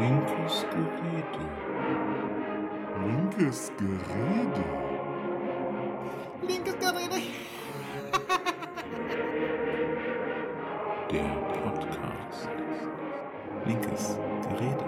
Linkes 0.00 0.64
Gerede. 0.70 1.44
Linkes 3.04 3.70
Gerede. 3.76 4.64
Linkes 6.48 6.74
Gerede. 6.78 7.22
Der 11.12 11.28
Podcast. 11.52 12.48
Linkes 13.66 14.16
Gerede. 14.48 14.84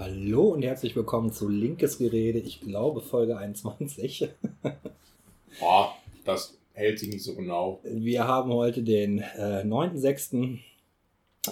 Hallo 0.00 0.48
und 0.48 0.62
herzlich 0.62 0.96
willkommen 0.96 1.30
zu 1.32 1.48
Linkes 1.48 1.98
Gerede, 1.98 2.40
ich 2.40 2.60
glaube 2.60 3.02
Folge 3.02 3.36
21. 3.36 4.30
Boah, 5.60 5.94
das 6.24 6.58
hält 6.72 6.98
sich 6.98 7.08
nicht 7.08 7.22
so 7.22 7.36
genau. 7.36 7.78
Wir 7.84 8.26
haben 8.26 8.52
heute 8.52 8.82
den 8.82 9.20
äh, 9.20 9.62
9.6. 9.62 10.58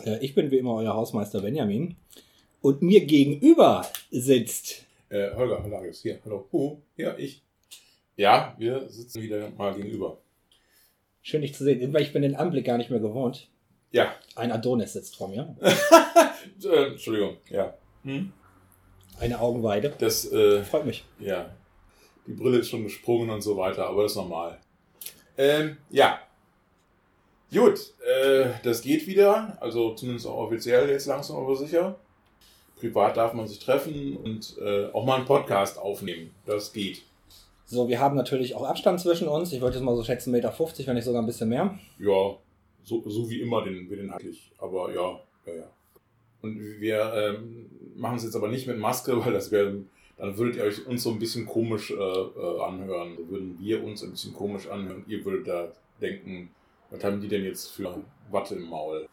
Äh, 0.04 0.18
ich 0.18 0.34
bin 0.34 0.50
wie 0.50 0.58
immer 0.58 0.74
euer 0.74 0.94
Hausmeister 0.94 1.40
Benjamin. 1.40 1.96
Und 2.60 2.82
mir 2.82 3.04
gegenüber 3.04 3.86
sitzt. 4.10 4.86
Äh, 5.08 5.34
Holger, 5.34 5.62
Holger 5.62 5.84
ist 5.84 6.02
hier. 6.02 6.20
Hallo. 6.24 6.46
Uh, 6.52 6.78
ja, 6.96 7.16
ich. 7.18 7.42
Ja, 8.16 8.54
wir 8.58 8.88
sitzen 8.88 9.22
wieder 9.22 9.50
mal 9.50 9.74
gegenüber. 9.74 10.18
Schön 11.22 11.42
dich 11.42 11.54
zu 11.54 11.64
sehen, 11.64 11.92
weil 11.92 12.02
ich 12.02 12.12
bin 12.12 12.22
den 12.22 12.36
Anblick 12.36 12.66
gar 12.66 12.78
nicht 12.78 12.90
mehr 12.90 13.00
gewohnt. 13.00 13.48
Ja. 13.90 14.14
Ein 14.36 14.52
Adonis 14.52 14.92
sitzt 14.92 15.16
vor 15.16 15.28
mir. 15.28 15.56
äh, 16.64 16.86
Entschuldigung, 16.86 17.36
ja. 17.48 17.74
Hm? 18.04 18.32
Eine 19.18 19.40
Augenweide. 19.40 19.94
Das, 19.98 20.30
äh, 20.32 20.62
Freut 20.64 20.86
mich. 20.86 21.04
ja. 21.18 21.54
Die 22.26 22.32
Brille 22.32 22.58
ist 22.58 22.68
schon 22.68 22.84
gesprungen 22.84 23.30
und 23.30 23.40
so 23.42 23.56
weiter, 23.56 23.88
aber 23.88 24.04
das 24.04 24.12
ist 24.12 24.16
normal. 24.16 24.60
Ähm, 25.36 25.78
ja. 25.90 26.20
Gut, 27.52 27.92
äh, 28.00 28.46
das 28.62 28.80
geht 28.80 29.06
wieder. 29.06 29.58
Also 29.60 29.94
zumindest 29.94 30.26
auch 30.26 30.38
offiziell 30.38 30.88
jetzt 30.88 31.06
langsam 31.06 31.36
aber 31.36 31.54
sicher. 31.54 31.96
Privat 32.80 33.16
darf 33.16 33.34
man 33.34 33.46
sich 33.46 33.58
treffen 33.58 34.16
und 34.16 34.56
äh, 34.58 34.86
auch 34.92 35.04
mal 35.04 35.16
einen 35.16 35.26
Podcast 35.26 35.78
aufnehmen. 35.78 36.30
Das 36.46 36.72
geht. 36.72 37.02
So, 37.66 37.88
wir 37.88 38.00
haben 38.00 38.16
natürlich 38.16 38.54
auch 38.54 38.64
Abstand 38.64 39.00
zwischen 39.00 39.28
uns. 39.28 39.52
Ich 39.52 39.60
wollte 39.60 39.76
jetzt 39.76 39.84
mal 39.84 39.94
so 39.94 40.02
schätzen, 40.02 40.34
1,50 40.34 40.34
Meter, 40.34 40.86
wenn 40.86 40.94
nicht 40.94 41.04
sogar 41.04 41.22
ein 41.22 41.26
bisschen 41.26 41.48
mehr. 41.50 41.78
Ja, 41.98 42.36
so, 42.84 43.02
so 43.06 43.28
wie 43.30 43.40
immer 43.40 43.62
den, 43.62 43.88
wir 43.88 43.98
den 43.98 44.10
eigentlich. 44.10 44.50
Aber 44.58 44.92
ja, 44.92 45.20
ja, 45.46 45.54
ja. 45.54 45.70
Und 46.40 46.58
wir 46.58 47.12
ähm, 47.14 47.70
machen 47.96 48.16
es 48.16 48.24
jetzt 48.24 48.34
aber 48.34 48.48
nicht 48.48 48.66
mit 48.66 48.78
Maske, 48.78 49.12
weil 49.24 49.32
das 49.32 49.50
wäre, 49.50 49.76
dann 50.16 50.36
würdet 50.38 50.56
ihr 50.56 50.64
euch 50.64 50.86
uns 50.86 51.02
so 51.02 51.10
ein 51.10 51.18
bisschen 51.18 51.46
komisch 51.46 51.90
äh, 51.90 51.94
äh, 51.94 52.60
anhören. 52.62 53.16
Würden 53.28 53.58
wir 53.60 53.84
uns 53.84 54.02
ein 54.02 54.10
bisschen 54.10 54.32
komisch 54.32 54.68
anhören. 54.68 55.04
Ihr 55.06 55.22
würdet 55.24 55.46
da 55.46 55.72
denken, 56.00 56.50
was 56.92 57.02
haben 57.04 57.20
die 57.20 57.28
denn 57.28 57.44
jetzt 57.44 57.68
für 57.70 58.02
Watte 58.30 58.54
im 58.54 58.68
Maul? 58.68 59.08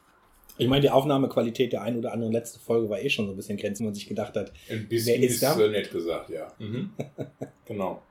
Ich 0.57 0.67
meine, 0.67 0.81
die 0.81 0.89
Aufnahmequalität 0.89 1.71
der 1.71 1.81
einen 1.83 1.97
oder 1.99 2.11
anderen 2.11 2.33
letzte 2.33 2.59
Folge 2.59 2.89
war 2.89 2.99
eh 2.99 3.09
schon 3.09 3.25
so 3.27 3.31
ein 3.31 3.37
bisschen 3.37 3.57
grenzen, 3.57 3.83
wo 3.83 3.87
man 3.87 3.95
sich 3.95 4.07
gedacht 4.07 4.35
hat, 4.35 4.51
Ein 4.69 4.87
bisschen 4.89 5.19
Wer 5.21 5.27
ist 5.29 5.35
ist, 5.35 5.43
da? 5.43 5.57
äh, 5.59 5.69
nett 5.69 5.89
gesagt, 5.91 6.29
ja. 6.29 6.47
Mhm. 6.59 6.91
genau. 7.65 8.01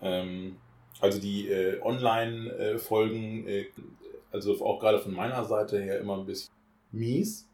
Ähm, 0.00 0.56
also 1.00 1.18
die 1.20 1.48
äh, 1.48 1.80
Online-Folgen, 1.82 3.48
äh, 3.48 3.66
also 4.30 4.64
auch 4.64 4.78
gerade 4.78 5.00
von 5.00 5.12
meiner 5.14 5.44
Seite 5.44 5.80
her 5.82 5.98
immer 5.98 6.16
ein 6.18 6.26
bisschen 6.26 6.52
mies. 6.92 7.48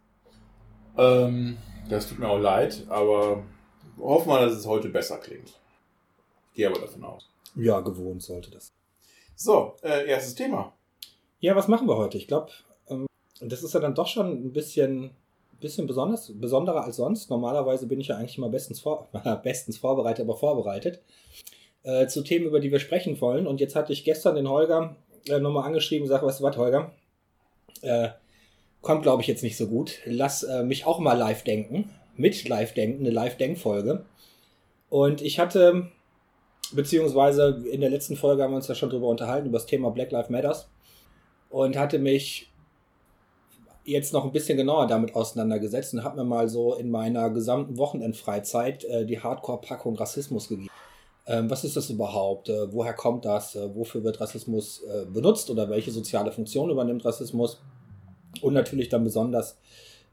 Ähm, 0.99 1.57
das 1.89 2.09
tut 2.09 2.19
mir 2.19 2.29
auch 2.29 2.39
leid, 2.39 2.85
aber 2.89 3.43
hoffen 3.99 4.29
wir, 4.29 4.41
dass 4.41 4.53
es 4.53 4.67
heute 4.67 4.89
besser 4.91 5.19
klingt. 5.19 5.59
Gehe 6.55 6.69
aber 6.69 6.81
davon 6.81 7.03
aus. 7.05 7.31
ja, 7.57 7.81
gewohnt 7.81 8.23
sollte 8.23 8.51
das. 8.51 8.73
So, 9.37 9.75
äh, 9.83 10.07
erstes 10.07 10.35
Thema. 10.35 10.75
Ja, 11.43 11.57
was 11.57 11.67
machen 11.67 11.89
wir 11.89 11.97
heute? 11.97 12.19
Ich 12.19 12.29
glaube, 12.29 12.53
ähm, 12.89 13.05
das 13.41 13.65
ist 13.65 13.75
ja 13.75 13.81
dann 13.81 13.97
doch 13.97 14.07
schon 14.07 14.31
ein 14.31 14.53
bisschen, 14.53 15.11
bisschen 15.61 15.89
besonders, 15.89 16.31
besonderer 16.33 16.85
als 16.85 16.97
sonst. 16.97 17.31
Normalerweise 17.31 17.89
bin 17.89 18.01
ich 18.01 18.07
ja 18.07 18.17
eigentlich 18.17 18.39
immer 18.39 18.49
bestens, 18.49 18.81
vor, 18.81 19.09
bestens 19.43 19.77
vorbereitet, 19.77 20.25
aber 20.25 20.37
vorbereitet 20.37 21.03
äh, 21.83 22.07
zu 22.07 22.23
Themen, 22.23 22.47
über 22.47 22.61
die 22.61 22.71
wir 22.71 22.79
sprechen 22.79 23.21
wollen. 23.21 23.49
Und 23.49 23.61
jetzt 23.61 23.75
hatte 23.75 23.93
ich 23.93 24.05
gestern 24.05 24.37
den 24.37 24.49
Holger 24.49 24.95
äh, 25.29 25.41
nochmal 25.41 25.67
angeschrieben, 25.67 26.07
sag, 26.07 26.23
weißt 26.23 26.39
du 26.39 26.45
was, 26.45 26.57
Holger? 26.57 26.93
Äh, 27.81 28.11
kommt, 28.81 29.03
glaube 29.03 29.23
ich, 29.23 29.27
jetzt 29.27 29.43
nicht 29.43 29.57
so 29.57 29.67
gut. 29.67 29.99
Lass 30.05 30.45
äh, 30.45 30.63
mich 30.63 30.87
auch 30.87 31.01
mal 31.01 31.19
live 31.19 31.43
denken. 31.43 31.91
Mit 32.15 32.49
live 32.49 32.73
denken, 32.73 33.01
eine 33.01 33.11
Live-Denkfolge. 33.11 34.05
Und 34.91 35.23
ich 35.23 35.41
hatte, 35.41 35.89
beziehungsweise 36.71 37.65
in 37.69 37.81
der 37.81 37.91
letzten 37.91 38.15
Folge 38.15 38.45
haben 38.45 38.53
wir 38.53 38.59
uns 38.59 38.69
ja 38.69 38.77
schon 38.77 38.91
drüber 38.91 39.09
unterhalten, 39.09 39.49
über 39.49 39.59
das 39.59 39.67
Thema 39.67 39.91
Black 39.91 40.13
Lives 40.13 40.31
Matters 40.31 40.69
und 41.53 41.77
hatte 41.77 41.99
mich 41.99 42.51
jetzt 43.85 44.13
noch 44.13 44.25
ein 44.25 44.33
bisschen 44.33 44.57
genauer 44.57 44.87
damit 44.87 45.15
auseinandergesetzt 45.15 45.95
und 45.95 46.05
habe 46.05 46.17
mir 46.17 46.25
mal 46.25 46.49
so 46.49 46.75
in 46.75 46.91
meiner 46.91 47.31
gesamten 47.31 47.77
Wochenendfreizeit 47.77 48.85
äh, 48.85 49.05
die 49.05 49.21
Hardcore-Packung 49.21 49.97
Rassismus 49.97 50.49
gegeben. 50.49 50.71
Ähm, 51.27 51.51
was 51.51 51.65
ist 51.65 51.77
das 51.77 51.91
überhaupt? 51.91 52.49
Äh, 52.49 52.73
woher 52.73 52.95
kommt 52.95 53.25
das? 53.25 53.55
Äh, 53.55 53.75
wofür 53.75 54.03
wird 54.03 54.21
Rassismus 54.21 54.83
äh, 54.83 55.05
benutzt 55.05 55.51
oder 55.51 55.69
welche 55.69 55.91
soziale 55.91 56.33
Funktion 56.33 56.71
übernimmt 56.71 57.05
Rassismus? 57.05 57.61
Und 58.41 58.55
natürlich 58.55 58.89
dann 58.89 59.05
besonders 59.05 59.59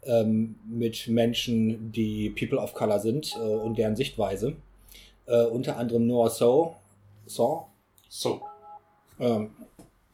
ähm, 0.04 0.56
mit 0.68 1.08
Menschen, 1.08 1.92
die 1.92 2.32
People 2.32 2.60
of 2.60 2.74
Color 2.74 3.00
sind 3.00 3.36
äh, 3.36 3.40
und 3.40 3.78
deren 3.78 3.96
Sichtweise. 3.96 4.56
Äh, 5.26 5.46
unter 5.46 5.78
anderem 5.78 6.06
Noah 6.06 6.30
So. 6.30 6.76
So? 7.26 7.66
So, 8.12 8.42
Ähm, 9.20 9.52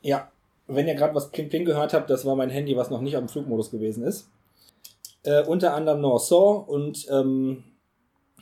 ja, 0.02 0.30
wenn 0.68 0.88
ihr 0.88 0.96
gerade 0.96 1.16
was 1.16 1.32
Kling 1.32 1.50
Kling 1.50 1.66
gehört 1.66 1.94
habt, 1.94 2.10
das 2.10 2.26
war 2.26 2.36
mein 2.36 2.50
Handy, 2.50 2.76
was 2.76 2.90
noch 2.90 3.02
nicht 3.02 3.16
am 3.16 3.30
Flugmodus 3.30 3.72
gewesen 3.72 4.04
ist. 4.04 4.30
Äh, 5.24 5.44
unter 5.44 5.74
anderem 5.74 6.02
Noah 6.02 6.20
Saw 6.20 6.66
und 6.68 7.08
ähm, 7.10 7.64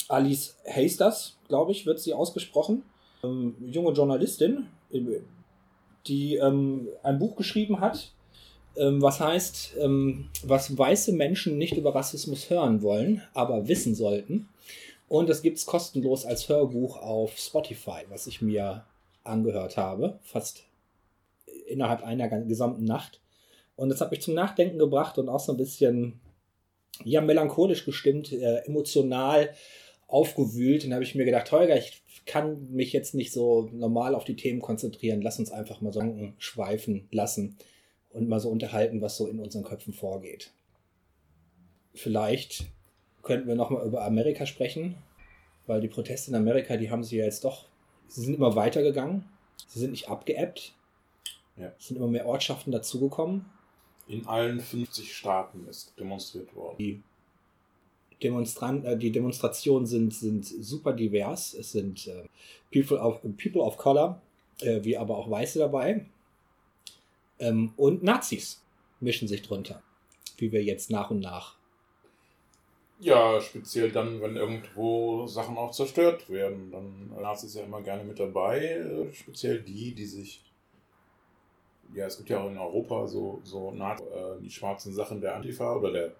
Alice 0.07 0.57
Hasters, 0.67 1.37
glaube 1.47 1.71
ich, 1.71 1.85
wird 1.85 1.99
sie 1.99 2.13
ausgesprochen. 2.13 2.83
Ähm, 3.23 3.55
junge 3.61 3.91
Journalistin, 3.93 4.67
äh, 4.91 4.99
die 6.07 6.35
ähm, 6.35 6.87
ein 7.03 7.19
Buch 7.19 7.35
geschrieben 7.35 7.79
hat, 7.79 8.11
ähm, 8.75 9.01
was 9.01 9.19
heißt, 9.19 9.75
ähm, 9.79 10.29
was 10.43 10.77
weiße 10.77 11.13
Menschen 11.13 11.57
nicht 11.57 11.77
über 11.77 11.95
Rassismus 11.95 12.49
hören 12.49 12.81
wollen, 12.81 13.21
aber 13.33 13.67
wissen 13.67 13.95
sollten. 13.95 14.49
Und 15.07 15.29
das 15.29 15.41
gibt 15.41 15.57
es 15.57 15.65
kostenlos 15.65 16.25
als 16.25 16.49
Hörbuch 16.49 16.97
auf 16.97 17.37
Spotify, 17.37 18.01
was 18.09 18.27
ich 18.27 18.41
mir 18.41 18.83
angehört 19.23 19.77
habe, 19.77 20.19
fast 20.23 20.63
innerhalb 21.67 22.03
einer 22.03 22.27
gesamten 22.41 22.85
Nacht. 22.85 23.21
Und 23.75 23.89
das 23.89 24.01
hat 24.01 24.11
mich 24.11 24.21
zum 24.21 24.33
Nachdenken 24.33 24.77
gebracht 24.77 25.17
und 25.17 25.29
auch 25.29 25.39
so 25.39 25.51
ein 25.51 25.57
bisschen 25.57 26.21
ja, 27.03 27.21
melancholisch 27.21 27.85
gestimmt, 27.85 28.31
äh, 28.31 28.59
emotional 28.65 29.53
aufgewühlt. 30.07 30.85
Und 30.85 30.93
habe 30.93 31.03
ich 31.03 31.15
mir 31.15 31.25
gedacht, 31.25 31.51
Holger, 31.51 31.77
ich 31.77 32.03
kann 32.25 32.71
mich 32.71 32.93
jetzt 32.93 33.15
nicht 33.15 33.33
so 33.33 33.69
normal 33.73 34.15
auf 34.15 34.23
die 34.23 34.35
Themen 34.35 34.61
konzentrieren. 34.61 35.21
Lass 35.21 35.39
uns 35.39 35.51
einfach 35.51 35.81
mal 35.81 35.91
so 35.91 36.01
schweifen 36.37 37.07
lassen 37.11 37.57
und 38.11 38.29
mal 38.29 38.39
so 38.39 38.49
unterhalten, 38.49 39.01
was 39.01 39.17
so 39.17 39.27
in 39.27 39.39
unseren 39.39 39.63
Köpfen 39.63 39.93
vorgeht. 39.93 40.51
Vielleicht 41.93 42.65
könnten 43.23 43.47
wir 43.47 43.55
nochmal 43.55 43.85
über 43.85 44.03
Amerika 44.05 44.45
sprechen, 44.45 44.95
weil 45.65 45.81
die 45.81 45.87
Proteste 45.87 46.31
in 46.31 46.35
Amerika, 46.35 46.77
die 46.77 46.91
haben 46.91 47.03
sie 47.03 47.17
ja 47.17 47.25
jetzt 47.25 47.43
doch, 47.43 47.65
sie 48.07 48.21
sind 48.21 48.35
immer 48.35 48.55
weitergegangen. 48.55 49.25
Sie 49.67 49.79
sind 49.79 49.91
nicht 49.91 50.09
abgeebbt. 50.09 50.73
Ja. 51.57 51.71
Es 51.77 51.87
sind 51.87 51.97
immer 51.97 52.07
mehr 52.07 52.25
Ortschaften 52.25 52.71
dazugekommen. 52.71 53.45
in 54.07 54.27
allen 54.27 54.59
50 54.59 55.15
Staaten 55.15 55.65
ist 55.67 55.93
demonstriert 55.97 56.53
worden. 56.55 56.75
Die, 56.77 57.01
Demonstran 58.21 58.83
äh, 58.85 58.97
die 58.97 59.11
Demonstrationen 59.11 59.85
sind, 59.85 60.13
sind 60.13 60.45
super 60.45 60.93
divers. 60.93 61.53
Es 61.53 61.71
sind 61.71 62.07
äh, 62.07 62.23
People, 62.71 62.99
of, 62.99 63.21
People 63.41 63.61
of 63.61 63.77
Color, 63.77 64.21
äh, 64.61 64.83
wie 64.83 64.97
aber 64.97 65.17
auch 65.17 65.29
Weiße 65.29 65.59
dabei. 65.59 66.05
Ähm, 67.39 67.73
und 67.77 68.03
Nazis 68.03 68.61
mischen 68.99 69.27
sich 69.27 69.41
drunter, 69.41 69.81
wie 70.37 70.51
wir 70.51 70.63
jetzt 70.63 70.89
nach 70.89 71.11
und 71.11 71.19
nach. 71.19 71.55
Ja, 72.99 73.41
speziell 73.41 73.91
dann, 73.91 74.21
wenn 74.21 74.37
irgendwo 74.37 75.27
Sachen 75.27 75.57
auch 75.57 75.71
zerstört 75.71 76.29
werden, 76.29 76.71
dann 76.71 77.09
Nazis 77.21 77.55
ja 77.55 77.63
immer 77.63 77.81
gerne 77.81 78.05
mit 78.05 78.19
dabei, 78.19 78.59
äh, 78.59 79.13
speziell 79.13 79.61
die, 79.61 79.93
die 79.93 80.05
sich 80.05 80.41
ja, 81.93 82.07
es 82.07 82.17
gibt 82.17 82.29
ja 82.29 82.39
auch 82.41 82.49
in 82.49 82.57
Europa 82.57 83.07
so, 83.07 83.41
so 83.43 83.71
Na- 83.75 83.95
äh, 83.95 84.41
die 84.41 84.49
schwarzen 84.51 84.93
Sachen 84.93 85.21
der 85.21 85.35
Antifa 85.35 85.75
oder 85.75 85.91
der 85.91 86.11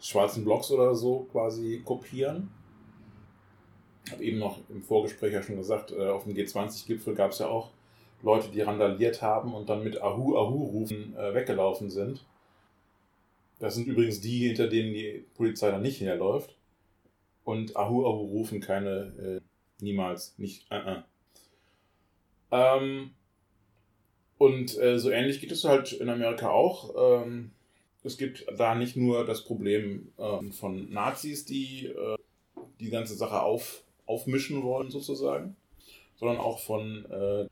schwarzen 0.00 0.44
Blocks 0.44 0.70
oder 0.72 0.94
so 0.94 1.28
quasi 1.32 1.82
kopieren. 1.84 2.50
Ich 4.04 4.12
habe 4.12 4.24
eben 4.24 4.38
noch 4.38 4.58
im 4.68 4.82
Vorgespräch 4.82 5.32
ja 5.32 5.42
schon 5.42 5.56
gesagt, 5.56 5.90
äh, 5.92 6.08
auf 6.08 6.24
dem 6.24 6.34
G20-Gipfel 6.34 7.14
gab 7.14 7.32
es 7.32 7.38
ja 7.40 7.48
auch 7.48 7.70
Leute, 8.22 8.48
die 8.48 8.60
randaliert 8.60 9.22
haben 9.22 9.54
und 9.54 9.68
dann 9.68 9.82
mit 9.84 10.00
Ahu 10.00 10.36
Ahu 10.36 10.64
rufen 10.64 11.16
äh, 11.16 11.34
weggelaufen 11.34 11.90
sind. 11.90 12.24
Das 13.58 13.74
sind 13.76 13.86
übrigens 13.86 14.20
die, 14.20 14.46
hinter 14.48 14.68
denen 14.68 14.92
die 14.92 15.24
Polizei 15.34 15.70
dann 15.70 15.80
nicht 15.82 16.00
herläuft. 16.02 16.54
Und 17.44 17.76
Ahu 17.76 18.06
Ahu 18.06 18.26
rufen 18.26 18.60
keine, 18.60 19.40
äh, 19.40 19.40
niemals, 19.84 20.34
nicht, 20.38 20.70
äh, 20.70 20.78
äh. 20.78 21.02
Ähm, 22.52 23.14
und 24.42 24.76
äh, 24.76 24.98
so 24.98 25.10
ähnlich 25.10 25.40
geht 25.40 25.52
es 25.52 25.62
halt 25.62 25.92
in 25.92 26.08
Amerika 26.08 26.50
auch. 26.50 27.22
Ähm, 27.22 27.52
es 28.02 28.18
gibt 28.18 28.44
da 28.58 28.74
nicht 28.74 28.96
nur 28.96 29.24
das 29.24 29.44
Problem 29.44 30.08
äh, 30.18 30.50
von 30.50 30.92
Nazis, 30.92 31.44
die 31.44 31.86
äh, 31.86 32.16
die 32.80 32.90
ganze 32.90 33.14
Sache 33.14 33.40
auf, 33.40 33.84
aufmischen 34.04 34.64
wollen, 34.64 34.90
sozusagen, 34.90 35.54
sondern 36.16 36.38
auch 36.38 36.58
von 36.58 37.04
äh, 37.08 37.46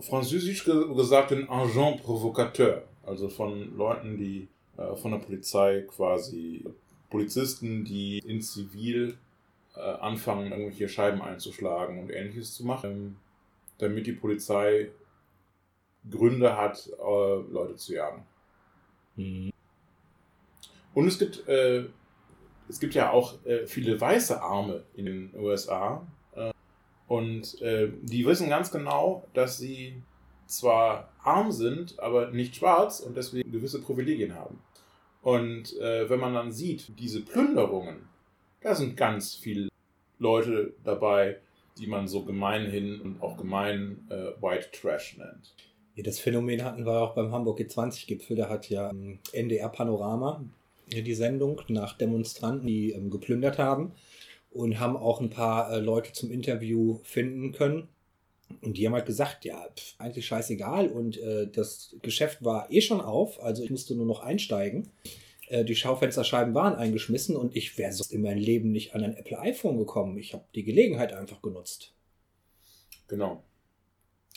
französisch 0.00 0.64
ge 0.64 0.92
gesagt 0.96 1.30
den 1.30 1.48
Agent 1.48 2.02
Provocateur, 2.02 2.82
also 3.06 3.28
von 3.28 3.76
Leuten, 3.76 4.16
die 4.16 4.48
äh, 4.76 4.96
von 4.96 5.12
der 5.12 5.18
Polizei 5.18 5.82
quasi 5.82 6.64
Polizisten, 7.10 7.84
die 7.84 8.18
in 8.18 8.42
Zivil 8.42 9.16
äh, 9.76 9.78
anfangen, 9.78 10.50
irgendwelche 10.50 10.88
Scheiben 10.88 11.22
einzuschlagen 11.22 12.00
und 12.00 12.10
ähnliches 12.10 12.54
zu 12.54 12.64
machen, 12.64 12.90
ähm, 12.90 13.16
damit 13.78 14.08
die 14.08 14.12
Polizei 14.12 14.90
Gründe 16.10 16.56
hat, 16.56 16.88
äh, 16.98 17.52
Leute 17.52 17.76
zu 17.76 17.94
jagen. 17.94 18.24
Mhm. 19.16 19.52
Und 20.94 21.08
es 21.08 21.18
gibt, 21.18 21.48
äh, 21.48 21.84
es 22.68 22.80
gibt 22.80 22.94
ja 22.94 23.10
auch 23.10 23.44
äh, 23.44 23.66
viele 23.66 24.00
weiße 24.00 24.40
Arme 24.40 24.84
in 24.94 25.06
den 25.06 25.30
USA. 25.36 26.06
Äh, 26.34 26.52
und 27.08 27.60
äh, 27.60 27.90
die 28.02 28.24
wissen 28.24 28.48
ganz 28.48 28.70
genau, 28.70 29.26
dass 29.34 29.58
sie 29.58 30.02
zwar 30.46 31.10
arm 31.22 31.52
sind, 31.52 31.98
aber 31.98 32.30
nicht 32.30 32.56
schwarz 32.56 33.00
und 33.00 33.16
deswegen 33.16 33.50
gewisse 33.50 33.80
Privilegien 33.80 34.34
haben. 34.34 34.60
Und 35.22 35.76
äh, 35.78 36.08
wenn 36.08 36.20
man 36.20 36.34
dann 36.34 36.52
sieht, 36.52 36.98
diese 36.98 37.22
Plünderungen, 37.22 38.08
da 38.60 38.74
sind 38.74 38.96
ganz 38.96 39.34
viele 39.34 39.68
Leute 40.18 40.74
dabei, 40.84 41.40
die 41.78 41.86
man 41.86 42.06
so 42.06 42.24
gemeinhin 42.24 43.00
und 43.00 43.20
auch 43.20 43.36
gemein 43.36 44.06
White 44.40 44.70
Trash 44.70 45.18
nennt. 45.18 45.54
Das 45.96 46.18
Phänomen 46.18 46.64
hatten 46.64 46.84
wir 46.84 47.00
auch 47.00 47.14
beim 47.14 47.30
Hamburg 47.30 47.60
G20-Gipfel. 47.60 48.36
Da 48.36 48.48
hat 48.48 48.68
ja 48.68 48.90
ähm, 48.90 49.20
NDR 49.32 49.68
Panorama 49.68 50.44
die 50.88 51.14
Sendung 51.14 51.60
nach 51.68 51.96
Demonstranten, 51.96 52.66
die 52.66 52.92
ähm, 52.92 53.10
geplündert 53.10 53.58
haben 53.58 53.92
und 54.50 54.80
haben 54.80 54.96
auch 54.96 55.20
ein 55.20 55.30
paar 55.30 55.72
äh, 55.72 55.78
Leute 55.78 56.12
zum 56.12 56.30
Interview 56.30 56.98
finden 57.04 57.52
können. 57.52 57.88
Und 58.60 58.76
die 58.76 58.86
haben 58.86 58.94
halt 58.94 59.06
gesagt, 59.06 59.44
ja, 59.44 59.66
pf, 59.74 59.94
eigentlich 59.98 60.26
scheißegal. 60.26 60.88
Und 60.88 61.18
äh, 61.18 61.48
das 61.50 61.96
Geschäft 62.02 62.44
war 62.44 62.70
eh 62.70 62.80
schon 62.80 63.00
auf, 63.00 63.42
also 63.42 63.62
ich 63.62 63.70
musste 63.70 63.94
nur 63.94 64.06
noch 64.06 64.20
einsteigen. 64.20 64.90
Äh, 65.48 65.64
die 65.64 65.76
Schaufensterscheiben 65.76 66.54
waren 66.54 66.74
eingeschmissen 66.74 67.36
und 67.36 67.56
ich 67.56 67.78
wäre 67.78 67.92
sonst 67.92 68.12
in 68.12 68.22
meinem 68.22 68.38
Leben 68.38 68.72
nicht 68.72 68.94
an 68.94 69.02
ein 69.02 69.16
Apple 69.16 69.38
iPhone 69.38 69.78
gekommen. 69.78 70.18
Ich 70.18 70.34
habe 70.34 70.44
die 70.54 70.64
Gelegenheit 70.64 71.12
einfach 71.12 71.40
genutzt. 71.40 71.94
Genau. 73.08 73.42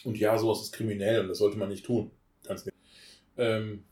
Und 0.03 0.17
ja, 0.17 0.37
sowas 0.37 0.61
ist 0.61 0.73
kriminell 0.73 1.21
und 1.21 1.29
das 1.29 1.39
sollte 1.39 1.57
man 1.57 1.69
nicht 1.69 1.85
tun. 1.85 2.11
Ganz. 2.43 2.69
Ähm, 3.37 3.83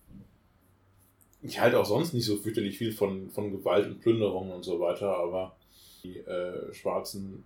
ich 1.41 1.59
halte 1.59 1.79
auch 1.79 1.85
sonst 1.85 2.13
nicht 2.13 2.25
so 2.25 2.37
fürchterlich 2.37 2.77
viel 2.77 2.91
von, 2.91 3.29
von 3.29 3.51
Gewalt 3.51 3.87
und 3.87 4.01
Plünderungen 4.01 4.51
und 4.51 4.63
so 4.63 4.79
weiter, 4.79 5.17
aber 5.17 5.55
die 6.03 6.17
äh, 6.17 6.73
Schwarzen 6.73 7.43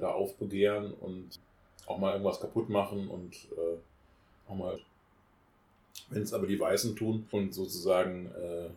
da 0.00 0.12
aufbegehren 0.12 0.92
und 0.92 1.40
auch 1.86 1.98
mal 1.98 2.12
irgendwas 2.12 2.40
kaputt 2.40 2.68
machen 2.68 3.08
und 3.08 3.34
äh, 3.52 3.78
auch 4.48 4.54
mal, 4.54 4.78
wenn 6.10 6.22
es 6.22 6.32
aber 6.32 6.46
die 6.46 6.58
Weißen 6.58 6.96
tun 6.96 7.26
und 7.30 7.54
sozusagen 7.54 8.26
äh, 8.32 8.68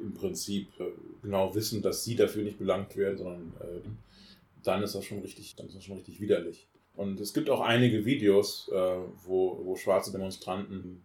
im 0.00 0.14
Prinzip 0.14 0.68
äh, 0.80 0.84
genau 1.22 1.54
wissen, 1.54 1.82
dass 1.82 2.04
sie 2.04 2.16
dafür 2.16 2.42
nicht 2.42 2.58
belangt 2.58 2.96
werden, 2.96 3.18
sondern 3.18 3.52
äh, 3.60 3.80
dann 4.62 4.82
ist 4.82 4.94
das 4.94 5.04
schon 5.04 5.20
richtig, 5.20 5.54
dann 5.56 5.66
ist 5.66 5.76
das 5.76 5.84
schon 5.84 5.96
richtig 5.96 6.20
widerlich. 6.20 6.66
Und 6.94 7.20
es 7.20 7.32
gibt 7.32 7.48
auch 7.48 7.60
einige 7.60 8.04
Videos, 8.04 8.68
äh, 8.72 8.96
wo, 9.24 9.60
wo 9.64 9.76
schwarze 9.76 10.12
Demonstranten 10.12 11.04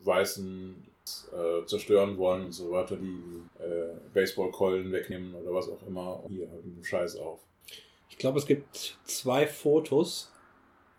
weißen 0.00 0.86
äh, 1.32 1.66
zerstören 1.66 2.16
wollen 2.18 2.46
und 2.46 2.52
so 2.52 2.70
weiter, 2.70 2.96
die 2.96 3.62
äh, 3.62 3.94
Baseballkeulen 4.12 4.90
wegnehmen 4.92 5.34
oder 5.34 5.52
was 5.54 5.68
auch 5.68 5.86
immer. 5.86 6.24
Hier, 6.28 6.50
halt 6.50 6.64
einen 6.64 6.84
Scheiß 6.84 7.16
auf. 7.16 7.40
Ich 8.08 8.18
glaube, 8.18 8.38
es 8.38 8.46
gibt 8.46 8.98
zwei 9.04 9.46
Fotos, 9.46 10.32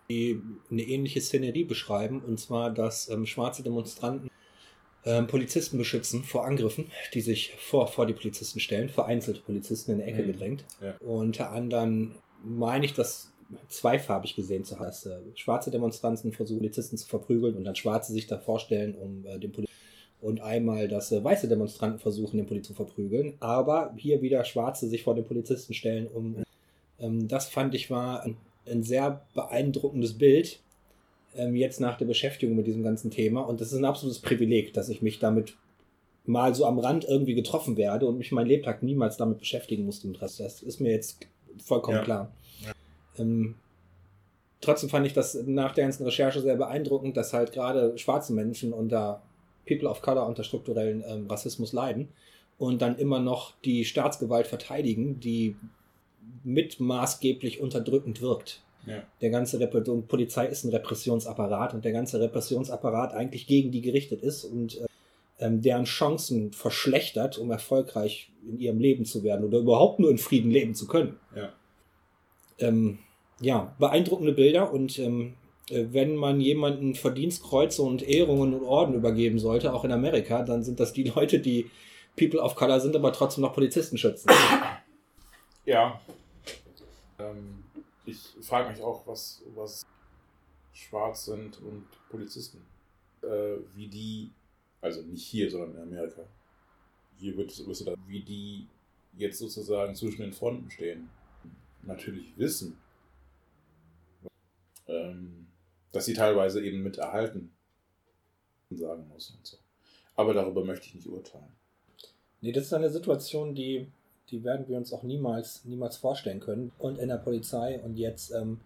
die 0.10 0.42
eine 0.70 0.84
ähnliche 0.84 1.22
Szenerie 1.22 1.66
beschreiben. 1.66 2.22
Und 2.22 2.40
zwar, 2.40 2.72
dass 2.72 3.10
ähm, 3.10 3.26
schwarze 3.26 3.64
Demonstranten 3.64 4.30
ähm, 5.04 5.28
Polizisten 5.28 5.78
beschützen 5.78 6.24
vor 6.24 6.46
Angriffen, 6.46 6.92
die 7.14 7.22
sich 7.22 7.54
vor, 7.58 7.88
vor 7.88 8.06
die 8.06 8.14
Polizisten 8.14 8.60
stellen, 8.60 8.90
vereinzelte 8.90 9.42
Polizisten 9.42 9.92
in 9.92 9.98
die 9.98 10.04
Ecke 10.04 10.24
Mhm. 10.24 10.28
gedrängt. 10.28 10.66
Ja. 10.82 10.96
Unter 11.00 11.52
anderem 11.52 12.16
meine 12.44 12.86
ich, 12.86 12.94
das 12.94 13.31
zweifarbig 13.68 14.36
gesehen 14.36 14.64
zu 14.64 14.78
haben. 14.78 14.86
dass, 14.86 15.06
Äh, 15.06 15.20
schwarze 15.36 15.72
Demonstranten 15.72 16.32
versuchen, 16.32 16.60
Polizisten 16.60 16.98
zu 16.98 17.08
verprügeln 17.08 17.56
und 17.56 17.64
dann 17.64 17.76
Schwarze 17.76 18.14
sich 18.14 18.28
da 18.28 18.38
vorstellen, 18.38 18.96
um 18.96 19.26
äh, 19.26 19.40
den 19.40 19.52
Polizisten 19.52 19.76
und 20.22 20.42
einmal, 20.42 20.88
dass 20.88 21.12
äh, 21.12 21.24
weiße 21.24 21.48
Demonstranten 21.48 22.00
versuchen, 22.00 22.38
den 22.38 22.46
Polizisten 22.46 22.76
zu 22.76 22.84
verprügeln, 22.86 23.34
aber 23.40 23.94
hier 23.98 24.22
wieder 24.22 24.44
Schwarze 24.46 24.88
sich 24.88 25.04
vor 25.04 25.16
den 25.16 25.26
Polizisten 25.26 25.74
stellen, 25.74 26.08
um 26.08 26.38
ähm, 27.00 27.28
das 27.28 27.50
fand 27.50 27.74
ich 27.74 27.90
war 27.90 28.24
ein, 28.24 28.38
ein 28.70 28.84
sehr 28.84 29.26
beeindruckendes 29.34 30.18
Bild, 30.18 30.60
ähm, 31.36 31.56
jetzt 31.56 31.80
nach 31.80 31.98
der 31.98 32.06
Beschäftigung 32.06 32.56
mit 32.56 32.68
diesem 32.68 32.84
ganzen 32.84 33.10
Thema. 33.12 33.42
Und 33.42 33.62
das 33.62 33.72
ist 33.72 33.78
ein 33.80 33.86
absolutes 33.86 34.20
Privileg, 34.20 34.74
dass 34.74 34.90
ich 34.90 35.02
mich 35.02 35.20
damit 35.20 35.56
mal 36.26 36.54
so 36.54 36.66
am 36.66 36.80
Rand 36.80 37.06
irgendwie 37.06 37.34
getroffen 37.34 37.78
werde 37.78 38.06
und 38.06 38.18
mich 38.18 38.32
mein 38.32 38.46
Lebtag 38.46 38.84
niemals 38.84 39.18
damit 39.18 39.40
beschäftigen 39.40 39.86
musste. 39.86 40.08
Das 40.12 40.40
ist 40.62 40.80
mir 40.80 40.92
jetzt 40.92 41.28
vollkommen 41.64 41.98
Ja. 41.98 42.04
klar. 42.04 42.32
Ja. 42.64 42.72
Ähm, 43.22 43.56
trotzdem 44.60 44.90
fand 44.90 45.06
ich 45.06 45.14
das 45.14 45.36
nach 45.46 45.74
der 45.74 45.86
ganzen 45.86 46.04
Recherche 46.04 46.42
sehr 46.42 46.56
beeindruckend, 46.56 47.16
dass 47.16 47.34
halt 47.34 47.54
gerade 47.54 47.98
schwarze 47.98 48.34
Menschen 48.34 48.74
unter 48.74 49.22
People 49.68 49.90
of 49.90 50.02
Color 50.02 50.28
unter 50.28 50.44
strukturellen 50.44 51.04
ähm, 51.08 51.28
Rassismus 51.28 51.74
leiden 51.74 52.10
und 52.58 52.82
dann 52.82 52.98
immer 52.98 53.20
noch 53.20 53.54
die 53.64 53.86
Staatsgewalt 53.86 54.48
verteidigen, 54.48 55.20
die 55.20 55.56
mit 56.44 56.80
maßgeblich 56.80 57.60
unterdrückend 57.60 58.22
wirkt. 58.22 58.62
Ja. 58.86 59.04
Der 59.22 59.30
ganze 59.30 59.60
Rep 59.60 60.08
Polizei 60.08 60.48
ist 60.48 60.64
ein 60.64 60.72
Repressionsapparat 60.72 61.74
und 61.74 61.86
der 61.86 61.92
ganze 61.92 62.20
Repressionsapparat 62.20 63.14
eigentlich 63.14 63.48
gegen 63.48 63.72
die 63.72 63.82
gerichtet 63.82 64.22
ist 64.22 64.44
und 64.44 64.80
äh, 64.82 64.86
ähm, 65.40 65.62
deren 65.62 65.86
Chancen 65.86 66.52
verschlechtert, 66.52 67.38
um 67.38 67.52
erfolgreich 67.52 68.32
in 68.48 68.60
ihrem 68.60 68.80
Leben 68.80 69.06
zu 69.06 69.24
werden 69.24 69.46
oder 69.46 69.60
überhaupt 69.60 70.00
nur 70.00 70.10
in 70.10 70.18
Frieden 70.18 70.52
leben 70.52 70.76
zu 70.76 70.88
können. 70.88 71.18
Ja. 71.36 71.54
Ähm, 72.60 73.00
ja, 73.42 73.76
beeindruckende 73.80 74.34
Bilder 74.34 74.72
und 74.72 74.98
ähm, 75.00 75.34
äh, 75.70 75.88
wenn 75.92 76.16
man 76.16 76.40
jemanden 76.40 76.96
Verdienstkreuze 76.96 77.82
und 77.82 78.08
Ehrungen 78.08 78.54
und 78.54 78.64
Orden 78.64 78.94
übergeben 78.94 79.40
sollte, 79.40 79.74
auch 79.74 79.84
in 79.84 79.92
Amerika, 79.92 80.44
dann 80.44 80.64
sind 80.64 80.80
das 80.80 80.94
die 80.94 81.04
Leute, 81.04 81.40
die 81.40 81.70
People 82.18 82.40
of 82.40 82.56
Color 82.56 82.80
sind, 82.80 82.96
aber 82.96 83.12
trotzdem 83.14 83.42
noch 83.42 83.54
Polizisten 83.54 83.98
schützen. 83.98 84.30
Ja. 85.66 86.00
Ähm, 87.20 87.64
ich 88.06 88.20
frage 88.42 88.70
mich 88.70 88.82
auch, 88.82 89.06
was, 89.08 89.42
was 89.56 89.86
schwarz 90.74 91.26
sind 91.26 91.62
und 91.62 91.86
Polizisten. 92.10 92.62
Äh, 93.22 93.58
wie 93.76 93.88
die, 93.88 94.32
also 94.82 95.02
nicht 95.04 95.26
hier, 95.26 95.50
sondern 95.50 95.76
in 95.76 95.82
Amerika. 95.84 96.24
Hier 97.18 97.38
wird 97.38 97.52
es 97.52 97.64
wie 98.08 98.22
die 98.22 98.68
jetzt 99.18 99.38
sozusagen 99.38 99.96
zwischen 99.96 100.22
den 100.22 100.34
Fronten 100.34 100.70
stehen. 100.72 101.10
Natürlich 101.84 102.34
wissen, 102.38 102.78
dass 105.92 106.06
sie 106.06 106.14
teilweise 106.14 106.64
eben 106.64 106.84
mit 106.84 106.98
erhalten 106.98 107.52
sagen 108.70 109.08
muss 109.10 109.32
und 109.32 109.46
so. 109.46 109.58
Aber 110.16 110.34
darüber 110.34 110.64
möchte 110.64 110.88
ich 110.88 110.96
nicht 110.96 111.08
urteilen. 111.08 111.52
Nee, 112.42 112.52
das 112.52 112.66
ist 112.66 112.74
eine 112.74 112.90
Situation, 112.90 113.54
die, 113.54 113.88
die 114.30 114.44
werden 114.44 114.68
wir 114.68 114.78
uns 114.78 114.94
auch 114.94 115.04
niemals, 115.04 115.66
niemals 115.66 115.98
vorstellen 115.98 116.40
können. 116.40 116.72
Und 116.80 116.98
in 116.98 117.10
der 117.10 117.18
Polizei 117.18 117.80
und 117.82 117.98
jetzt 117.98 118.32
ähm, 118.32 118.62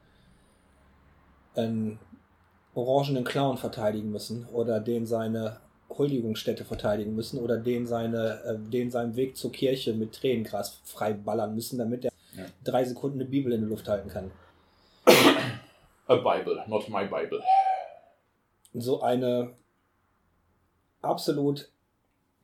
einen 1.56 2.00
orangenen 2.74 3.24
Clown 3.24 3.58
verteidigen 3.58 4.12
müssen 4.12 4.46
oder 4.48 4.80
den 4.80 5.06
seine 5.06 5.60
Huldigungsstätte 5.90 6.66
verteidigen 6.66 7.16
müssen 7.16 7.40
oder 7.40 7.58
den, 7.58 7.86
seine, 7.88 8.44
äh, 8.44 8.70
den 8.70 8.92
seinen 8.92 9.16
Weg 9.16 9.38
zur 9.38 9.52
Kirche 9.52 9.94
mit 9.94 10.14
Tränengras 10.14 10.82
freiballern 10.84 11.56
müssen, 11.56 11.78
damit 11.78 12.06
er 12.06 12.12
Ja. 12.36 12.46
drei 12.64 12.84
Sekunden 12.84 13.20
eine 13.20 13.30
Bibel 13.30 13.54
in 13.54 13.62
der 13.62 13.70
Luft 13.70 13.88
halten 13.88 14.10
kann. 14.10 14.32
A 16.08 16.16
Bible, 16.16 16.64
not 16.68 16.88
my 16.90 17.06
Bible. 17.06 17.42
so 18.74 19.02
eine 19.02 19.54
absolut 21.02 21.70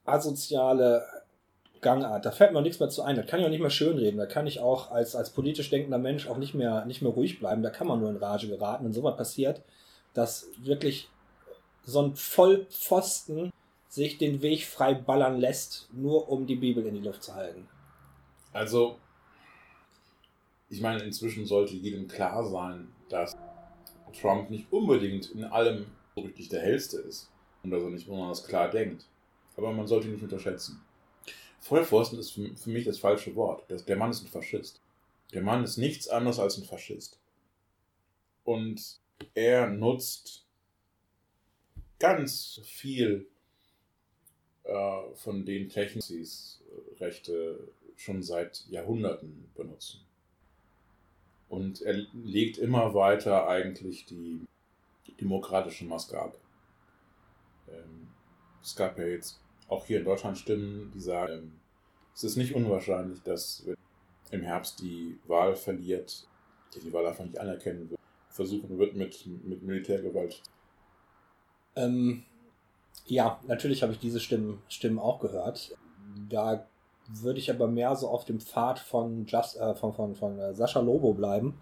asoziale 0.05 1.03
Gangart. 1.81 2.25
Da 2.25 2.31
fällt 2.31 2.53
mir 2.53 2.59
auch 2.59 2.63
nichts 2.63 2.79
mehr 2.79 2.89
zu 2.89 3.01
ein. 3.01 3.15
Da 3.15 3.23
kann 3.23 3.39
ich 3.39 3.45
auch 3.45 3.49
nicht 3.49 3.61
mehr 3.61 3.69
schönreden. 3.69 4.17
Da 4.17 4.25
kann 4.25 4.47
ich 4.47 4.59
auch 4.59 4.91
als, 4.91 5.15
als 5.15 5.31
politisch 5.31 5.69
denkender 5.69 5.97
Mensch 5.97 6.27
auch 6.27 6.37
nicht 6.37 6.53
mehr, 6.53 6.85
nicht 6.85 7.01
mehr 7.01 7.11
ruhig 7.11 7.39
bleiben. 7.39 7.63
Da 7.63 7.69
kann 7.69 7.87
man 7.87 7.99
nur 7.99 8.09
in 8.09 8.17
Rage 8.17 8.47
geraten. 8.47 8.85
Wenn 8.85 8.93
sowas 8.93 9.17
passiert, 9.17 9.61
dass 10.13 10.47
wirklich 10.57 11.09
so 11.83 12.01
ein 12.01 12.15
Vollpfosten 12.15 13.51
sich 13.89 14.17
den 14.17 14.41
Weg 14.41 14.65
frei 14.65 14.93
ballern 14.93 15.37
lässt, 15.37 15.89
nur 15.91 16.29
um 16.29 16.45
die 16.45 16.55
Bibel 16.55 16.85
in 16.85 16.95
die 16.95 17.01
Luft 17.01 17.23
zu 17.23 17.35
halten. 17.35 17.67
Also, 18.53 18.97
ich 20.69 20.81
meine, 20.81 21.03
inzwischen 21.03 21.45
sollte 21.45 21.75
jedem 21.75 22.07
klar 22.07 22.45
sein, 22.45 22.89
dass 23.09 23.35
Trump 24.13 24.49
nicht 24.49 24.71
unbedingt 24.71 25.31
in 25.31 25.43
allem 25.43 25.85
so 26.15 26.21
richtig 26.21 26.49
der 26.49 26.61
Hellste 26.61 26.97
ist 26.97 27.29
und 27.63 27.71
dass 27.71 27.83
er 27.83 27.89
nicht 27.89 28.07
besonders 28.07 28.45
klar 28.45 28.69
denkt. 28.69 29.05
aber 29.57 29.71
man 29.71 29.87
sollte 29.87 30.07
ihn 30.07 30.13
nicht 30.13 30.23
unterschätzen. 30.23 30.81
Vollpfosten 31.59 32.17
ist 32.17 32.31
für, 32.31 32.69
mich 32.69 32.85
das 32.85 32.97
falsche 32.97 33.35
Wort. 33.35 33.63
Der 33.87 33.95
Mann 33.95 34.09
ist 34.09 34.23
ein 34.23 34.27
Faschist. 34.27 34.81
Der 35.33 35.43
Mann 35.43 35.63
ist 35.63 35.77
nichts 35.77 36.07
anderes 36.07 36.39
als 36.39 36.57
ein 36.57 36.63
Faschist. 36.63 37.19
Und 38.43 38.99
er 39.35 39.67
nutzt 39.69 40.45
ganz 41.99 42.59
viel 42.63 43.27
äh, 44.63 45.01
von 45.13 45.45
den 45.45 45.69
Techniken, 45.69 46.07
die 46.07 46.23
äh, 46.23 46.97
Rechte 46.99 47.67
schon 47.95 48.23
seit 48.23 48.65
Jahrhunderten 48.69 49.51
benutzen. 49.55 50.01
Und 51.51 51.81
er 51.81 52.05
legt 52.13 52.57
immer 52.57 52.93
weiter 52.93 53.49
eigentlich 53.49 54.05
die 54.05 54.47
demokratische 55.19 55.83
Maske 55.83 56.17
ab. 56.17 56.37
Ähm, 57.67 58.07
es 58.63 58.73
gab 58.73 58.97
ja 58.97 59.05
jetzt 59.05 59.41
auch 59.67 59.85
hier 59.85 59.99
in 59.99 60.05
Deutschland 60.05 60.37
Stimmen, 60.37 60.93
die 60.95 61.01
sagen, 61.01 61.33
ähm, 61.33 61.51
es 62.15 62.23
ist 62.23 62.37
nicht 62.37 62.55
unwahrscheinlich, 62.55 63.21
dass 63.23 63.65
im 64.31 64.41
Herbst 64.43 64.79
die 64.79 65.19
Wahl 65.27 65.57
verliert, 65.57 66.25
der 66.73 66.83
die 66.83 66.93
Wahl 66.93 67.05
einfach 67.05 67.25
nicht 67.25 67.37
anerkennen 67.37 67.89
wird, 67.89 67.99
versuchen 68.29 68.79
wird 68.79 68.95
mit, 68.95 69.25
mit 69.43 69.61
Militärgewalt. 69.61 70.41
Ähm, 71.75 72.23
ja, 73.07 73.41
natürlich 73.45 73.83
habe 73.83 73.91
ich 73.91 73.99
diese 73.99 74.21
Stimmen, 74.21 74.61
Stimmen 74.69 74.99
auch 74.99 75.19
gehört. 75.19 75.77
Da 76.29 76.65
würde 77.13 77.39
ich 77.39 77.51
aber 77.51 77.67
mehr 77.67 77.95
so 77.95 78.07
auf 78.07 78.25
dem 78.25 78.39
Pfad 78.39 78.79
von, 78.79 79.25
Just, 79.25 79.57
äh, 79.57 79.75
von, 79.75 79.93
von, 79.93 80.15
von 80.15 80.39
äh, 80.39 80.53
Sascha 80.53 80.79
Lobo 80.79 81.13
bleiben, 81.13 81.61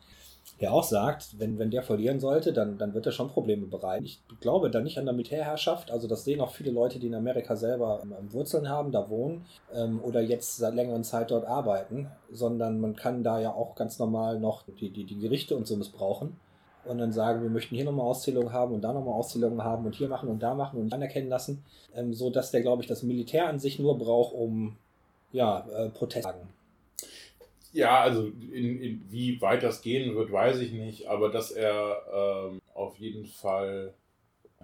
der 0.61 0.73
auch 0.73 0.83
sagt, 0.83 1.39
wenn, 1.39 1.59
wenn 1.59 1.71
der 1.71 1.83
verlieren 1.83 2.19
sollte, 2.19 2.53
dann, 2.53 2.77
dann 2.77 2.93
wird 2.93 3.05
er 3.05 3.11
schon 3.11 3.29
Probleme 3.29 3.67
bereiten. 3.67 4.05
Ich 4.05 4.21
glaube 4.41 4.69
da 4.69 4.81
nicht 4.81 4.97
an 4.97 5.05
der 5.05 5.13
Militärherrschaft, 5.13 5.91
also 5.91 6.07
das 6.07 6.23
sehen 6.23 6.41
auch 6.41 6.51
viele 6.51 6.71
Leute, 6.71 6.99
die 6.99 7.07
in 7.07 7.15
Amerika 7.15 7.55
selber 7.55 8.01
Wurzeln 8.29 8.67
haben, 8.67 8.91
da 8.91 9.09
wohnen 9.09 9.45
ähm, 9.73 10.01
oder 10.03 10.21
jetzt 10.21 10.57
seit 10.57 10.73
längerer 10.73 11.01
Zeit 11.03 11.31
dort 11.31 11.45
arbeiten, 11.45 12.09
sondern 12.31 12.79
man 12.79 12.95
kann 12.95 13.23
da 13.23 13.39
ja 13.39 13.53
auch 13.53 13.75
ganz 13.75 13.99
normal 13.99 14.39
noch 14.39 14.63
die, 14.79 14.89
die, 14.89 15.05
die 15.05 15.19
Gerichte 15.19 15.55
und 15.55 15.67
so 15.67 15.75
missbrauchen 15.75 16.37
und 16.85 16.97
dann 16.97 17.11
sagen, 17.11 17.41
wir 17.41 17.49
möchten 17.49 17.75
hier 17.75 17.85
nochmal 17.85 18.07
Auszählungen 18.07 18.51
haben 18.51 18.73
und 18.73 18.81
da 18.81 18.93
nochmal 18.93 19.13
Auszählungen 19.13 19.63
haben 19.63 19.85
und 19.85 19.95
hier 19.95 20.09
machen 20.09 20.29
und 20.29 20.41
da 20.41 20.55
machen 20.55 20.79
und 20.79 20.93
anerkennen 20.93 21.29
lassen, 21.29 21.63
ähm, 21.95 22.13
so 22.13 22.29
dass 22.29 22.51
der, 22.51 22.61
glaube 22.61 22.81
ich, 22.81 22.87
das 22.87 23.03
Militär 23.03 23.47
an 23.47 23.59
sich 23.59 23.79
nur 23.79 23.97
braucht, 23.97 24.33
um 24.33 24.77
ja, 25.31 25.67
äh, 25.69 25.89
Protest 25.89 26.23
zu 26.23 26.31
sagen. 26.31 26.49
Ja, 27.71 28.01
also 28.01 28.25
in, 28.25 28.81
in, 28.81 29.05
wie 29.09 29.39
weit 29.41 29.61
das 29.61 29.81
gehen 29.81 30.15
wird, 30.15 30.31
weiß 30.31 30.59
ich 30.59 30.71
nicht, 30.71 31.07
aber 31.07 31.29
dass 31.29 31.51
er 31.51 32.01
ähm, 32.11 32.61
auf 32.73 32.97
jeden 32.97 33.25
Fall 33.25 33.93
äh, 34.59 34.63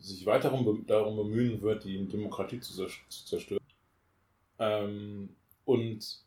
sich 0.00 0.26
weiter 0.26 0.50
darum, 0.86 1.16
bemühen 1.16 1.62
wird, 1.62 1.84
die 1.84 2.04
Demokratie 2.08 2.58
zu, 2.58 2.72
zu 2.74 3.26
zerstören 3.26 3.60
ähm, 4.58 5.28
und 5.64 6.18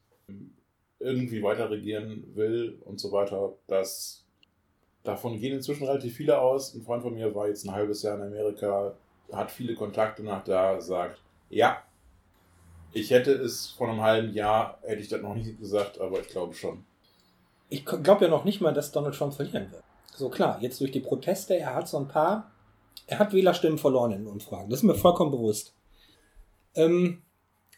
irgendwie 1.00 1.44
weiter 1.44 1.70
regieren 1.70 2.24
will 2.36 2.78
und 2.86 3.00
so 3.00 3.12
weiter, 3.12 3.54
das 3.68 4.24
davon 5.04 5.40
gehen 5.40 5.56
inzwischen 5.56 5.86
relativ 5.86 6.16
viele 6.16 6.40
aus. 6.40 6.74
Ein 6.74 6.84
Freund 6.84 7.04
von 7.04 7.14
mir 7.14 7.34
war 7.34 7.48
jetzt 7.48 7.66
ein 7.66 7.74
halbes 7.74 8.04
Jahr 8.04 8.18
in 8.18 8.24
Amerika, 8.24 8.96
hat 9.32 9.52
viele 9.52 9.76
Kontakte 9.76 10.24
nach 10.24 10.44
da, 10.44 10.80
sagt, 10.80 11.22
ja, 11.50 11.84
ich 12.94 13.12
hätte 13.12 13.32
es 13.32 13.68
vor 13.68 13.90
einem 13.90 14.02
halben 14.02 14.34
Jahr, 14.34 14.80
hätte 14.84 15.02
ich 15.02 15.10
das 15.10 15.22
noch 15.22 15.36
nicht 15.36 15.60
gesagt, 15.60 16.00
aber 16.00 16.20
ich 16.20 16.28
glaube 16.28 16.54
schon. 16.54 16.84
Ich 17.70 17.86
glaube 17.86 18.26
ja 18.26 18.32
noch 18.32 18.46
nicht 18.46 18.62
mal, 18.62 18.74
dass 18.74 18.92
Donald 18.92 19.16
Trump 19.16 19.34
verlieren 19.34 19.72
wird. 19.72 19.84
So 20.16 20.30
klar, 20.30 20.58
jetzt 20.62 20.82
durch 20.82 20.92
die 20.92 21.00
Proteste, 21.00 21.56
er 21.56 21.76
hat 21.76 21.88
so 21.88 21.98
ein 21.98 22.08
paar, 22.08 22.52
er 23.06 23.20
hat 23.20 23.32
Wählerstimmen 23.32 23.78
verloren 23.78 24.12
in 24.12 24.20
den 24.20 24.28
Umfragen. 24.28 24.70
Das 24.70 24.80
ist 24.80 24.84
mir 24.84 24.96
vollkommen 24.96 25.32
bewusst. 25.32 25.74
Ähm, 26.76 27.22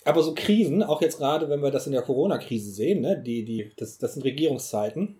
aber 0.05 0.23
so 0.23 0.33
Krisen, 0.33 0.81
auch 0.81 1.01
jetzt 1.01 1.17
gerade, 1.17 1.49
wenn 1.49 1.61
wir 1.61 1.71
das 1.71 1.87
in 1.87 1.93
der 1.93 2.01
Corona-Krise 2.01 2.71
sehen, 2.71 3.01
ne, 3.01 3.21
die, 3.21 3.43
die, 3.43 3.71
das, 3.75 3.97
das 3.97 4.13
sind 4.13 4.23
Regierungszeiten. 4.23 5.17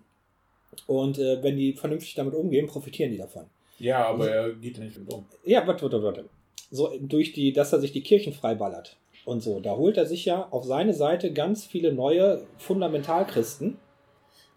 Und 0.86 1.18
äh, 1.18 1.42
wenn 1.42 1.56
die 1.56 1.74
vernünftig 1.74 2.14
damit 2.14 2.34
umgehen, 2.34 2.66
profitieren 2.66 3.12
die 3.12 3.18
davon. 3.18 3.44
Ja, 3.78 4.06
aber 4.06 4.30
er 4.30 4.52
geht 4.54 4.78
ja 4.78 4.84
nicht 4.84 4.98
mit 4.98 5.12
um. 5.12 5.26
Ja, 5.44 5.66
warte, 5.66 5.82
warte, 5.82 6.02
warte. 6.02 6.28
So 6.70 6.96
durch 6.98 7.32
die, 7.32 7.52
dass 7.52 7.72
er 7.72 7.80
sich 7.80 7.92
die 7.92 8.02
Kirchen 8.02 8.32
freiballert 8.32 8.96
und 9.24 9.42
so. 9.42 9.60
Da 9.60 9.76
holt 9.76 9.96
er 9.96 10.06
sich 10.06 10.24
ja 10.24 10.48
auf 10.50 10.64
seine 10.64 10.94
Seite 10.94 11.32
ganz 11.32 11.64
viele 11.64 11.92
neue 11.92 12.42
Fundamentalchristen. 12.58 13.78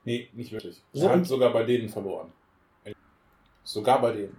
Nee, 0.04 0.28
nicht 0.34 0.52
wirklich. 0.52 0.82
So, 0.94 1.08
er 1.08 1.14
hat 1.14 1.26
sogar 1.26 1.52
bei 1.52 1.64
denen 1.64 1.90
verloren. 1.90 2.32
Sogar 3.64 4.02
bei 4.02 4.12
denen. 4.12 4.38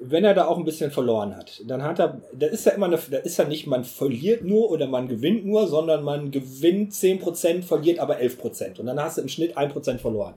Wenn 0.00 0.24
er 0.24 0.32
da 0.32 0.46
auch 0.46 0.56
ein 0.56 0.64
bisschen 0.64 0.92
verloren 0.92 1.36
hat, 1.36 1.60
dann 1.66 1.82
hat 1.82 1.98
er, 1.98 2.22
da 2.32 2.46
ist 2.46 2.64
ja 2.64 2.72
immer 2.72 2.86
eine, 2.86 2.98
da 3.10 3.18
ist 3.18 3.36
ja 3.36 3.44
nicht, 3.44 3.66
man 3.66 3.84
verliert 3.84 4.44
nur 4.44 4.70
oder 4.70 4.86
man 4.86 5.08
gewinnt 5.08 5.44
nur, 5.44 5.66
sondern 5.66 6.04
man 6.04 6.30
gewinnt 6.30 6.92
10%, 6.92 7.62
verliert 7.62 7.98
aber 7.98 8.18
11%. 8.18 8.78
Und 8.78 8.86
dann 8.86 9.00
hast 9.00 9.18
du 9.18 9.22
im 9.22 9.28
Schnitt 9.28 9.58
1% 9.58 9.98
verloren. 9.98 10.34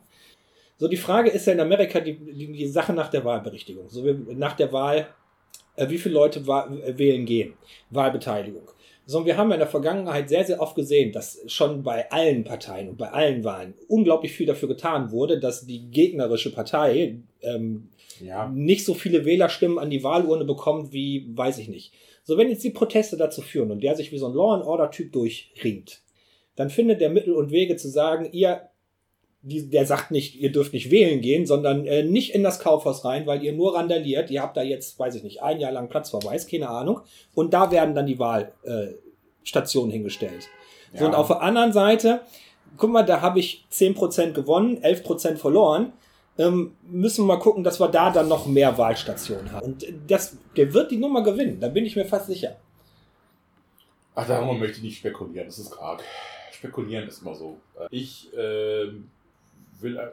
So, 0.77 0.87
die 0.87 0.97
Frage 0.97 1.29
ist 1.29 1.45
ja 1.45 1.53
in 1.53 1.59
Amerika 1.59 1.99
die, 1.99 2.17
die, 2.17 2.51
die 2.51 2.67
Sache 2.67 2.91
nach 2.91 3.09
der 3.09 3.23
Wahlberichtigung. 3.23 3.87
So, 3.87 4.03
nach 4.33 4.53
der 4.53 4.73
Wahl, 4.73 5.07
wie 5.77 5.97
viele 5.97 6.15
Leute 6.15 6.45
wählen 6.47 7.25
gehen. 7.25 7.53
Wahlbeteiligung 7.89 8.67
sondern 9.11 9.27
wir 9.27 9.37
haben 9.37 9.49
ja 9.49 9.55
in 9.55 9.59
der 9.59 9.67
Vergangenheit 9.67 10.29
sehr, 10.29 10.45
sehr 10.45 10.61
oft 10.61 10.75
gesehen, 10.75 11.11
dass 11.11 11.41
schon 11.47 11.83
bei 11.83 12.09
allen 12.11 12.43
Parteien 12.43 12.89
und 12.89 12.97
bei 12.97 13.11
allen 13.11 13.43
Wahlen 13.43 13.73
unglaublich 13.87 14.31
viel 14.31 14.45
dafür 14.45 14.69
getan 14.69 15.11
wurde, 15.11 15.39
dass 15.39 15.65
die 15.65 15.89
gegnerische 15.91 16.51
Partei 16.51 17.17
ähm, 17.41 17.89
ja. 18.19 18.47
nicht 18.47 18.85
so 18.85 18.93
viele 18.93 19.25
Wählerstimmen 19.25 19.79
an 19.79 19.89
die 19.89 20.03
Wahlurne 20.03 20.45
bekommt 20.45 20.93
wie, 20.93 21.27
weiß 21.35 21.57
ich 21.57 21.67
nicht. 21.67 21.93
So, 22.23 22.37
wenn 22.37 22.49
jetzt 22.49 22.63
die 22.63 22.69
Proteste 22.69 23.17
dazu 23.17 23.41
führen 23.41 23.71
und 23.71 23.83
der 23.83 23.95
sich 23.95 24.11
wie 24.11 24.17
so 24.17 24.27
ein 24.27 24.33
Law 24.33 24.53
and 24.53 24.63
Order 24.63 24.91
Typ 24.91 25.11
durchringt, 25.11 26.01
dann 26.55 26.69
findet 26.69 27.01
der 27.01 27.09
Mittel 27.09 27.33
und 27.33 27.51
Wege 27.51 27.75
zu 27.75 27.89
sagen, 27.89 28.29
ihr 28.31 28.69
die, 29.43 29.69
der 29.69 29.85
sagt 29.85 30.11
nicht, 30.11 30.39
ihr 30.39 30.51
dürft 30.51 30.73
nicht 30.73 30.91
wählen 30.91 31.21
gehen, 31.21 31.45
sondern 31.45 31.85
äh, 31.85 32.03
nicht 32.03 32.35
in 32.35 32.43
das 32.43 32.59
Kaufhaus 32.59 33.03
rein, 33.05 33.25
weil 33.25 33.43
ihr 33.43 33.53
nur 33.53 33.75
randaliert. 33.75 34.29
Ihr 34.29 34.41
habt 34.41 34.55
da 34.55 34.61
jetzt, 34.61 34.99
weiß 34.99 35.15
ich 35.15 35.23
nicht, 35.23 35.41
ein 35.41 35.59
Jahr 35.59 35.71
lang 35.71 35.89
Platzverweis, 35.89 36.47
keine 36.47 36.69
Ahnung. 36.69 37.01
Und 37.33 37.53
da 37.53 37.71
werden 37.71 37.95
dann 37.95 38.05
die 38.05 38.19
Wahlstationen 38.19 39.89
äh, 39.89 39.93
hingestellt. 39.93 40.47
Ja. 40.93 40.99
So, 40.99 41.05
und 41.07 41.15
auf 41.15 41.27
der 41.27 41.41
anderen 41.41 41.73
Seite, 41.73 42.21
guck 42.77 42.91
mal, 42.91 43.03
da 43.03 43.21
habe 43.21 43.39
ich 43.39 43.65
10% 43.71 44.33
gewonnen, 44.33 44.77
11% 44.83 45.37
verloren. 45.37 45.93
Ähm, 46.37 46.75
müssen 46.83 47.25
wir 47.25 47.35
mal 47.35 47.39
gucken, 47.39 47.63
dass 47.63 47.79
wir 47.79 47.87
da 47.87 48.11
dann 48.11 48.27
noch 48.27 48.45
mehr 48.45 48.77
Wahlstationen 48.77 49.51
haben. 49.51 49.65
Und 49.65 49.85
das, 50.07 50.37
der 50.55 50.73
wird 50.73 50.91
die 50.91 50.97
Nummer 50.97 51.23
gewinnen, 51.23 51.59
da 51.59 51.67
bin 51.67 51.85
ich 51.85 51.95
mir 51.95 52.05
fast 52.05 52.27
sicher. 52.27 52.55
Ach, 54.15 54.27
darüber 54.27 54.53
möchte 54.53 54.77
ich 54.77 54.83
nicht 54.83 54.97
spekulieren, 54.97 55.47
das 55.47 55.59
ist 55.59 55.77
arg. 55.79 56.03
Spekulieren 56.51 57.07
ist 57.07 57.21
immer 57.21 57.35
so. 57.35 57.57
Ich 57.89 58.31
äh, 58.33 58.87
will, 59.81 59.97
äh, 59.97 60.11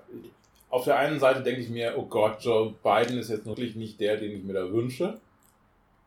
auf 0.70 0.84
der 0.84 0.98
einen 0.98 1.18
Seite 1.18 1.42
denke 1.42 1.60
ich 1.60 1.70
mir, 1.70 1.94
oh 1.96 2.04
Gott, 2.06 2.42
Joe 2.42 2.74
Biden 2.82 3.18
ist 3.18 3.30
jetzt 3.30 3.46
wirklich 3.46 3.74
nicht 3.74 4.00
der, 4.00 4.16
den 4.16 4.32
ich 4.32 4.44
mir 4.44 4.52
da 4.52 4.70
wünsche. 4.70 5.18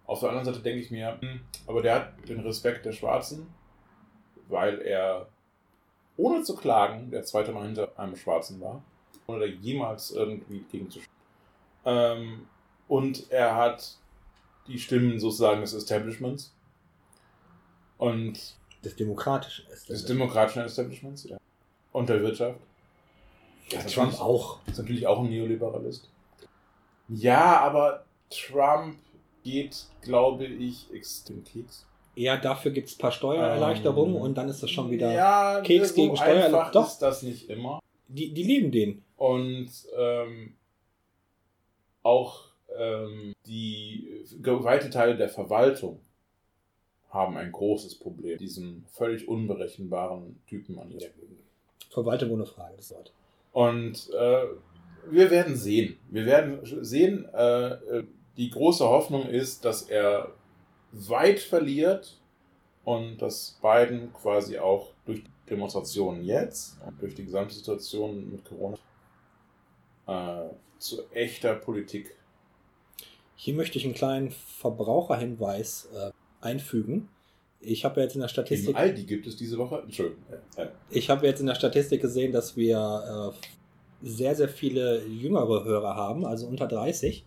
Auf 0.06 0.20
der 0.20 0.30
anderen 0.30 0.46
Seite 0.46 0.60
denke 0.60 0.82
ich 0.82 0.92
mir, 0.92 1.18
hm, 1.20 1.42
aber 1.68 1.82
der 1.82 1.96
hat 1.96 2.30
den 2.30 2.42
Respekt 2.42 2.86
der 2.86 2.92
Schwarzen, 2.92 3.48
weil 4.50 4.80
er 4.82 5.28
ohne 6.18 6.44
zu 6.44 6.56
klagen 6.56 7.10
der 7.10 7.24
zweite 7.24 7.52
Mal 7.52 7.66
hinter 7.66 7.98
einem 7.98 8.16
Schwarzen 8.16 8.60
war, 8.62 8.84
ohne 9.28 9.40
da 9.40 9.46
jemals 9.46 10.12
irgendwie 10.12 10.66
gegen 10.72 10.90
zu 10.90 11.00
ähm, 11.86 12.48
Und 12.88 13.32
er 13.32 13.56
hat 13.56 13.98
die 14.68 14.78
Stimmen 14.78 15.20
sozusagen 15.20 15.62
des 15.62 15.74
Establishments 15.74 16.54
und 17.98 18.56
des 18.84 18.96
demokratischen 18.96 19.66
Establishments. 19.66 20.02
Des 20.02 20.06
demokratischen 20.06 20.62
Establishments, 20.64 21.24
ja. 21.24 21.38
Und 21.92 22.10
der 22.10 22.22
Wirtschaft. 22.22 22.60
Ja, 23.72 23.82
Trump 23.84 24.20
auch. 24.20 24.60
Ist 24.68 24.78
natürlich 24.78 25.08
auch 25.08 25.20
ein 25.20 25.30
Neoliberalist. 25.30 26.10
Ja, 27.08 27.60
aber 27.60 28.06
Trump 28.30 28.98
geht, 29.44 29.86
glaube 30.02 30.46
ich, 30.46 30.92
extrem 30.94 31.44
Keks. 31.44 31.86
Ja, 32.16 32.38
dafür 32.38 32.72
gibt 32.72 32.90
es 32.90 32.96
ein 32.96 33.00
paar 33.00 33.12
Steuererleichterungen 33.12 34.16
ähm, 34.16 34.22
und 34.22 34.38
dann 34.38 34.50
ist 34.50 34.62
das 34.62 34.70
schon 34.70 34.92
wieder 34.92 35.12
ja, 35.12 35.62
Keks 35.62 35.90
so 35.90 35.96
gegen 35.96 36.16
Steuererleichterungen. 36.16 36.74
Doch, 36.74 36.88
ist 36.88 37.02
das 37.02 37.24
nicht 37.24 37.50
immer. 37.50 37.80
Die, 38.08 38.34
die 38.34 38.44
lieben 38.44 38.72
den. 38.72 39.04
Und 39.16 39.70
ähm, 39.98 40.56
auch 42.04 42.46
ähm, 42.78 43.34
die 43.46 44.26
weite 44.44 44.90
Teile 44.90 45.16
der 45.16 45.30
Verwaltung 45.30 46.00
haben 47.10 47.38
ein 47.38 47.52
großes 47.52 47.96
Problem, 47.96 48.38
diesen 48.38 48.86
völlig 48.90 49.28
unberechenbaren 49.28 50.42
Typen 50.48 50.80
an 50.80 50.92
ihrer 50.92 51.10
Verwaltung 51.90 52.32
ohne 52.32 52.46
Frage, 52.46 52.76
das 52.78 52.92
Wort. 52.92 53.12
Und 53.52 54.10
äh, 54.12 54.46
wir 55.10 55.30
werden 55.30 55.56
sehen. 55.56 55.98
Wir 56.10 56.26
werden 56.26 56.60
sehen, 56.84 57.26
äh, 57.34 58.04
die 58.38 58.50
große 58.50 58.88
Hoffnung 58.88 59.28
ist, 59.28 59.66
dass 59.66 59.84
er 59.84 60.34
weit 60.92 61.40
verliert 61.40 62.20
und 62.84 63.22
dass 63.22 63.60
Biden 63.62 64.14
quasi 64.14 64.58
auch 64.58 64.94
durch 65.06 65.24
Demonstrationen 65.50 66.24
jetzt 66.24 66.78
und 66.86 67.02
durch 67.02 67.14
die 67.14 67.26
gesamte 67.26 67.54
Situation 67.54 68.32
mit 68.32 68.46
Corona 68.46 68.78
äh, 70.08 70.50
zu 70.80 71.04
echter 71.12 71.56
Politik. 71.56 72.16
Hier 73.36 73.54
möchte 73.54 73.78
ich 73.78 73.86
einen 73.86 73.94
kleinen 73.94 74.32
Verbraucherhinweis 74.32 75.90
äh, 75.94 76.12
einfügen. 76.42 77.10
Ich 77.62 77.86
habe 77.86 78.02
jetzt 78.02 78.16
in 78.16 78.22
der 78.22 78.28
Statistik. 78.28 78.70
Im 78.70 78.76
Aldi 78.76 79.04
gibt 79.04 79.28
es 79.28 79.36
diese 79.36 79.58
Woche. 79.58 79.82
Entschuldigung. 79.84 80.24
Ich 80.90 81.10
habe 81.10 81.28
jetzt 81.28 81.40
in 81.40 81.46
der 81.46 81.56
Statistik 81.56 82.02
gesehen, 82.02 82.32
dass 82.32 82.58
wir 82.58 83.34
äh, 83.34 84.08
sehr, 84.08 84.36
sehr 84.36 84.50
viele 84.50 85.06
jüngere 85.06 85.64
Hörer 85.64 85.96
haben, 85.96 86.26
also 86.26 86.48
unter 86.48 86.68
30. 86.68 87.24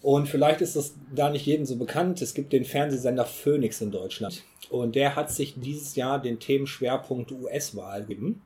Und 0.00 0.28
vielleicht 0.28 0.60
ist 0.60 0.74
das 0.74 0.94
da 1.14 1.30
nicht 1.30 1.46
jedem 1.46 1.64
so 1.64 1.76
bekannt. 1.76 2.20
Es 2.22 2.34
gibt 2.34 2.52
den 2.52 2.64
Fernsehsender 2.64 3.24
Phoenix 3.24 3.80
in 3.80 3.92
Deutschland. 3.92 4.42
Und 4.68 4.96
der 4.96 5.14
hat 5.14 5.30
sich 5.30 5.54
dieses 5.56 5.94
Jahr 5.94 6.20
den 6.20 6.40
Themenschwerpunkt 6.40 7.30
US-Wahl 7.30 8.02
gegeben. 8.02 8.42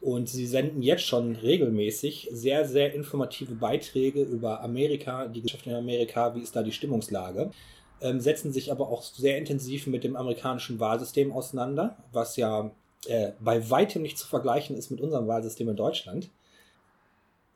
Und 0.00 0.30
sie 0.30 0.46
senden 0.46 0.80
jetzt 0.80 1.04
schon 1.04 1.36
regelmäßig 1.36 2.28
sehr, 2.32 2.66
sehr 2.66 2.94
informative 2.94 3.54
Beiträge 3.54 4.22
über 4.22 4.62
Amerika, 4.62 5.26
die 5.26 5.42
Geschichte 5.42 5.68
in 5.68 5.76
Amerika, 5.76 6.34
wie 6.34 6.40
ist 6.40 6.56
da 6.56 6.62
die 6.62 6.72
Stimmungslage. 6.72 7.50
Ähm, 8.02 8.20
setzen 8.20 8.52
sich 8.52 8.72
aber 8.72 8.88
auch 8.88 9.02
sehr 9.02 9.36
intensiv 9.36 9.86
mit 9.86 10.04
dem 10.04 10.16
amerikanischen 10.16 10.80
Wahlsystem 10.80 11.32
auseinander, 11.32 11.96
was 12.12 12.36
ja 12.36 12.70
äh, 13.06 13.32
bei 13.40 13.68
weitem 13.70 14.02
nicht 14.02 14.18
zu 14.18 14.26
vergleichen 14.26 14.76
ist 14.76 14.90
mit 14.90 15.00
unserem 15.00 15.26
Wahlsystem 15.26 15.68
in 15.68 15.76
Deutschland. 15.76 16.30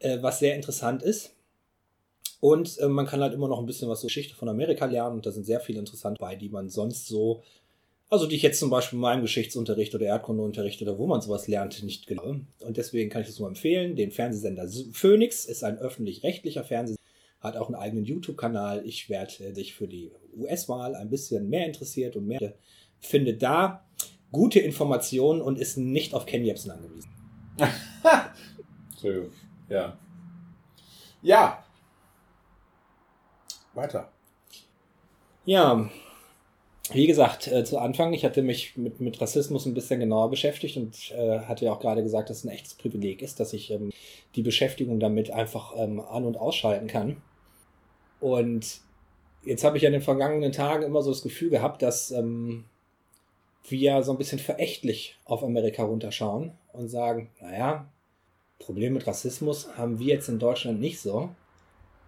Äh, 0.04 0.22
was 0.22 0.38
sehr 0.38 0.54
interessant 0.54 1.02
ist. 1.02 1.34
Und 2.40 2.78
äh, 2.78 2.88
man 2.88 3.06
kann 3.06 3.22
halt 3.22 3.32
immer 3.32 3.48
noch 3.48 3.58
ein 3.58 3.64
bisschen 3.64 3.88
was 3.88 4.00
zur 4.00 4.08
Geschichte 4.08 4.34
von 4.34 4.50
Amerika 4.50 4.84
lernen 4.84 5.16
und 5.16 5.26
da 5.26 5.32
sind 5.32 5.46
sehr 5.46 5.60
viele 5.60 5.78
interessant 5.78 6.18
bei, 6.18 6.36
die 6.36 6.50
man 6.50 6.68
sonst 6.68 7.06
so, 7.06 7.42
also 8.10 8.26
die 8.26 8.36
ich 8.36 8.42
jetzt 8.42 8.60
zum 8.60 8.68
Beispiel 8.68 8.98
in 8.98 9.00
meinem 9.00 9.22
Geschichtsunterricht 9.22 9.94
oder 9.94 10.04
Erdkundeunterricht 10.04 10.82
oder 10.82 10.98
wo 10.98 11.06
man 11.06 11.22
sowas 11.22 11.48
lernt, 11.48 11.82
nicht 11.82 12.06
glaube. 12.06 12.40
Und 12.60 12.76
deswegen 12.76 13.08
kann 13.08 13.22
ich 13.22 13.28
das 13.28 13.38
nur 13.38 13.48
empfehlen. 13.48 13.96
Den 13.96 14.10
Fernsehsender 14.10 14.68
Phoenix 14.92 15.46
ist 15.46 15.64
ein 15.64 15.78
öffentlich-rechtlicher 15.78 16.64
Fernsehsender, 16.64 17.00
hat 17.44 17.56
auch 17.56 17.66
einen 17.66 17.76
eigenen 17.76 18.04
YouTube-Kanal. 18.04 18.82
Ich 18.84 19.08
werde 19.08 19.52
dich 19.52 19.74
für 19.74 19.86
die 19.86 20.10
US-Wahl 20.36 20.96
ein 20.96 21.10
bisschen 21.10 21.48
mehr 21.48 21.66
interessiert 21.66 22.16
und 22.16 22.26
mehr 22.26 22.54
finde 23.00 23.34
da 23.34 23.84
gute 24.32 24.58
Informationen 24.58 25.40
und 25.40 25.58
ist 25.58 25.76
nicht 25.76 26.14
auf 26.14 26.26
Ken 26.26 26.44
Jebsen 26.44 26.70
angewiesen. 26.70 27.10
Entschuldigung. 28.90 29.30
Ja. 29.68 29.98
Ja. 31.22 31.64
Weiter. 33.74 34.10
Ja, 35.44 35.90
wie 36.92 37.06
gesagt, 37.06 37.48
äh, 37.48 37.64
zu 37.64 37.78
Anfang, 37.78 38.12
ich 38.12 38.24
hatte 38.24 38.42
mich 38.42 38.76
mit, 38.76 39.00
mit 39.00 39.20
Rassismus 39.20 39.64
ein 39.64 39.74
bisschen 39.74 40.00
genauer 40.00 40.30
beschäftigt 40.30 40.76
und 40.76 41.12
äh, 41.12 41.40
hatte 41.40 41.64
ja 41.64 41.72
auch 41.72 41.80
gerade 41.80 42.02
gesagt, 42.02 42.28
dass 42.28 42.38
es 42.38 42.44
ein 42.44 42.50
echtes 42.50 42.74
Privileg 42.74 43.22
ist, 43.22 43.40
dass 43.40 43.54
ich 43.54 43.70
ähm, 43.70 43.90
die 44.34 44.42
Beschäftigung 44.42 45.00
damit 45.00 45.30
einfach 45.30 45.72
ähm, 45.76 46.00
an- 46.00 46.26
und 46.26 46.36
ausschalten 46.36 46.86
kann. 46.86 47.22
Und 48.24 48.80
jetzt 49.44 49.64
habe 49.64 49.76
ich 49.76 49.82
ja 49.82 49.88
in 49.88 49.92
den 49.92 50.00
vergangenen 50.00 50.50
Tagen 50.50 50.82
immer 50.82 51.02
so 51.02 51.10
das 51.10 51.20
Gefühl 51.20 51.50
gehabt, 51.50 51.82
dass 51.82 52.10
ähm, 52.10 52.64
wir 53.68 54.02
so 54.02 54.12
ein 54.12 54.16
bisschen 54.16 54.38
verächtlich 54.38 55.18
auf 55.26 55.44
Amerika 55.44 55.84
runterschauen 55.84 56.52
und 56.72 56.88
sagen, 56.88 57.28
naja, 57.42 57.86
Problem 58.58 58.94
mit 58.94 59.06
Rassismus 59.06 59.76
haben 59.76 59.98
wir 59.98 60.14
jetzt 60.14 60.30
in 60.30 60.38
Deutschland 60.38 60.80
nicht 60.80 61.00
so. 61.00 61.34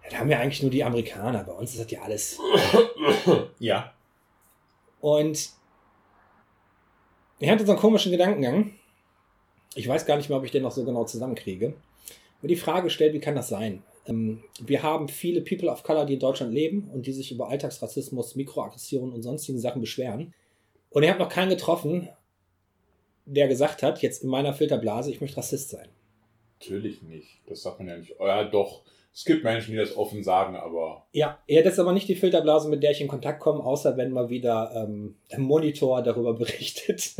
Ja, 0.05 0.09
da 0.09 0.17
haben 0.17 0.29
wir 0.29 0.39
eigentlich 0.39 0.63
nur 0.63 0.71
die 0.71 0.83
Amerikaner. 0.83 1.43
Bei 1.43 1.51
uns 1.51 1.75
ist 1.75 1.83
das 1.83 1.91
ja 1.91 2.01
alles 2.01 2.39
Ja. 3.59 3.93
und 5.01 5.51
ich 7.37 7.47
hatte 7.47 7.63
so 7.63 7.73
einen 7.73 7.79
komischen 7.79 8.11
Gedankengang. 8.11 8.73
Ich 9.75 9.87
weiß 9.87 10.07
gar 10.07 10.17
nicht 10.17 10.29
mehr, 10.29 10.39
ob 10.39 10.45
ich 10.45 10.51
den 10.51 10.63
noch 10.63 10.71
so 10.71 10.83
genau 10.83 11.03
zusammenkriege. 11.03 11.75
Aber 12.39 12.47
die 12.47 12.55
Frage 12.55 12.89
stellt, 12.89 13.13
wie 13.13 13.19
kann 13.19 13.35
das 13.35 13.49
sein? 13.49 13.83
Ähm, 14.07 14.43
wir 14.59 14.83
haben 14.83 15.07
viele 15.07 15.41
People 15.41 15.69
of 15.69 15.83
Color, 15.83 16.05
die 16.05 16.15
in 16.15 16.19
Deutschland 16.19 16.53
leben 16.53 16.89
und 16.93 17.05
die 17.05 17.13
sich 17.13 17.31
über 17.31 17.49
Alltagsrassismus, 17.49 18.35
Mikroaggressionen 18.35 19.13
und 19.13 19.21
sonstigen 19.21 19.59
Sachen 19.59 19.81
beschweren. 19.81 20.33
Und 20.89 21.03
ich 21.03 21.09
habe 21.09 21.19
noch 21.19 21.29
keinen 21.29 21.49
getroffen, 21.49 22.09
der 23.25 23.47
gesagt 23.47 23.83
hat, 23.83 24.01
jetzt 24.01 24.23
in 24.23 24.29
meiner 24.29 24.53
Filterblase, 24.53 25.11
ich 25.11 25.21
möchte 25.21 25.37
Rassist 25.37 25.69
sein. 25.69 25.89
Natürlich 26.59 27.01
nicht. 27.03 27.41
Das 27.47 27.61
sagt 27.61 27.79
man 27.79 27.89
ja 27.89 27.97
nicht. 27.97 28.15
Ja, 28.19 28.43
doch. 28.45 28.83
Es 29.13 29.25
gibt 29.25 29.43
Menschen, 29.43 29.71
die 29.71 29.77
das 29.77 29.97
offen 29.97 30.23
sagen, 30.23 30.55
aber 30.55 31.07
Ja, 31.11 31.39
ja, 31.47 31.63
das 31.63 31.73
ist 31.73 31.79
aber 31.79 31.91
nicht 31.91 32.07
die 32.07 32.15
Filterblase, 32.15 32.69
mit 32.69 32.83
der 32.83 32.91
ich 32.91 33.01
in 33.01 33.07
Kontakt 33.07 33.39
komme, 33.39 33.63
außer 33.63 33.97
wenn 33.97 34.11
mal 34.11 34.29
wieder 34.29 34.71
ähm, 34.75 35.15
ein 35.31 35.41
Monitor 35.41 36.03
darüber 36.03 36.33
berichtet. 36.37 37.15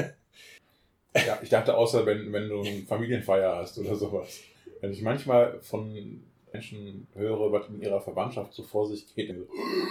ja, 1.16 1.40
ich 1.42 1.50
dachte 1.50 1.76
außer, 1.76 2.06
wenn, 2.06 2.32
wenn 2.32 2.50
du 2.50 2.62
eine 2.62 2.84
Familienfeier 2.84 3.58
hast 3.58 3.80
oder 3.80 3.96
sowas. 3.96 4.42
Wenn 4.80 4.94
ich 4.94 5.02
manchmal 5.02 5.60
von 5.62 6.24
Menschen 6.58 7.08
höre, 7.14 7.52
was 7.52 7.68
in 7.70 7.82
ihrer 7.82 8.02
Verwandtschaft 8.02 8.54
so 8.54 8.64
vor 8.64 8.88
sich 8.88 9.06
geht, 9.16 9.34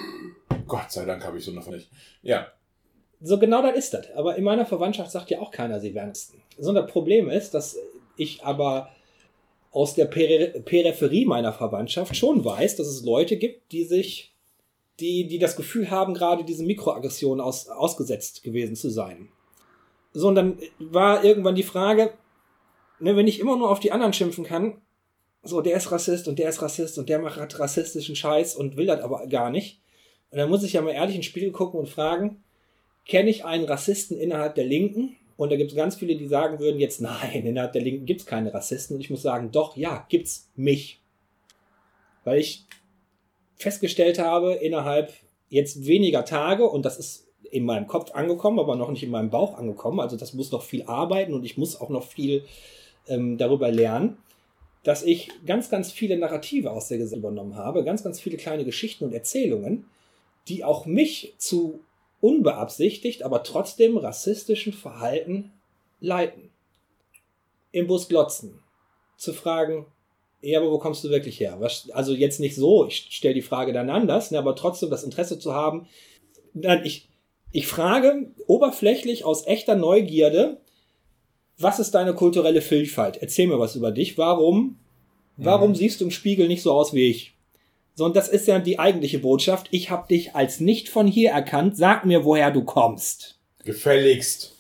Gott 0.67 0.91
sei 0.91 1.05
Dank 1.05 1.25
habe 1.25 1.39
ich 1.39 1.45
so 1.45 1.53
von 1.61 1.75
nicht. 1.75 1.89
Ja, 2.23 2.49
So 3.21 3.39
genau 3.39 3.63
das 3.63 3.77
ist 3.77 3.95
das. 3.95 4.11
Aber 4.17 4.37
in 4.37 4.45
meiner 4.45 4.67
Verwandtschaft 4.67 5.11
sagt 5.11 5.31
ja 5.31 5.41
auch 5.41 5.51
keiner, 5.51 5.81
sie 5.81 5.95
wären 5.95 6.11
Christen. 6.11 6.43
So 6.59 6.73
das 6.73 6.91
Problem 6.91 7.31
ist, 7.31 7.55
dass 7.55 7.79
ich 8.17 8.45
aber 8.45 8.91
aus 9.71 9.95
der 9.95 10.07
Peri 10.07 10.61
Peripherie 10.61 11.25
meiner 11.27 11.53
Verwandtschaft 11.53 12.17
schon 12.17 12.45
weiß, 12.45 12.77
dass 12.77 12.89
es 12.89 13.05
Leute 13.05 13.37
gibt, 13.37 13.73
die 13.73 13.85
sich, 13.85 14.35
die, 14.99 15.29
die 15.29 15.39
das 15.39 15.55
Gefühl 15.57 15.91
haben, 15.91 16.15
gerade 16.15 16.45
diese 16.45 16.65
Mikroaggressionen 16.65 17.41
aus, 17.41 17.69
ausgesetzt 17.69 18.43
gewesen 18.43 18.75
zu 18.75 18.91
sein. 18.91 19.29
So, 20.13 20.29
und 20.29 20.35
dann 20.35 20.59
war 20.79 21.25
irgendwann 21.25 21.55
die 21.55 21.63
Frage, 21.63 22.13
ne, 22.99 23.17
wenn 23.17 23.29
ich 23.29 23.39
immer 23.39 23.57
nur 23.57 23.71
auf 23.71 23.81
die 23.81 23.93
anderen 23.93 24.15
schimpfen 24.15 24.45
kann, 24.45 24.81
so, 25.47 25.61
der 25.61 25.77
ist 25.77 25.91
Rassist 25.91 26.29
und 26.29 26.39
der 26.39 26.49
ist 26.49 26.63
Rassist 26.63 26.99
und 26.99 27.09
der 27.09 27.19
macht 27.19 27.59
rassistischen 27.59 28.17
Scheiß 28.17 28.57
und 28.57 28.77
will 28.77 28.87
das 28.87 29.01
aber 29.01 29.27
gar 29.27 29.51
nicht. 29.51 29.81
Und 30.31 30.39
dann 30.39 30.51
muss 30.51 30.65
ich 30.65 30.75
ja 30.75 30.83
mal 30.83 30.93
ehrlich 30.93 31.17
ins 31.17 31.27
Spiegel 31.27 31.53
gucken 31.53 31.81
und 31.81 31.89
fragen, 31.89 32.43
kenne 33.07 33.31
ich 33.31 33.45
einen 33.45 33.65
Rassisten 33.65 34.19
innerhalb 34.19 34.55
der 34.55 34.65
Linken? 34.65 35.17
Und 35.37 35.53
da 35.53 35.57
gibt 35.57 35.71
es 35.71 35.77
ganz 35.77 35.97
viele, 35.97 36.17
die 36.17 36.27
sagen 36.27 36.59
würden 36.59 36.81
jetzt, 36.81 37.01
nein, 37.01 37.47
innerhalb 37.47 37.73
der 37.73 37.83
Linken 37.83 38.07
gibt 38.07 38.21
es 38.21 38.27
keine 38.27 38.53
Rassisten. 38.53 38.97
Und 38.97 39.03
ich 39.03 39.11
muss 39.11 39.23
sagen, 39.23 39.51
doch, 39.53 39.77
ja, 39.77 40.07
gibt's 40.09 40.51
mich. 40.57 41.01
Weil 42.25 42.41
ich 42.41 42.65
festgestellt 43.57 44.19
habe, 44.19 44.55
innerhalb 44.55 45.13
jetzt 45.49 45.87
weniger 45.87 46.25
Tage, 46.25 46.65
und 46.69 46.85
das 46.85 46.99
ist 46.99 47.27
in 47.51 47.65
meinem 47.65 47.87
Kopf 47.87 48.11
angekommen, 48.13 48.59
aber 48.59 48.77
noch 48.77 48.91
nicht 48.91 49.03
in 49.03 49.11
meinem 49.11 49.31
Bauch 49.31 49.57
angekommen, 49.57 50.01
also 50.01 50.17
das 50.17 50.35
muss 50.35 50.51
noch 50.51 50.63
viel 50.63 50.83
arbeiten 50.85 51.33
und 51.33 51.45
ich 51.45 51.57
muss 51.57 51.81
auch 51.81 51.91
noch 51.91 52.03
viel 52.03 52.45
ähm, 53.09 53.39
darüber 53.39 53.71
lernen, 53.71 54.17
dass 54.87 55.03
ich 55.03 55.31
ganz, 55.45 55.69
ganz 55.69 55.91
viele 55.91 56.17
Narrative 56.17 56.71
aus 56.71 56.87
der 56.87 56.99
Gesellschaft 56.99 57.19
übernommen 57.19 57.57
habe, 57.57 57.83
ganz, 57.83 58.05
ganz 58.05 58.21
viele 58.21 58.37
kleine 58.37 58.65
Geschichten 58.65 59.03
und 59.03 59.13
Erzählungen, 59.13 59.85
die 60.47 60.63
auch 60.63 60.87
mich 60.87 61.35
zu 61.39 61.81
unbeabsichtigt, 62.21 63.25
aber 63.25 63.43
trotzdem 63.43 63.97
rassistischen 63.97 64.73
Verhalten 64.73 65.51
leiten. 65.99 66.51
Im 67.73 67.89
Bus 67.89 68.09
glotzen. 68.09 68.61
Zu 69.17 69.33
fragen, 69.33 69.87
ja, 70.41 70.61
aber 70.61 70.71
wo 70.71 70.79
kommst 70.79 71.03
du 71.03 71.11
wirklich 71.11 71.41
her? 71.41 71.57
Was, 71.59 71.91
also 71.91 72.15
jetzt 72.15 72.39
nicht 72.39 72.55
so, 72.55 72.87
ich 72.87 73.09
stelle 73.11 73.35
die 73.35 73.43
Frage 73.43 73.73
dann 73.73 73.91
anders, 73.91 74.31
ne, 74.31 74.39
aber 74.39 74.55
trotzdem 74.55 74.89
das 74.89 75.03
Interesse 75.03 75.41
zu 75.41 75.53
haben. 75.53 75.89
Nein, 76.55 76.83
ich, 76.85 77.09
ich 77.51 77.67
frage 77.67 78.31
oberflächlich 78.47 79.25
aus 79.25 79.49
echter 79.49 79.75
Neugierde, 79.75 80.61
was 81.59 81.79
ist 81.79 81.93
deine 81.93 82.15
kulturelle 82.15 82.61
Vielfalt? 82.61 83.17
Erzähl 83.21 83.47
mir 83.47 83.59
was 83.59 83.77
über 83.77 83.91
dich. 83.91 84.19
Warum, 84.19 84.77
warum 85.37 85.75
siehst 85.75 86.01
du 86.01 86.05
im 86.05 86.11
Spiegel 86.11 86.49
nicht 86.49 86.63
so 86.63 86.73
aus 86.73 86.93
wie 86.93 87.09
ich? 87.09 87.35
So, 87.95 88.05
und 88.05 88.15
das 88.15 88.29
ist 88.29 88.47
ja 88.47 88.59
die 88.59 88.79
eigentliche 88.79 89.19
Botschaft. 89.19 89.69
Ich 89.71 89.91
habe 89.91 90.07
dich 90.09 90.35
als 90.35 90.61
nicht 90.61 90.89
von 90.91 91.07
hier 91.07 91.31
erkannt. 91.31 91.77
Sag 91.79 92.05
mir, 92.05 92.25
woher 92.27 92.51
du 92.51 92.63
kommst. 92.63 93.39
gefälligst. 93.65 94.53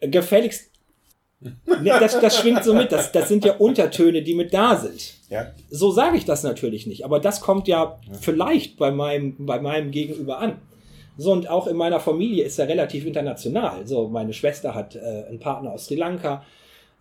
Gefälligst. 0.00 0.70
Ne, 1.40 1.90
das, 2.00 2.18
das 2.18 2.38
schwingt 2.38 2.64
so 2.64 2.72
mit. 2.72 2.90
Das, 2.90 3.12
das 3.12 3.28
sind 3.28 3.44
ja 3.44 3.56
Untertöne, 3.56 4.22
die 4.22 4.34
mit 4.34 4.54
da 4.54 4.76
sind. 4.76 5.12
Ja, 5.28 5.52
So 5.68 5.90
sage 5.90 6.16
ich 6.16 6.24
das 6.24 6.42
natürlich 6.42 6.86
nicht. 6.86 7.04
Aber 7.04 7.20
das 7.20 7.42
kommt 7.42 7.68
ja 7.68 8.00
vielleicht 8.18 8.78
bei 8.78 8.90
meinem, 8.90 9.34
bei 9.44 9.60
meinem 9.60 9.90
Gegenüber 9.90 10.38
an. 10.38 10.56
So, 11.16 11.32
und 11.32 11.48
auch 11.48 11.66
in 11.66 11.76
meiner 11.76 12.00
Familie 12.00 12.44
ist 12.44 12.58
er 12.58 12.68
relativ 12.68 13.06
international. 13.06 13.86
So, 13.86 14.08
meine 14.08 14.32
Schwester 14.32 14.74
hat 14.74 14.96
äh, 14.96 15.24
einen 15.28 15.38
Partner 15.38 15.72
aus 15.72 15.86
Sri 15.86 15.94
Lanka. 15.94 16.44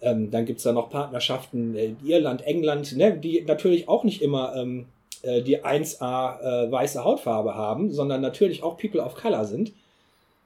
Ähm, 0.02 0.30
dann 0.30 0.46
gibt's 0.46 0.64
da 0.64 0.72
noch 0.72 0.90
Partnerschaften 0.90 1.76
äh, 1.76 1.94
Irland, 2.06 2.46
England, 2.46 2.96
ne, 2.96 3.18
die 3.18 3.42
natürlich 3.42 3.88
auch 3.88 4.04
nicht 4.04 4.22
immer 4.22 4.56
ähm, 4.56 4.86
äh, 5.24 5.42
die 5.42 5.64
1A 5.64 6.68
äh, 6.68 6.72
weiße 6.72 7.04
Hautfarbe 7.04 7.56
haben, 7.56 7.92
sondern 7.92 8.22
natürlich 8.22 8.62
auch 8.62 8.78
People 8.78 9.02
of 9.02 9.16
Color 9.16 9.46
sind. 9.46 9.72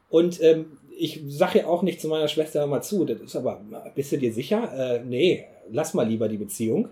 Und 0.09 0.41
ähm, 0.41 0.77
ich 0.97 1.21
sage 1.27 1.59
ja 1.59 1.67
auch 1.67 1.81
nicht 1.81 1.99
zu 1.99 2.07
meiner 2.07 2.27
Schwester 2.27 2.65
mal 2.67 2.81
zu, 2.81 3.03
das 3.03 3.19
ist 3.19 3.35
aber, 3.35 3.61
bist 3.95 4.11
du 4.11 4.17
dir 4.17 4.33
sicher? 4.33 5.03
Nee, 5.05 5.45
lass 5.71 5.93
mal 5.93 6.07
lieber 6.07 6.27
die 6.27 6.37
Beziehung. 6.37 6.89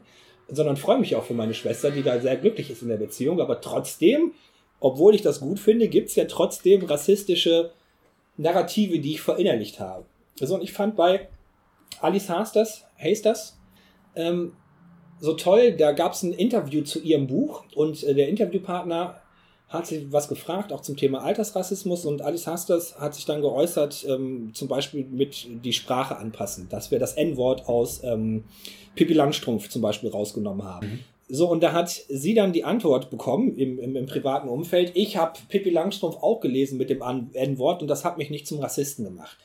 Sondern 0.47 0.77
freue 0.77 0.99
mich 0.99 1.15
auch 1.15 1.23
für 1.23 1.33
meine 1.33 1.55
Schwester, 1.55 1.89
die 1.89 2.03
da 2.03 2.19
sehr 2.19 2.35
glücklich 2.35 2.69
ist 2.69 2.83
in 2.83 2.89
der 2.89 2.97
Beziehung. 2.97 3.41
Aber 3.41 3.61
trotzdem, 3.61 4.33
obwohl 4.79 5.15
ich 5.15 5.21
das 5.21 5.39
gut 5.39 5.59
finde, 5.59 5.87
gibt's 5.87 6.15
ja 6.15 6.25
trotzdem 6.25 6.85
rassistische 6.85 7.71
Narrative, 8.37 8.99
die 8.99 9.11
ich 9.11 9.21
verinnerlicht 9.21 9.79
habe. 9.79 10.05
Also, 10.41 10.55
und 10.55 10.61
ich 10.61 10.73
fand 10.73 10.95
bei 10.95 11.27
Alice 12.01 12.29
Hasters, 12.29 12.85
Hasters 12.97 13.57
ähm, 14.15 14.53
so 15.19 15.33
toll, 15.33 15.73
da 15.73 15.91
gab's 15.93 16.23
ein 16.23 16.33
Interview 16.33 16.83
zu 16.83 17.01
ihrem 17.01 17.27
Buch 17.27 17.63
und 17.75 18.03
äh, 18.03 18.13
der 18.13 18.27
Interviewpartner 18.27 19.21
hat 19.69 19.87
sie 19.87 20.11
was 20.11 20.27
gefragt, 20.27 20.71
auch 20.71 20.81
zum 20.81 20.95
Thema 20.95 21.23
Altersrassismus 21.23 22.05
und 22.05 22.21
Alice 22.21 22.47
Hasters 22.47 22.99
hat 22.99 23.15
sich 23.15 23.25
dann 23.25 23.41
geäußert, 23.41 24.05
ähm, 24.07 24.51
zum 24.53 24.67
Beispiel 24.67 25.05
mit 25.05 25.47
die 25.63 25.73
Sprache 25.73 26.17
anpassen, 26.17 26.69
dass 26.69 26.91
wir 26.91 26.99
das 26.99 27.13
N-Wort 27.13 27.67
aus 27.67 28.03
ähm, 28.03 28.43
Pippi 28.95 29.13
Langstrumpf 29.13 29.69
zum 29.69 29.81
Beispiel 29.81 30.09
rausgenommen 30.09 30.63
haben. 30.63 30.87
Mhm. 30.87 30.99
So, 31.27 31.49
und 31.49 31.61
da 31.63 31.73
hat 31.73 31.89
sie 31.89 32.33
dann 32.35 32.53
die 32.53 32.63
Antwort 32.63 33.09
bekommen 33.09 33.55
im, 33.57 33.79
im, 33.79 33.95
im 33.95 34.05
privaten 34.05 34.47
Umfeld. 34.47 34.91
Ich 34.93 35.17
habe 35.17 35.39
Pippi 35.49 35.71
Langstrumpf 35.71 36.17
auch 36.17 36.39
gelesen 36.39 36.77
mit 36.77 36.89
dem 36.89 37.01
N-Wort 37.01 37.81
und 37.81 37.87
das 37.87 38.05
hat 38.05 38.17
mich 38.17 38.29
nicht 38.29 38.47
zum 38.47 38.59
Rassisten 38.59 39.05
gemacht. 39.05 39.37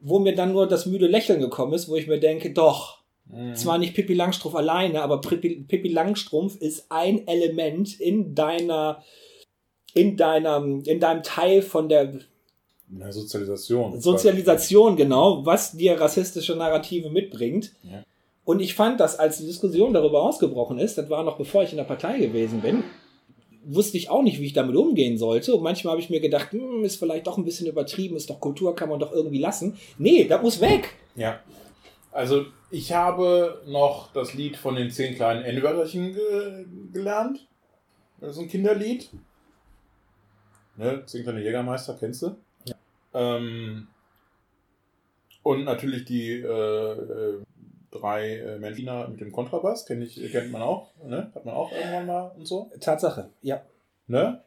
Wo 0.00 0.18
mir 0.18 0.34
dann 0.34 0.52
nur 0.52 0.66
das 0.66 0.86
müde 0.86 1.06
Lächeln 1.06 1.40
gekommen 1.40 1.74
ist, 1.74 1.88
wo 1.88 1.96
ich 1.96 2.06
mir 2.08 2.18
denke, 2.18 2.52
doch, 2.52 2.98
Mhm. 3.30 3.54
zwar 3.54 3.78
nicht 3.78 3.94
Pippi 3.94 4.14
Langstrumpf 4.14 4.56
alleine, 4.56 5.02
aber 5.02 5.20
Pippi, 5.20 5.64
Pippi 5.68 5.88
Langstrumpf 5.88 6.56
ist 6.60 6.86
ein 6.88 7.26
Element 7.26 8.00
in 8.00 8.34
deiner, 8.34 9.04
in 9.94 10.16
deiner, 10.16 10.64
in 10.86 10.98
deinem 10.98 11.22
Teil 11.22 11.62
von 11.62 11.88
der 11.88 12.20
Eine 12.94 13.12
Sozialisation. 13.12 14.00
Sozialisation, 14.00 14.96
genau, 14.96 15.44
was 15.44 15.76
dir 15.76 16.00
rassistische 16.00 16.56
Narrative 16.56 17.10
mitbringt. 17.10 17.72
Ja. 17.82 18.02
Und 18.48 18.60
ich 18.60 18.74
fand, 18.74 18.98
dass 18.98 19.18
als 19.18 19.36
die 19.36 19.44
Diskussion 19.44 19.92
darüber 19.92 20.22
ausgebrochen 20.22 20.78
ist, 20.78 20.96
das 20.96 21.10
war 21.10 21.22
noch 21.22 21.36
bevor 21.36 21.64
ich 21.64 21.72
in 21.72 21.76
der 21.76 21.84
Partei 21.84 22.16
gewesen 22.18 22.62
bin, 22.62 22.82
wusste 23.62 23.98
ich 23.98 24.08
auch 24.08 24.22
nicht, 24.22 24.40
wie 24.40 24.46
ich 24.46 24.54
damit 24.54 24.74
umgehen 24.74 25.18
sollte. 25.18 25.54
Und 25.54 25.62
manchmal 25.62 25.90
habe 25.90 26.00
ich 26.00 26.08
mir 26.08 26.20
gedacht, 26.20 26.52
hm, 26.52 26.82
ist 26.82 26.96
vielleicht 26.96 27.26
doch 27.26 27.36
ein 27.36 27.44
bisschen 27.44 27.66
übertrieben, 27.66 28.16
ist 28.16 28.30
doch 28.30 28.40
Kultur, 28.40 28.74
kann 28.74 28.88
man 28.88 29.00
doch 29.00 29.12
irgendwie 29.12 29.38
lassen. 29.38 29.76
Nee, 29.98 30.24
das 30.24 30.40
muss 30.40 30.62
weg. 30.62 30.94
Ja. 31.14 31.40
Also, 32.10 32.46
ich 32.70 32.90
habe 32.94 33.60
noch 33.66 34.14
das 34.14 34.32
Lied 34.32 34.56
von 34.56 34.76
den 34.76 34.90
zehn 34.90 35.14
kleinen 35.14 35.44
N-Wörterchen 35.44 36.14
ge 36.14 36.64
gelernt. 36.90 37.46
Das 38.18 38.30
ist 38.30 38.38
ein 38.38 38.48
Kinderlied. 38.48 39.10
Ne? 40.78 41.02
Zehn 41.04 41.22
kleine 41.22 41.42
Jägermeister, 41.42 41.98
kennst 42.00 42.22
du? 42.22 42.34
Ja. 42.64 42.76
Ähm, 43.12 43.88
und 45.42 45.64
natürlich 45.64 46.06
die 46.06 46.30
äh, 46.30 46.92
äh, 46.92 47.42
drei 48.00 48.38
äh, 48.38 48.58
Menschen 48.58 49.10
mit 49.10 49.20
dem 49.20 49.32
Kontrabass, 49.32 49.86
kenn 49.86 50.02
ich, 50.02 50.16
kennt 50.32 50.52
man 50.52 50.62
auch. 50.62 50.92
Ne? 51.04 51.30
Hat 51.34 51.44
man 51.44 51.54
auch 51.54 51.72
irgendwann 51.72 52.06
mal 52.06 52.32
und 52.36 52.46
so. 52.46 52.70
Tatsache, 52.80 53.30
ja. 53.42 53.62
Ne? 54.06 54.42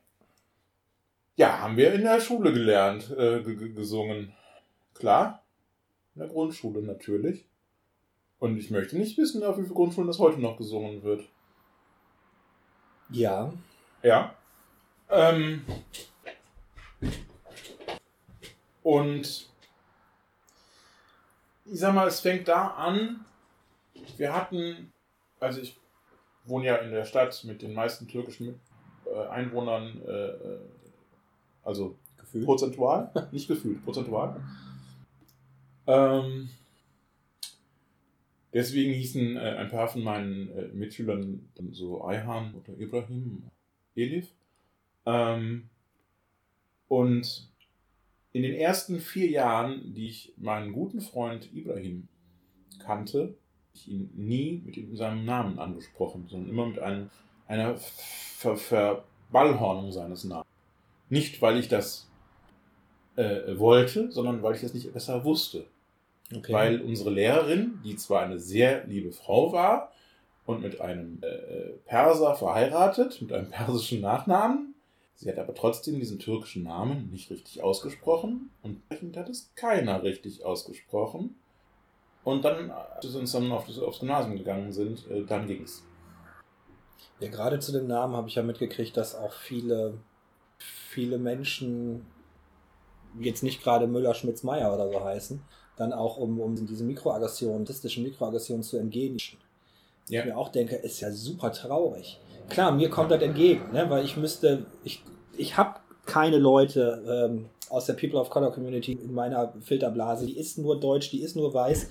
Ja, 1.35 1.59
haben 1.59 1.77
wir 1.77 1.93
in 1.93 2.03
der 2.03 2.19
Schule 2.19 2.53
gelernt, 2.53 3.09
äh, 3.17 3.41
gesungen. 3.41 4.33
Klar, 4.93 5.43
in 6.15 6.19
der 6.21 6.29
Grundschule 6.29 6.81
natürlich. 6.81 7.45
Und 8.39 8.57
ich 8.57 8.71
möchte 8.71 8.97
nicht 8.97 9.17
wissen, 9.17 9.43
auf 9.43 9.57
wie 9.57 9.63
vielen 9.63 9.75
Grundschulen 9.75 10.07
das 10.07 10.19
heute 10.19 10.41
noch 10.41 10.57
gesungen 10.57 11.03
wird. 11.03 11.27
Ja. 13.09 13.53
Ja. 14.03 14.35
Ähm, 15.09 15.63
und 18.83 19.49
ich 21.65 21.79
sag 21.79 21.93
mal, 21.93 22.07
es 22.07 22.19
fängt 22.19 22.47
da 22.47 22.67
an. 22.67 23.25
Wir 24.17 24.33
hatten, 24.33 24.91
also 25.39 25.61
ich 25.61 25.77
wohne 26.45 26.65
ja 26.65 26.75
in 26.77 26.91
der 26.91 27.05
Stadt 27.05 27.43
mit 27.45 27.61
den 27.61 27.73
meisten 27.73 28.07
türkischen 28.07 28.59
äh, 29.05 29.27
Einwohnern, 29.27 30.01
äh, 30.05 30.11
äh, 30.11 30.59
also 31.63 31.97
Gefühl. 32.17 32.45
prozentual, 32.45 33.11
nicht 33.31 33.47
gefühlt, 33.47 33.83
prozentual. 33.83 34.41
Ähm, 35.87 36.49
deswegen 38.53 38.93
hießen 38.93 39.37
ein 39.37 39.69
paar 39.69 39.87
von 39.87 40.03
meinen 40.03 40.77
Mitschülern 40.77 41.49
dann 41.55 41.73
so 41.73 42.03
Ayhan 42.03 42.53
oder 42.53 42.77
Ibrahim, 42.79 43.43
Elif. 43.95 44.31
Ähm, 45.05 45.69
und 46.87 47.49
in 48.33 48.43
den 48.43 48.53
ersten 48.53 48.99
vier 48.99 49.29
Jahren, 49.29 49.93
die 49.93 50.07
ich 50.07 50.33
meinen 50.37 50.71
guten 50.71 51.01
Freund 51.01 51.53
Ibrahim 51.53 52.07
kannte, 52.79 53.35
ich 53.73 53.87
ihn 53.87 54.09
nie 54.15 54.61
mit 54.65 54.97
seinem 54.97 55.25
Namen 55.25 55.59
angesprochen, 55.59 56.27
sondern 56.29 56.49
immer 56.49 56.65
mit 56.67 56.79
einem, 56.79 57.09
einer 57.47 57.77
Ver 57.77 58.55
Verballhornung 58.57 59.91
seines 59.91 60.23
Namens. 60.23 60.47
Nicht, 61.09 61.41
weil 61.41 61.57
ich 61.57 61.67
das 61.67 62.09
äh, 63.15 63.57
wollte, 63.57 64.11
sondern 64.11 64.41
weil 64.43 64.55
ich 64.55 64.63
es 64.63 64.73
nicht 64.73 64.91
besser 64.93 65.23
wusste. 65.23 65.65
Okay. 66.35 66.53
Weil 66.53 66.81
unsere 66.81 67.09
Lehrerin, 67.09 67.79
die 67.83 67.95
zwar 67.95 68.21
eine 68.21 68.39
sehr 68.39 68.85
liebe 68.87 69.11
Frau 69.11 69.51
war 69.51 69.91
und 70.45 70.61
mit 70.61 70.79
einem 70.79 71.19
äh, 71.21 71.71
Perser 71.85 72.35
verheiratet, 72.35 73.21
mit 73.21 73.33
einem 73.33 73.49
persischen 73.51 74.01
Nachnamen, 74.01 74.75
sie 75.15 75.29
hat 75.29 75.39
aber 75.39 75.53
trotzdem 75.53 75.99
diesen 75.99 76.19
türkischen 76.19 76.63
Namen 76.63 77.09
nicht 77.11 77.29
richtig 77.29 77.61
ausgesprochen 77.61 78.49
und 78.63 78.81
hat 79.15 79.29
es 79.29 79.51
keiner 79.55 80.03
richtig 80.03 80.45
ausgesprochen. 80.45 81.35
Und 82.23 82.45
dann, 82.45 82.69
als 82.69 83.11
wir 83.11 83.19
uns 83.19 83.31
dann 83.31 83.51
auf 83.51 83.65
das, 83.65 83.79
aufs 83.79 83.99
Gymnasium 83.99 84.37
gegangen 84.37 84.71
sind, 84.71 85.09
äh, 85.09 85.23
dann 85.23 85.47
ging's. 85.47 85.83
Ja, 87.19 87.29
gerade 87.29 87.59
zu 87.59 87.71
dem 87.71 87.87
Namen 87.87 88.15
habe 88.15 88.27
ich 88.27 88.35
ja 88.35 88.43
mitgekriegt, 88.43 88.95
dass 88.97 89.15
auch 89.15 89.33
viele, 89.33 89.95
viele 90.57 91.17
Menschen, 91.17 92.05
jetzt 93.19 93.43
nicht 93.43 93.63
gerade 93.63 93.87
Müller, 93.87 94.13
Schmitz, 94.13 94.43
Meier 94.43 94.73
oder 94.73 94.91
so 94.91 95.03
heißen, 95.03 95.41
dann 95.77 95.93
auch 95.93 96.17
um, 96.17 96.39
um 96.39 96.55
diese 96.55 96.83
Mikroaggressionen, 96.83 97.65
rassistischen 97.65 98.03
Mikroaggressionen 98.03 98.63
zu 98.63 98.77
entgehen. 98.77 99.17
Ja. 100.09 100.21
Ich 100.21 100.25
mir 100.25 100.37
auch 100.37 100.49
denke, 100.49 100.75
ist 100.75 100.99
ja 100.99 101.11
super 101.11 101.51
traurig. 101.51 102.19
Klar, 102.49 102.71
mir 102.71 102.89
kommt 102.89 103.11
das 103.11 103.21
entgegen, 103.21 103.71
ne? 103.71 103.89
weil 103.89 104.03
ich 104.03 104.17
müsste, 104.17 104.65
ich, 104.83 105.03
ich 105.37 105.57
habe 105.57 105.79
keine 106.05 106.37
Leute 106.37 107.29
ähm, 107.29 107.49
aus 107.71 107.85
der 107.85 107.93
People 107.93 108.19
of 108.19 108.29
Color 108.29 108.51
Community 108.51 108.93
in 108.93 109.13
meiner 109.13 109.53
Filterblase, 109.61 110.25
die 110.25 110.37
ist 110.37 110.57
nur 110.57 110.79
deutsch, 110.79 111.09
die 111.09 111.21
ist 111.21 111.35
nur 111.35 111.53
weiß. 111.53 111.89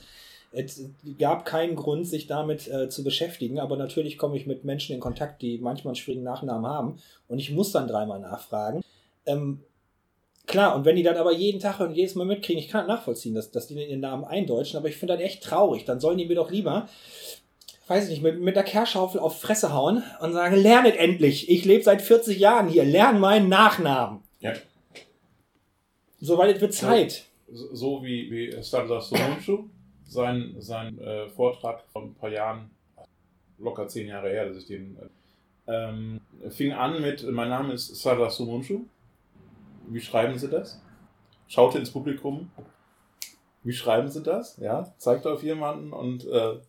Es 0.53 0.85
gab 1.19 1.45
keinen 1.45 1.77
Grund, 1.77 2.07
sich 2.07 2.27
damit 2.27 2.69
äh, 2.69 2.89
zu 2.89 3.05
beschäftigen, 3.05 3.61
aber 3.61 3.77
natürlich 3.77 4.19
komme 4.19 4.37
ich 4.37 4.47
mit 4.47 4.65
Menschen 4.65 4.95
in 4.95 5.01
Kontakt, 5.01 5.43
die 5.43 5.59
manchmal 5.59 5.93
einen 5.93 5.97
schwierigen 5.97 6.25
Nachnamen 6.25 6.69
haben 6.69 6.99
und 7.29 7.39
ich 7.39 7.51
muss 7.51 7.73
dann 7.73 7.87
dreimal 7.87 8.19
nachfragen. 8.19 8.83
Ähm, 9.27 9.61
klar, 10.47 10.75
und 10.75 10.85
wenn 10.85 10.97
die 10.97 11.05
dann 11.05 11.17
aber 11.17 11.33
jeden 11.33 11.61
Tag 11.61 11.79
und 11.81 11.95
jedes 11.95 12.17
Mal 12.17 12.27
mitkriegen, 12.27 12.61
ich 12.61 12.69
kann 12.69 12.89
nachvollziehen, 12.89 13.35
dass, 13.35 13.53
dass 13.53 13.69
die 13.69 13.75
ihren 13.75 14.01
Namen 14.01 14.25
eindeutschen, 14.25 14.77
aber 14.77 14.89
ich 14.89 14.97
finde 14.97 15.15
das 15.15 15.23
echt 15.23 15.43
traurig. 15.45 15.85
Dann 15.85 16.01
sollen 16.01 16.19
die 16.19 16.27
mir 16.27 16.35
doch 16.35 16.51
lieber, 16.51 16.89
weiß 17.87 18.05
ich 18.05 18.11
nicht, 18.11 18.23
mit, 18.23 18.41
mit 18.41 18.57
der 18.57 18.65
Kehrschaufel 18.65 19.21
auf 19.21 19.41
Fresse 19.41 19.73
hauen 19.73 20.03
und 20.21 20.33
sagen, 20.33 20.57
lernet 20.57 20.97
endlich, 20.97 21.49
ich 21.49 21.65
lebe 21.65 21.85
seit 21.85 22.03
40 22.03 22.39
Jahren 22.39 22.69
hier, 22.69 22.85
lern 22.85 23.21
meinen 23.21 23.49
Nachnamen. 23.49 24.21
Ja. 24.41 24.53
Soweit 26.21 26.57
es 26.57 26.61
wird 26.61 26.75
Zeit. 26.75 27.27
So 27.53 27.75
so 27.75 28.03
wie, 28.05 28.31
wie 28.31 28.63
Stardust 28.63 29.09
Somunchu, 29.11 29.65
sein, 30.05 30.55
sein 30.59 30.99
äh, 31.01 31.29
Vortrag 31.29 31.83
von 31.93 32.05
ein 32.11 32.15
paar 32.15 32.31
Jahren, 32.31 32.71
locker 33.59 33.89
zehn 33.89 34.07
Jahre 34.09 34.31
her, 34.31 34.47
dass 34.49 34.59
ich 34.59 34.67
den 34.67 34.97
äh, 35.67 35.73
ähm, 35.73 36.21
fing 36.51 36.73
an 36.73 37.01
mit, 37.01 37.23
mein 37.31 37.49
Name 37.49 37.73
ist 37.75 37.99
Stardust 37.99 38.37
Somunchu. 38.37 38.83
Wie 39.89 40.01
schreiben 40.01 40.39
Sie 40.39 40.49
das? 40.49 40.81
Schaute 41.49 41.79
ins 41.79 41.91
Publikum. 41.91 42.51
Wie 43.65 43.73
schreiben 43.73 44.09
Sie 44.09 44.23
das? 44.23 44.57
Ja, 44.59 44.95
zeigt 44.99 45.27
auf 45.27 45.43
jemanden 45.43 45.93
und, 45.93 46.25
äh, 46.27 46.61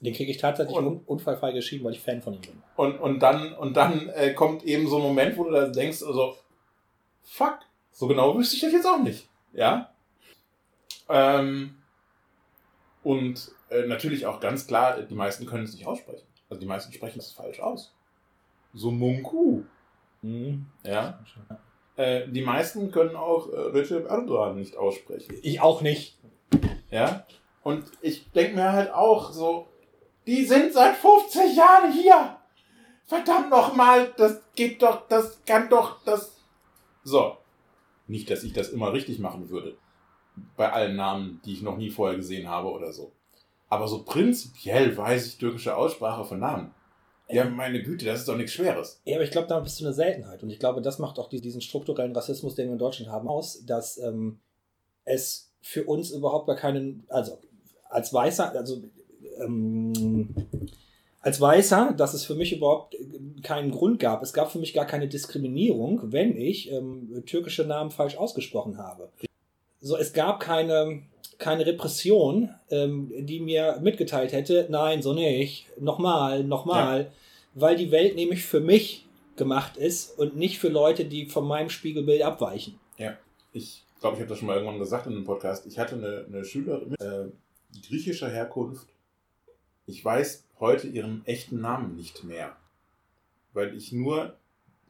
Den 0.00 0.14
kriege 0.14 0.30
ich 0.30 0.38
tatsächlich 0.38 0.76
Und- 0.76 0.86
un 0.86 1.00
unfallfrei 1.06 1.52
geschrieben, 1.52 1.84
weil 1.84 1.92
ich 1.92 2.00
Fan 2.00 2.22
von 2.22 2.34
ihm 2.34 2.40
bin. 2.40 2.62
und, 2.76 2.98
und 3.00 3.20
dann, 3.20 3.52
und 3.54 3.76
dann 3.76 4.08
äh, 4.10 4.32
kommt 4.34 4.62
eben 4.64 4.86
so 4.88 4.96
ein 4.96 5.02
Moment, 5.02 5.36
wo 5.36 5.44
du 5.44 5.50
da 5.50 5.68
denkst, 5.68 6.02
also, 6.02 6.36
fuck, 7.22 7.58
so 7.92 8.08
genau 8.08 8.36
wüsste 8.36 8.56
ich 8.56 8.62
das 8.62 8.72
jetzt 8.72 8.86
auch 8.86 9.02
nicht. 9.02 9.28
Ja. 9.52 9.92
Ähm, 11.08 11.76
und 13.02 13.52
äh, 13.70 13.86
natürlich 13.86 14.26
auch 14.26 14.40
ganz 14.40 14.66
klar, 14.66 15.02
die 15.02 15.14
meisten 15.14 15.46
können 15.46 15.64
es 15.64 15.74
nicht 15.74 15.86
aussprechen. 15.86 16.26
Also 16.48 16.60
die 16.60 16.66
meisten 16.66 16.92
sprechen 16.92 17.18
es 17.18 17.32
falsch 17.32 17.60
aus. 17.60 17.94
So 18.74 18.90
Munku. 18.90 19.62
Mhm. 20.22 20.66
Ja. 20.84 21.18
Äh, 21.96 22.28
die 22.28 22.42
meisten 22.42 22.90
können 22.90 23.16
auch 23.16 23.52
äh, 23.52 23.56
Recep 23.56 24.08
Erdogan 24.08 24.56
nicht 24.56 24.76
aussprechen. 24.76 25.34
Ich 25.42 25.60
auch 25.60 25.82
nicht. 25.82 26.18
Ja. 26.90 27.26
Und 27.62 27.84
ich 28.00 28.30
denke 28.32 28.56
mir 28.56 28.72
halt 28.72 28.92
auch 28.92 29.30
so, 29.32 29.68
die 30.26 30.44
sind 30.44 30.72
seit 30.72 30.96
50 30.96 31.56
Jahren 31.56 31.92
hier. 31.92 32.36
Verdammt 33.04 33.50
nochmal, 33.50 34.12
das 34.16 34.40
geht 34.54 34.82
doch, 34.82 35.06
das 35.08 35.44
kann 35.44 35.68
doch, 35.68 36.02
das. 36.04 36.36
So. 37.02 37.36
Nicht, 38.12 38.30
dass 38.30 38.44
ich 38.44 38.52
das 38.52 38.68
immer 38.68 38.92
richtig 38.92 39.18
machen 39.18 39.48
würde. 39.48 39.76
Bei 40.56 40.70
allen 40.72 40.96
Namen, 40.96 41.40
die 41.44 41.54
ich 41.54 41.62
noch 41.62 41.76
nie 41.78 41.90
vorher 41.90 42.16
gesehen 42.16 42.48
habe 42.48 42.68
oder 42.70 42.92
so. 42.92 43.12
Aber 43.68 43.88
so 43.88 44.02
prinzipiell 44.04 44.94
weiß 44.96 45.26
ich 45.26 45.38
türkische 45.38 45.74
Aussprache 45.76 46.24
von 46.24 46.38
Namen. 46.38 46.74
Ja, 47.30 47.44
meine 47.46 47.82
Güte, 47.82 48.04
das 48.04 48.20
ist 48.20 48.28
doch 48.28 48.36
nichts 48.36 48.52
Schweres. 48.52 49.00
Ja, 49.06 49.14
aber 49.16 49.24
ich 49.24 49.30
glaube, 49.30 49.48
da 49.48 49.58
bist 49.60 49.80
du 49.80 49.84
eine 49.86 49.94
Seltenheit. 49.94 50.42
Und 50.42 50.50
ich 50.50 50.58
glaube, 50.58 50.82
das 50.82 50.98
macht 50.98 51.18
auch 51.18 51.30
die- 51.30 51.40
diesen 51.40 51.62
strukturellen 51.62 52.14
Rassismus, 52.14 52.54
den 52.54 52.66
wir 52.66 52.72
in 52.74 52.78
Deutschland 52.78 53.10
haben, 53.10 53.28
aus, 53.28 53.64
dass 53.64 53.96
ähm, 53.96 54.40
es 55.04 55.54
für 55.62 55.84
uns 55.84 56.10
überhaupt 56.10 56.46
gar 56.48 56.56
keinen, 56.56 57.04
also 57.08 57.38
als 57.88 58.12
Weißer, 58.12 58.52
also 58.52 58.82
ähm, 59.38 60.28
als 61.22 61.40
Weißer, 61.40 61.94
dass 61.96 62.14
es 62.14 62.24
für 62.24 62.34
mich 62.34 62.52
überhaupt 62.52 62.96
keinen 63.42 63.70
Grund 63.70 64.00
gab. 64.00 64.22
Es 64.22 64.32
gab 64.32 64.50
für 64.50 64.58
mich 64.58 64.74
gar 64.74 64.86
keine 64.86 65.08
Diskriminierung, 65.08 66.12
wenn 66.12 66.36
ich 66.36 66.70
ähm, 66.70 67.22
türkische 67.26 67.64
Namen 67.64 67.90
falsch 67.90 68.16
ausgesprochen 68.16 68.76
habe. 68.76 69.08
So, 69.80 69.96
es 69.96 70.12
gab 70.12 70.40
keine, 70.40 71.02
keine 71.38 71.64
Repression, 71.64 72.50
ähm, 72.70 73.12
die 73.18 73.40
mir 73.40 73.78
mitgeteilt 73.80 74.32
hätte, 74.32 74.66
nein, 74.68 75.00
so 75.00 75.12
nicht, 75.12 75.66
nochmal, 75.80 76.44
nochmal, 76.44 77.00
ja. 77.00 77.10
weil 77.54 77.76
die 77.76 77.92
Welt 77.92 78.16
nämlich 78.16 78.42
für 78.44 78.60
mich 78.60 79.06
gemacht 79.36 79.76
ist 79.76 80.18
und 80.18 80.36
nicht 80.36 80.58
für 80.58 80.68
Leute, 80.68 81.04
die 81.04 81.26
von 81.26 81.46
meinem 81.46 81.70
Spiegelbild 81.70 82.22
abweichen. 82.22 82.78
Ja, 82.98 83.16
ich 83.52 83.84
glaube, 84.00 84.16
ich 84.16 84.20
habe 84.20 84.28
das 84.28 84.38
schon 84.38 84.48
mal 84.48 84.56
irgendwann 84.56 84.78
gesagt 84.78 85.06
in 85.06 85.12
einem 85.12 85.24
Podcast. 85.24 85.66
Ich 85.66 85.78
hatte 85.78 85.94
eine, 85.94 86.26
eine 86.28 86.44
Schülerin 86.44 86.94
äh, 87.00 87.26
griechischer 87.88 88.28
Herkunft. 88.28 88.88
Ich 89.86 90.04
weiß 90.04 90.44
heute 90.62 90.86
ihren 90.86 91.26
echten 91.26 91.60
Namen 91.60 91.96
nicht 91.96 92.22
mehr, 92.24 92.56
weil 93.52 93.76
ich 93.76 93.92
nur 93.92 94.36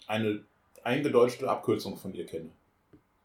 eine 0.06 0.44
eingedeutschte 0.84 1.50
Abkürzung 1.50 1.96
von 1.96 2.14
ihr 2.14 2.26
kenne. 2.26 2.50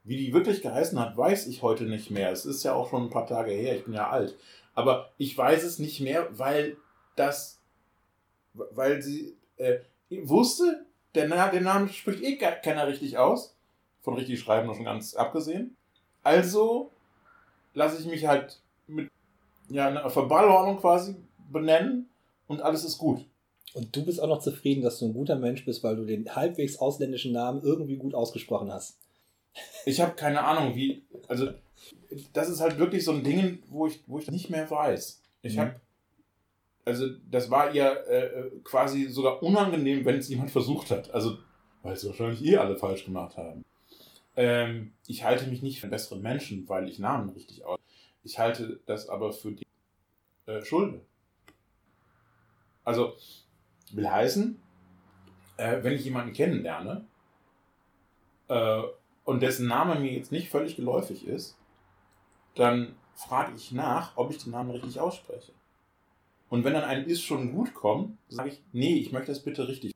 Wie 0.05 0.15
die 0.17 0.33
wirklich 0.33 0.61
geheißen 0.61 0.97
hat, 0.97 1.17
weiß 1.17 1.47
ich 1.47 1.61
heute 1.61 1.83
nicht 1.83 2.09
mehr. 2.09 2.31
Es 2.31 2.45
ist 2.45 2.63
ja 2.63 2.73
auch 2.73 2.89
schon 2.89 3.03
ein 3.03 3.09
paar 3.09 3.27
Tage 3.27 3.51
her, 3.51 3.75
ich 3.75 3.83
bin 3.83 3.93
ja 3.93 4.09
alt. 4.09 4.37
Aber 4.73 5.11
ich 5.17 5.37
weiß 5.37 5.63
es 5.63 5.77
nicht 5.77 5.99
mehr, 5.99 6.29
weil 6.39 6.77
das, 7.17 7.59
weil 8.53 9.01
sie 9.01 9.35
äh, 9.57 9.79
wusste, 10.09 10.85
der, 11.15 11.27
der 11.27 11.61
Name 11.61 11.89
spricht 11.89 12.23
eh 12.23 12.37
keiner 12.37 12.87
richtig 12.87 13.17
aus. 13.17 13.57
Von 14.01 14.13
richtig 14.13 14.39
schreiben 14.39 14.67
noch 14.67 14.75
schon 14.75 14.85
ganz 14.85 15.15
abgesehen. 15.15 15.75
Also 16.23 16.91
lasse 17.73 17.99
ich 17.99 18.07
mich 18.07 18.25
halt 18.25 18.61
mit 18.87 19.11
ja, 19.67 19.87
einer 19.87 20.09
Verballhornung 20.09 20.79
quasi 20.79 21.17
benennen 21.51 22.07
und 22.47 22.61
alles 22.61 22.83
ist 22.83 22.97
gut. 22.97 23.25
Und 23.73 23.95
du 23.95 24.05
bist 24.05 24.21
auch 24.21 24.27
noch 24.27 24.39
zufrieden, 24.39 24.81
dass 24.81 24.99
du 24.99 25.05
ein 25.05 25.13
guter 25.13 25.35
Mensch 25.35 25.65
bist, 25.65 25.83
weil 25.83 25.95
du 25.95 26.05
den 26.05 26.35
halbwegs 26.35 26.79
ausländischen 26.79 27.33
Namen 27.33 27.61
irgendwie 27.61 27.97
gut 27.97 28.15
ausgesprochen 28.15 28.71
hast. 28.71 28.97
Ich 29.85 30.01
habe 30.01 30.15
keine 30.15 30.43
Ahnung, 30.43 30.75
wie. 30.75 31.03
Also, 31.27 31.49
das 32.33 32.49
ist 32.49 32.61
halt 32.61 32.77
wirklich 32.77 33.03
so 33.03 33.11
ein 33.11 33.23
Ding, 33.23 33.59
wo 33.69 33.87
ich, 33.87 34.01
wo 34.07 34.19
ich 34.19 34.31
nicht 34.31 34.49
mehr 34.49 34.69
weiß. 34.69 35.21
Ich 35.41 35.55
mhm. 35.55 35.59
habe. 35.59 35.81
Also, 36.85 37.07
das 37.29 37.51
war 37.51 37.73
ihr 37.73 38.07
äh, 38.07 38.49
quasi 38.63 39.09
sogar 39.09 39.43
unangenehm, 39.43 40.05
wenn 40.05 40.17
es 40.17 40.29
jemand 40.29 40.51
versucht 40.51 40.89
hat. 40.89 41.11
Also, 41.11 41.37
weil 41.83 41.93
es 41.93 42.05
wahrscheinlich 42.05 42.43
eh 42.45 42.57
alle 42.57 42.77
falsch 42.77 43.05
gemacht 43.05 43.35
haben. 43.37 43.65
Ähm, 44.37 44.93
ich 45.07 45.23
halte 45.23 45.47
mich 45.47 45.61
nicht 45.61 45.79
für 45.79 45.85
einen 45.85 45.91
besseren 45.91 46.21
Menschen, 46.21 46.69
weil 46.69 46.87
ich 46.87 46.99
Namen 46.99 47.29
richtig 47.29 47.65
aus. 47.65 47.79
Ich 48.23 48.39
halte 48.39 48.79
das 48.85 49.09
aber 49.09 49.33
für 49.33 49.51
die 49.51 49.65
äh, 50.45 50.63
Schulde. 50.63 51.01
Also, 52.87 53.17
will 53.91 54.09
heißen, 54.09 54.57
äh, 55.57 55.83
wenn 55.83 55.91
ich 55.91 56.05
jemanden 56.05 56.31
kennenlerne 56.31 57.05
äh, 58.47 58.81
und 59.25 59.41
dessen 59.41 59.67
Name 59.67 59.99
mir 59.99 60.13
jetzt 60.13 60.31
nicht 60.31 60.47
völlig 60.47 60.77
geläufig 60.77 61.27
ist, 61.27 61.57
dann 62.55 62.95
frage 63.13 63.51
ich 63.57 63.73
nach, 63.73 64.15
ob 64.15 64.31
ich 64.31 64.41
den 64.41 64.51
Namen 64.53 64.71
richtig 64.71 65.01
ausspreche. 65.01 65.51
Und 66.47 66.63
wenn 66.63 66.71
dann 66.71 66.85
ein 66.85 67.03
Ist 67.03 67.23
schon 67.23 67.51
gut 67.53 67.73
kommt, 67.73 68.17
sage 68.29 68.51
ich, 68.51 68.63
nee, 68.71 68.95
ich 68.95 69.11
möchte 69.11 69.33
das 69.33 69.43
bitte 69.43 69.67
richtig. 69.67 69.91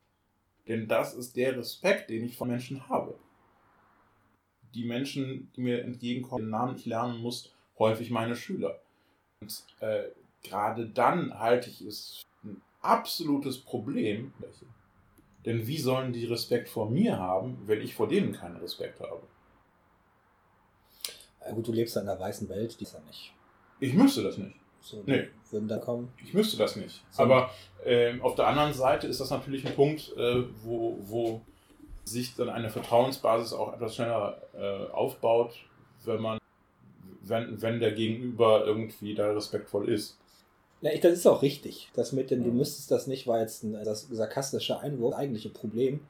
Denn 0.68 0.86
das 0.86 1.14
ist 1.14 1.34
der 1.34 1.56
Respekt, 1.56 2.10
den 2.10 2.26
ich 2.26 2.36
von 2.36 2.48
Menschen 2.48 2.90
habe. 2.90 3.18
Die 4.74 4.84
Menschen, 4.84 5.50
die 5.56 5.62
mir 5.62 5.82
entgegenkommen, 5.82 6.44
den 6.44 6.50
Namen 6.50 6.76
ich 6.76 6.84
lernen 6.84 7.22
muss, 7.22 7.54
häufig 7.78 8.10
meine 8.10 8.36
Schüler. 8.36 8.82
Und 9.40 9.64
äh, 9.80 10.10
gerade 10.42 10.86
dann 10.90 11.38
halte 11.38 11.70
ich 11.70 11.80
es 11.80 12.22
absolutes 12.82 13.58
Problem. 13.58 14.32
Denn 15.44 15.66
wie 15.66 15.78
sollen 15.78 16.12
die 16.12 16.26
Respekt 16.26 16.68
vor 16.68 16.88
mir 16.88 17.18
haben, 17.18 17.58
wenn 17.66 17.80
ich 17.80 17.94
vor 17.94 18.08
denen 18.08 18.32
keinen 18.32 18.56
Respekt 18.58 19.00
habe? 19.00 19.22
Ja, 21.44 21.52
gut, 21.52 21.66
du 21.66 21.72
lebst 21.72 21.96
in 21.96 22.02
einer 22.02 22.18
weißen 22.18 22.48
Welt, 22.48 22.78
die 22.78 22.84
ist 22.84 22.92
ja 22.92 23.00
nicht. 23.00 23.32
Ich 23.80 23.94
müsste 23.94 24.22
das 24.22 24.38
nicht. 24.38 24.54
So, 24.80 25.02
nee. 25.06 25.28
Würden 25.50 25.68
da 25.68 25.78
kommen. 25.78 26.12
Ich 26.24 26.34
müsste 26.34 26.56
das 26.56 26.76
nicht. 26.76 27.02
So. 27.10 27.22
Aber 27.22 27.50
äh, 27.84 28.18
auf 28.20 28.34
der 28.34 28.46
anderen 28.46 28.72
Seite 28.72 29.06
ist 29.06 29.20
das 29.20 29.30
natürlich 29.30 29.66
ein 29.66 29.74
Punkt, 29.74 30.12
äh, 30.16 30.44
wo, 30.62 30.98
wo 31.00 31.40
sich 32.04 32.34
dann 32.34 32.48
eine 32.48 32.70
Vertrauensbasis 32.70 33.52
auch 33.52 33.74
etwas 33.74 33.94
schneller 33.94 34.40
äh, 34.54 34.90
aufbaut, 34.90 35.54
wenn 36.04 36.20
man, 36.20 36.38
wenn, 37.20 37.60
wenn 37.62 37.80
der 37.80 37.92
Gegenüber 37.92 38.64
irgendwie 38.64 39.14
da 39.14 39.30
respektvoll 39.32 39.88
ist. 39.88 40.18
Ja, 40.82 40.90
ich, 40.90 41.00
das 41.00 41.12
ist 41.12 41.26
auch 41.26 41.42
richtig. 41.42 41.88
Das 41.94 42.12
mit 42.12 42.30
dem, 42.30 42.42
du 42.42 42.50
müsstest 42.50 42.90
das 42.90 43.06
nicht, 43.06 43.26
war 43.28 43.40
jetzt 43.40 43.62
ein 43.62 43.72
das 43.84 44.08
sarkastische 44.10 44.80
Einwurf, 44.80 45.12
das 45.12 45.20
eigentliche 45.20 45.48
Problem, 45.50 46.00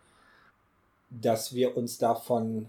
dass 1.10 1.54
wir 1.54 1.76
uns 1.76 1.98
davon 1.98 2.68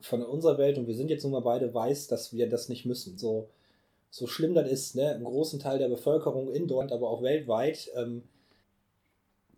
von 0.00 0.22
unserer 0.22 0.58
Welt, 0.58 0.78
und 0.78 0.88
wir 0.88 0.96
sind 0.96 1.10
jetzt 1.10 1.22
nun 1.22 1.32
mal 1.32 1.40
beide 1.40 1.72
weiß, 1.72 2.08
dass 2.08 2.32
wir 2.32 2.48
das 2.48 2.68
nicht 2.68 2.86
müssen. 2.86 3.18
So, 3.18 3.48
so 4.10 4.26
schlimm 4.26 4.54
das 4.54 4.68
ist, 4.70 4.96
ne? 4.96 5.14
Ein 5.14 5.24
großen 5.24 5.60
Teil 5.60 5.78
der 5.78 5.88
Bevölkerung 5.88 6.52
in 6.52 6.66
Deutschland, 6.66 6.92
aber 6.92 7.10
auch 7.10 7.22
weltweit, 7.22 7.90
ähm, 7.96 8.22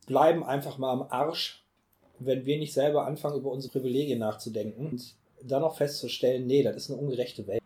bleiben 0.06 0.44
einfach 0.44 0.78
mal 0.78 0.92
am 0.92 1.02
Arsch, 1.02 1.64
wenn 2.18 2.44
wir 2.44 2.58
nicht 2.58 2.74
selber 2.74 3.06
anfangen, 3.06 3.38
über 3.38 3.50
unsere 3.50 3.72
Privilegien 3.72 4.18
nachzudenken 4.18 4.86
und 4.86 5.14
dann 5.42 5.62
noch 5.62 5.76
festzustellen, 5.76 6.46
nee, 6.46 6.62
das 6.62 6.76
ist 6.76 6.90
eine 6.90 7.00
ungerechte 7.00 7.46
Welt 7.46 7.62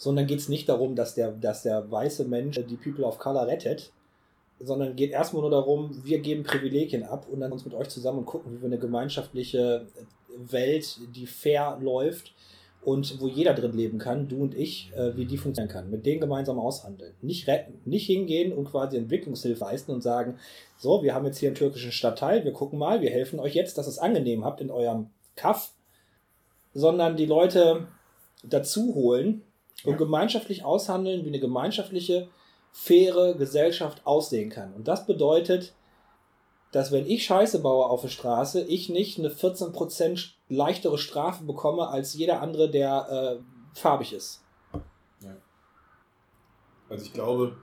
sondern 0.00 0.26
geht 0.26 0.38
es 0.38 0.48
nicht 0.48 0.66
darum, 0.66 0.96
dass 0.96 1.14
der, 1.14 1.30
dass 1.32 1.62
der 1.62 1.90
weiße 1.90 2.24
Mensch 2.24 2.58
die 2.70 2.76
People 2.76 3.04
of 3.04 3.18
Color 3.18 3.46
rettet, 3.46 3.92
sondern 4.58 4.96
geht 4.96 5.10
erstmal 5.10 5.42
nur 5.42 5.50
darum, 5.50 5.90
wir 6.02 6.20
geben 6.20 6.42
Privilegien 6.42 7.02
ab 7.02 7.26
und 7.30 7.40
dann 7.40 7.52
uns 7.52 7.66
mit 7.66 7.74
euch 7.74 7.90
zusammen 7.90 8.20
und 8.20 8.24
gucken, 8.24 8.50
wie 8.50 8.62
wir 8.62 8.66
eine 8.66 8.78
gemeinschaftliche 8.78 9.86
Welt, 10.38 11.00
die 11.14 11.26
fair 11.26 11.78
läuft 11.82 12.32
und 12.80 13.20
wo 13.20 13.28
jeder 13.28 13.52
drin 13.52 13.76
leben 13.76 13.98
kann, 13.98 14.26
du 14.26 14.40
und 14.40 14.54
ich, 14.54 14.90
äh, 14.96 15.14
wie 15.18 15.26
die 15.26 15.36
funktionieren 15.36 15.70
kann. 15.70 15.90
Mit 15.90 16.06
denen 16.06 16.22
gemeinsam 16.22 16.58
aushandeln. 16.58 17.12
Nicht 17.20 17.46
retten, 17.46 17.78
nicht 17.84 18.06
hingehen 18.06 18.54
und 18.54 18.70
quasi 18.70 18.96
Entwicklungshilfe 18.96 19.64
leisten 19.64 19.92
und 19.92 20.00
sagen, 20.00 20.38
so, 20.78 21.02
wir 21.02 21.14
haben 21.14 21.26
jetzt 21.26 21.36
hier 21.36 21.50
einen 21.50 21.56
türkischen 21.56 21.92
Stadtteil, 21.92 22.42
wir 22.46 22.54
gucken 22.54 22.78
mal, 22.78 23.02
wir 23.02 23.10
helfen 23.10 23.38
euch 23.38 23.54
jetzt, 23.54 23.76
dass 23.76 23.86
ihr 23.86 23.90
es 23.90 23.98
angenehm 23.98 24.46
habt 24.46 24.62
in 24.62 24.70
eurem 24.70 25.10
Kaff, 25.36 25.72
sondern 26.72 27.18
die 27.18 27.26
Leute 27.26 27.88
dazu 28.42 28.94
holen, 28.94 29.42
und 29.84 29.92
ja. 29.92 29.98
gemeinschaftlich 29.98 30.64
aushandeln, 30.64 31.24
wie 31.24 31.28
eine 31.28 31.40
gemeinschaftliche, 31.40 32.28
faire 32.72 33.34
Gesellschaft 33.34 34.06
aussehen 34.06 34.50
kann. 34.50 34.72
Und 34.74 34.86
das 34.86 35.06
bedeutet, 35.06 35.74
dass 36.72 36.92
wenn 36.92 37.06
ich 37.06 37.24
Scheiße 37.24 37.60
baue 37.60 37.86
auf 37.86 38.02
der 38.02 38.08
Straße, 38.08 38.62
ich 38.62 38.88
nicht 38.88 39.18
eine 39.18 39.28
14% 39.28 40.30
leichtere 40.48 40.98
Strafe 40.98 41.44
bekomme 41.44 41.88
als 41.88 42.14
jeder 42.14 42.40
andere, 42.40 42.70
der 42.70 43.40
äh, 43.40 43.78
farbig 43.78 44.12
ist. 44.12 44.44
Ja. 45.20 45.36
Also 46.88 47.04
ich 47.04 47.12
glaube, 47.12 47.56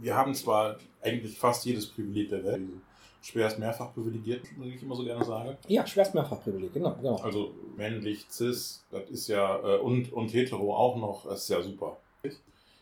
wir 0.00 0.14
haben 0.14 0.34
zwar 0.34 0.76
eigentlich 1.02 1.38
fast 1.38 1.64
jedes 1.64 1.86
Privileg 1.86 2.28
der 2.28 2.44
Welt, 2.44 2.68
schwerst 3.22 3.58
mehrfach 3.58 3.92
privilegiert, 3.94 4.42
wie 4.58 4.74
ich 4.74 4.82
immer 4.82 4.96
so 4.96 5.04
gerne 5.04 5.24
sage. 5.24 5.58
Ja, 5.68 5.86
schwerst 5.86 6.14
mehrfach 6.14 6.42
privilegiert, 6.42 6.74
genau, 6.74 6.94
genau. 6.94 7.16
Also 7.16 7.54
männlich, 7.76 8.26
cis, 8.30 8.84
das 8.90 9.08
ist 9.10 9.28
ja, 9.28 9.58
äh, 9.58 9.78
und, 9.78 10.12
und 10.12 10.32
hetero 10.32 10.74
auch 10.74 10.96
noch, 10.96 11.26
das 11.26 11.42
ist 11.42 11.48
ja 11.48 11.62
super. 11.62 11.98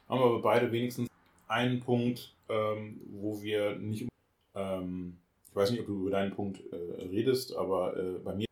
Haben 0.08 0.20
wir 0.20 0.26
aber 0.26 0.40
beide 0.40 0.72
wenigstens 0.72 1.08
einen 1.48 1.80
Punkt, 1.80 2.34
ähm, 2.48 3.00
wo 3.10 3.42
wir 3.42 3.76
nicht, 3.76 4.08
ähm, 4.54 5.18
ich 5.50 5.56
weiß 5.56 5.70
nicht, 5.70 5.80
ob 5.80 5.86
du 5.86 6.00
über 6.02 6.10
deinen 6.10 6.34
Punkt 6.34 6.60
äh, 6.72 7.04
redest, 7.04 7.54
aber 7.54 7.96
äh, 7.96 8.18
bei 8.24 8.34
mir 8.34 8.46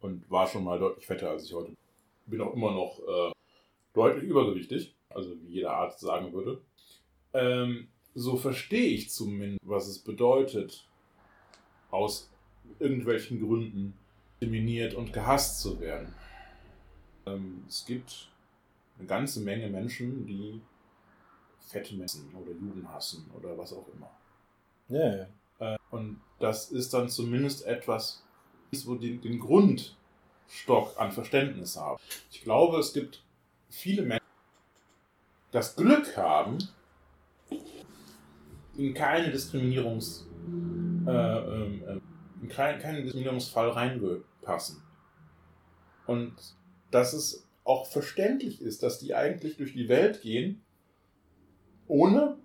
und 0.00 0.28
war 0.30 0.46
schon 0.46 0.64
mal 0.64 0.78
deutlich 0.78 1.06
fetter 1.06 1.30
als 1.30 1.44
ich 1.44 1.54
heute. 1.54 1.72
Bin 2.26 2.40
auch 2.40 2.54
immer 2.54 2.72
noch 2.72 2.98
äh, 3.00 3.32
deutlich 3.94 4.24
übergewichtig, 4.24 4.94
also 5.08 5.30
wie 5.42 5.54
jeder 5.54 5.74
Arzt 5.74 6.00
sagen 6.00 6.32
würde. 6.32 6.60
Ähm, 7.32 7.88
so 8.14 8.36
verstehe 8.36 8.88
ich 8.88 9.10
zumindest, 9.10 9.60
was 9.64 9.86
es 9.86 9.98
bedeutet, 9.98 10.88
aus 11.92 12.28
irgendwelchen 12.80 13.40
Gründen 13.40 13.94
diskriminiert 14.40 14.94
und 14.94 15.12
gehasst 15.12 15.60
zu 15.60 15.78
werden. 15.78 16.12
Ähm, 17.26 17.64
es 17.68 17.84
gibt 17.86 18.28
eine 18.98 19.06
ganze 19.06 19.40
Menge 19.40 19.68
Menschen, 19.68 20.26
die 20.26 20.60
Fette 21.60 21.94
messen 21.94 22.34
oder 22.34 22.50
Juden 22.50 22.88
hassen 22.88 23.30
oder 23.36 23.56
was 23.56 23.72
auch 23.72 23.86
immer. 23.94 24.10
Ja, 24.88 25.16
ja. 25.16 25.26
Äh, 25.74 25.78
und 25.90 26.20
das 26.40 26.70
ist 26.72 26.92
dann 26.92 27.08
zumindest 27.08 27.64
etwas, 27.66 28.24
wo 28.84 28.96
die 28.96 29.18
den 29.18 29.38
Grundstock 29.38 30.98
an 30.98 31.12
Verständnis 31.12 31.76
haben. 31.76 32.00
Ich 32.30 32.42
glaube, 32.42 32.78
es 32.78 32.92
gibt 32.92 33.22
viele 33.68 34.02
Menschen, 34.02 34.26
die 35.48 35.52
das 35.52 35.76
Glück 35.76 36.16
haben, 36.16 36.58
in 38.76 38.94
keine 38.94 39.32
Diskriminierungs- 39.32 40.24
äh, 41.06 41.10
ähm, 41.10 41.82
äh, 41.86 42.00
in 42.42 42.48
keinen, 42.48 42.80
keinen 42.80 43.02
Diskriminierungsfall 43.02 43.70
reinpassen. 43.70 44.82
Und 46.06 46.34
dass 46.90 47.12
es 47.12 47.46
auch 47.64 47.86
verständlich 47.86 48.60
ist, 48.60 48.82
dass 48.82 48.98
die 48.98 49.14
eigentlich 49.14 49.56
durch 49.56 49.72
die 49.72 49.88
Welt 49.88 50.20
gehen, 50.22 50.62
ohne 51.86 52.36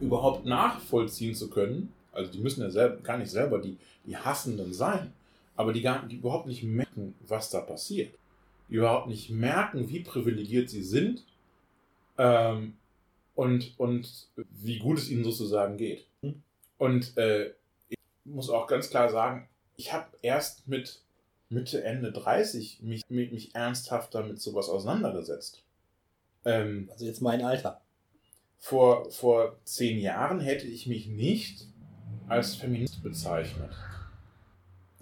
überhaupt 0.00 0.44
nachvollziehen 0.46 1.34
zu 1.34 1.50
können, 1.50 1.92
also 2.12 2.30
die 2.30 2.38
müssen 2.38 2.62
ja 2.62 2.70
selber, 2.70 2.96
gar 3.02 3.18
nicht 3.18 3.30
selber 3.30 3.58
die, 3.58 3.78
die 4.04 4.16
Hassenden 4.16 4.72
sein, 4.72 5.12
aber 5.56 5.72
die, 5.72 5.82
gar, 5.82 6.06
die 6.06 6.16
überhaupt 6.16 6.46
nicht 6.46 6.62
merken, 6.62 7.14
was 7.26 7.50
da 7.50 7.60
passiert. 7.60 8.14
Die 8.68 8.76
überhaupt 8.76 9.08
nicht 9.08 9.30
merken, 9.30 9.88
wie 9.88 10.00
privilegiert 10.00 10.70
sie 10.70 10.82
sind 10.82 11.24
ähm, 12.18 12.74
und, 13.34 13.74
und 13.78 14.28
wie 14.36 14.78
gut 14.78 14.98
es 14.98 15.10
ihnen 15.10 15.24
sozusagen 15.24 15.76
geht. 15.76 16.06
Hm. 16.22 16.42
Und 16.80 17.18
äh, 17.18 17.52
ich 17.90 17.98
muss 18.24 18.48
auch 18.48 18.66
ganz 18.66 18.88
klar 18.88 19.10
sagen, 19.10 19.46
ich 19.76 19.92
habe 19.92 20.06
erst 20.22 20.66
mit 20.66 21.02
Mitte, 21.50 21.84
Ende 21.84 22.10
30 22.10 22.80
mich, 22.80 23.02
mich, 23.10 23.30
mich 23.32 23.54
ernsthaft 23.54 24.14
damit 24.14 24.40
sowas 24.40 24.70
auseinandergesetzt. 24.70 25.62
Ähm, 26.46 26.88
Also 26.90 27.04
jetzt 27.04 27.20
mein 27.20 27.44
Alter. 27.44 27.82
vor, 28.58 29.10
vor 29.10 29.58
zehn 29.64 29.98
Jahren 30.00 30.40
hätte 30.40 30.66
ich 30.66 30.86
mich 30.86 31.06
nicht 31.06 31.66
als 32.28 32.54
Feminist 32.54 33.02
bezeichnet. 33.02 33.72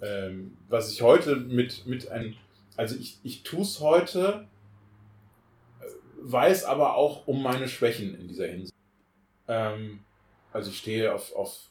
Ähm, 0.01 0.57
was 0.67 0.91
ich 0.91 1.01
heute 1.01 1.37
mit, 1.37 1.85
mit 1.85 2.11
einem, 2.11 2.35
also 2.75 2.97
ich, 2.97 3.21
ich 3.23 3.43
tue 3.43 3.61
es 3.61 3.79
heute, 3.79 4.49
äh, 5.79 5.85
weiß 6.23 6.65
aber 6.65 6.95
auch 6.95 7.25
um 7.25 7.41
meine 7.41 7.69
Schwächen 7.69 8.19
in 8.19 8.27
dieser 8.27 8.47
Hinsicht. 8.47 8.75
Ähm, 9.47 10.03
also 10.51 10.71
ich 10.71 10.79
stehe 10.79 11.13
auf, 11.13 11.33
auf 11.35 11.68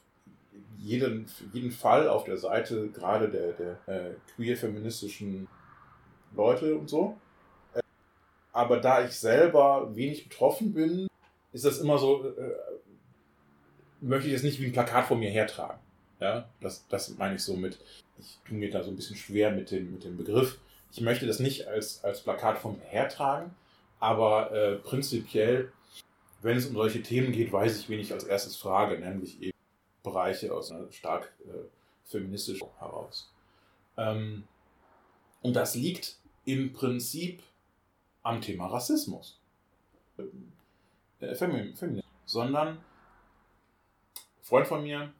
jeden, 0.79 1.25
jeden 1.53 1.71
Fall 1.71 2.07
auf 2.07 2.23
der 2.23 2.37
Seite 2.37 2.89
gerade 2.89 3.29
der, 3.29 3.51
der 3.53 3.87
äh, 3.87 4.13
queer-feministischen 4.35 5.47
Leute 6.35 6.75
und 6.75 6.89
so. 6.89 7.17
Äh, 7.73 7.81
aber 8.53 8.79
da 8.79 9.05
ich 9.05 9.11
selber 9.11 9.95
wenig 9.95 10.27
betroffen 10.29 10.73
bin, 10.73 11.07
ist 11.51 11.65
das 11.65 11.79
immer 11.79 11.97
so, 11.97 12.25
äh, 12.25 12.55
möchte 14.01 14.27
ich 14.27 14.33
das 14.33 14.43
nicht 14.43 14.59
wie 14.59 14.67
ein 14.67 14.71
Plakat 14.71 15.05
vor 15.05 15.17
mir 15.17 15.29
hertragen. 15.29 15.79
Ja, 16.19 16.49
das, 16.59 16.85
das 16.89 17.17
meine 17.17 17.35
ich 17.35 17.43
so 17.43 17.55
mit, 17.55 17.79
ich 18.17 18.39
tue 18.45 18.57
mir 18.57 18.69
da 18.69 18.83
so 18.83 18.91
ein 18.91 18.95
bisschen 18.95 19.15
schwer 19.15 19.51
mit 19.51 19.71
dem, 19.71 19.91
mit 19.91 20.03
dem 20.03 20.17
Begriff. 20.17 20.59
Ich 20.91 21.01
möchte 21.01 21.25
das 21.27 21.39
nicht 21.39 21.67
als, 21.67 22.03
als 22.03 22.21
Plakat 22.21 22.57
vor 22.57 22.73
mir 22.73 22.83
hertragen, 22.83 23.51
aber 23.99 24.51
äh, 24.51 24.75
prinzipiell, 24.75 25.71
wenn 26.41 26.57
es 26.57 26.65
um 26.65 26.75
solche 26.75 27.01
Themen 27.01 27.31
geht, 27.31 27.51
weiß 27.53 27.79
ich, 27.79 27.89
wen 27.89 27.99
ich 27.99 28.11
als 28.11 28.23
erstes 28.23 28.57
frage, 28.57 28.97
nämlich 28.99 29.41
eben 29.41 29.58
Bereiche 30.03 30.53
aus 30.53 30.71
einer 30.71 30.91
stark 30.91 31.33
äh, 31.45 31.67
feministischen 32.05 32.67
heraus. 32.79 33.31
Ähm, 33.97 34.47
und 35.41 35.55
das 35.55 35.75
liegt 35.75 36.17
im 36.45 36.73
Prinzip 36.73 37.43
am 38.23 38.41
Thema 38.41 38.67
Rassismus. 38.67 39.39
Äh, 40.17 41.33
Femi- 41.33 41.75
Feminismus. 41.75 42.05
Sondern 42.25 42.67
ein 42.77 42.83
Freund 44.41 44.67
von 44.67 44.83
mir 44.83 45.13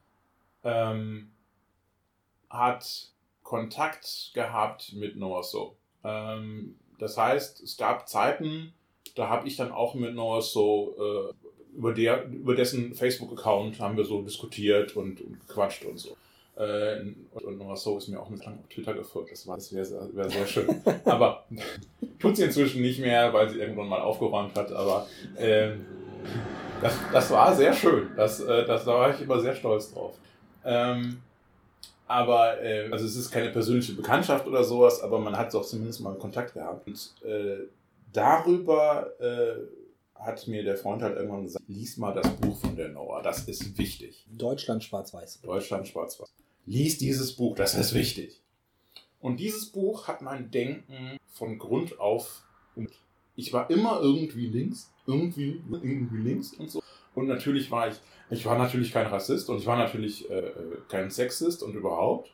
ähm, 0.64 1.32
hat 2.50 3.12
Kontakt 3.44 4.32
gehabt 4.34 4.94
mit 4.94 5.16
Noah 5.16 5.44
So. 5.44 5.76
Ähm, 6.04 6.80
das 7.00 7.18
heißt, 7.18 7.62
es 7.62 7.78
gab 7.78 8.08
Zeiten, 8.08 8.74
da 9.16 9.30
habe 9.30 9.48
ich 9.48 9.56
dann 9.56 9.72
auch 9.72 9.96
mit 9.96 10.14
Noah 10.14 10.42
So 10.42 10.96
äh, 10.98 11.39
über, 11.76 11.94
der, 11.94 12.26
über 12.26 12.56
dessen 12.56 12.94
Facebook-Account 12.94 13.80
haben 13.80 13.98
wir 13.98 14.06
so 14.06 14.22
diskutiert 14.22 14.96
und, 14.96 15.22
und 15.22 15.40
gequatscht 15.48 15.86
und 15.86 15.98
so. 15.98 16.16
Äh, 16.58 17.02
und, 17.34 17.44
und 17.44 17.58
Noah 17.58 17.78
So 17.78 17.98
ist 17.98 18.10
mir 18.10 18.20
auch 18.20 18.30
Zeit 18.30 18.46
lang 18.46 18.60
auf 18.60 18.68
Twitter 18.68 18.94
gefolgt. 18.94 19.32
Das, 19.32 19.48
war- 19.48 19.56
das 19.56 19.74
wäre 19.74 19.86
sehr, 19.86 20.02
wär 20.14 20.30
sehr 20.30 20.46
schön. 20.48 20.68
aber 21.06 21.46
tut 22.20 22.36
sie 22.38 22.44
inzwischen 22.44 22.82
nicht 22.82 23.00
mehr, 23.00 23.34
weil 23.34 23.50
sie 23.50 23.60
irgendwann 23.60 23.88
mal 23.88 24.02
aufgeräumt 24.02 24.56
hat. 24.56 24.72
Aber 24.74 25.08
ähm, 25.38 25.86
das, 26.82 26.94
das 27.14 27.32
war 27.32 27.56
sehr 27.56 27.74
schön. 27.74 28.10
Das, 28.18 28.42
äh, 28.42 28.66
das, 28.66 28.84
da 28.86 28.94
war 28.94 29.14
ich 29.14 29.22
immer 29.22 29.40
sehr 29.40 29.56
stolz 29.56 29.94
drauf. 29.94 30.16
Ähm, 30.66 31.20
aber, 32.08 32.62
äh, 32.62 32.90
also 32.92 33.06
es 33.06 33.16
ist 33.16 33.30
keine 33.32 33.52
persönliche 33.52 33.94
Bekanntschaft 33.94 34.48
oder 34.48 34.64
sowas, 34.64 35.02
aber 35.02 35.20
man 35.20 35.38
hat 35.38 35.54
doch 35.54 35.64
zumindest 35.64 36.02
mal 36.02 36.16
Kontakt 36.16 36.56
gehabt. 36.56 36.88
Und 36.88 37.14
äh, 37.24 37.68
darüber 38.12 39.12
äh, 39.20 39.54
hat 40.20 40.48
mir 40.48 40.64
der 40.64 40.78
Freund 40.78 41.02
halt 41.02 41.16
irgendwann 41.16 41.44
gesagt, 41.44 41.66
lies 41.68 41.98
mal 41.98 42.14
das 42.14 42.30
Buch 42.38 42.58
von 42.58 42.76
der 42.76 42.90
Noah, 42.90 43.22
das 43.22 43.48
ist 43.48 43.78
wichtig. 43.78 44.26
Deutschland 44.30 44.84
schwarz-weiß. 44.84 45.42
Deutschland 45.42 45.88
schwarz-weiß. 45.88 46.30
Lies 46.66 46.98
dieses 46.98 47.36
Buch, 47.36 47.56
das 47.56 47.74
ist 47.74 47.94
wichtig. 47.94 48.42
Und 49.22 49.40
dieses 49.40 49.72
Buch 49.72 50.08
hat 50.08 50.22
mein 50.22 50.52
Denken 50.52 51.18
von 51.28 51.58
Grund 51.58 52.00
auf. 52.00 52.44
Ich 53.36 53.54
war 53.54 53.70
immer 53.70 54.02
irgendwie 54.02 54.48
links, 54.48 54.92
irgendwie, 55.08 55.62
irgendwie 55.72 56.18
links 56.18 56.54
und 56.54 56.70
so. 56.70 56.82
Und 57.16 57.28
natürlich 57.28 57.72
war 57.72 57.88
ich, 57.88 57.96
ich 58.30 58.46
war 58.46 58.58
natürlich 58.58 58.92
kein 58.92 59.08
Rassist 59.08 59.50
und 59.50 59.58
ich 59.58 59.66
war 59.66 59.78
natürlich 59.78 60.30
äh, 60.30 60.52
kein 60.88 61.10
Sexist 61.10 61.64
und 61.64 61.76
überhaupt. 61.76 62.32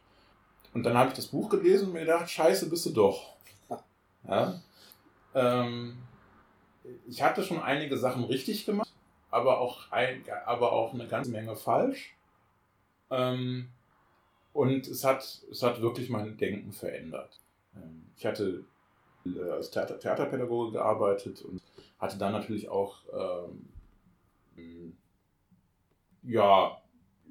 Und 0.73 0.83
dann 0.83 0.97
habe 0.97 1.09
ich 1.09 1.15
das 1.15 1.27
Buch 1.27 1.49
gelesen 1.49 1.87
und 1.87 1.93
mir 1.93 2.01
gedacht, 2.01 2.29
scheiße, 2.29 2.69
bist 2.69 2.85
du 2.85 2.89
doch. 2.89 3.35
Ja? 4.27 4.61
Ähm, 5.33 5.97
ich 7.07 7.21
hatte 7.21 7.43
schon 7.43 7.61
einige 7.61 7.97
Sachen 7.97 8.23
richtig 8.25 8.65
gemacht, 8.65 8.91
aber 9.31 9.59
auch, 9.59 9.91
ein, 9.91 10.23
aber 10.45 10.71
auch 10.71 10.93
eine 10.93 11.07
ganze 11.07 11.31
Menge 11.31 11.55
falsch. 11.55 12.15
Ähm, 13.09 13.69
und 14.53 14.87
es 14.87 15.03
hat, 15.03 15.43
es 15.51 15.61
hat 15.63 15.81
wirklich 15.81 16.09
mein 16.09 16.37
Denken 16.37 16.71
verändert. 16.71 17.39
Ähm, 17.75 18.05
ich 18.17 18.25
hatte 18.25 18.63
äh, 19.25 19.49
als 19.49 19.71
Theater, 19.71 19.99
Theaterpädagoge 19.99 20.73
gearbeitet 20.73 21.41
und 21.41 21.61
hatte 21.99 22.17
dann 22.17 22.31
natürlich 22.31 22.69
auch, 22.69 22.97
ähm, 23.13 24.97
ja, 26.23 26.81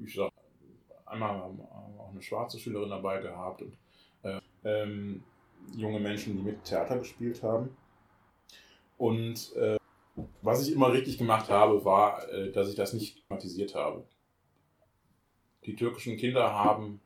ich 0.04 0.14
sag, 0.14 0.30
einmal 1.06 1.30
auch 1.98 2.10
eine 2.10 2.22
schwarze 2.22 2.58
Schülerin 2.58 2.90
dabei 2.90 3.20
gehabt 3.20 3.62
und 3.62 3.76
äh, 4.22 4.40
ähm, 4.64 5.22
junge 5.74 6.00
Menschen, 6.00 6.36
die 6.36 6.42
mit 6.42 6.64
Theater 6.64 6.98
gespielt 6.98 7.42
haben. 7.42 7.76
Und 8.96 9.54
äh, 9.56 9.76
was 10.42 10.66
ich 10.66 10.74
immer 10.74 10.92
richtig 10.92 11.18
gemacht 11.18 11.48
habe, 11.48 11.84
war, 11.84 12.28
äh, 12.30 12.52
dass 12.52 12.68
ich 12.68 12.76
das 12.76 12.92
nicht 12.92 13.26
thematisiert 13.26 13.74
habe. 13.74 14.04
Die 15.66 15.76
türkischen 15.76 16.16
Kinder 16.16 16.52
haben 16.52 17.00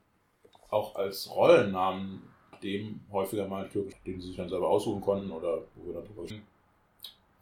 auch 0.70 0.96
als 0.96 1.30
Rollennamen 1.34 2.22
dem 2.62 3.00
häufiger 3.12 3.46
mal 3.46 3.68
türkisch, 3.68 3.94
den 4.04 4.20
sie 4.20 4.28
sich 4.28 4.36
dann 4.36 4.48
selber 4.48 4.68
aussuchen 4.68 5.00
konnten 5.00 5.30
oder 5.30 5.62
wo 5.76 5.92
wir 5.92 6.24
reden. 6.24 6.42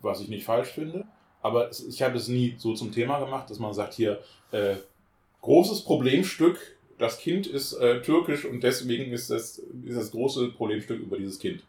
Was 0.03 0.21
ich 0.21 0.29
nicht 0.29 0.45
falsch 0.45 0.69
finde. 0.69 1.07
Aber 1.43 1.71
ich 1.71 2.03
habe 2.03 2.17
es 2.17 2.29
nie 2.29 2.55
so 2.59 2.75
zum 2.75 2.93
Thema 2.93 3.19
gemacht, 3.19 3.49
dass 3.49 3.59
man 3.59 3.73
sagt 3.73 3.95
hier, 3.95 4.21
äh, 4.53 4.77
großes 5.41 5.85
Problemstück, 5.85 6.59
das 6.99 7.19
Kind 7.19 7.47
ist 7.47 7.75
äh, 7.75 8.03
türkisch 8.03 8.45
und 8.45 8.63
deswegen 8.63 9.13
ist 9.13 9.31
das, 9.31 9.59
ist 9.59 9.97
das 9.97 10.11
große 10.11 10.49
Problemstück 10.49 11.01
über 11.01 11.17
dieses 11.17 11.39
Kind. 11.39 11.63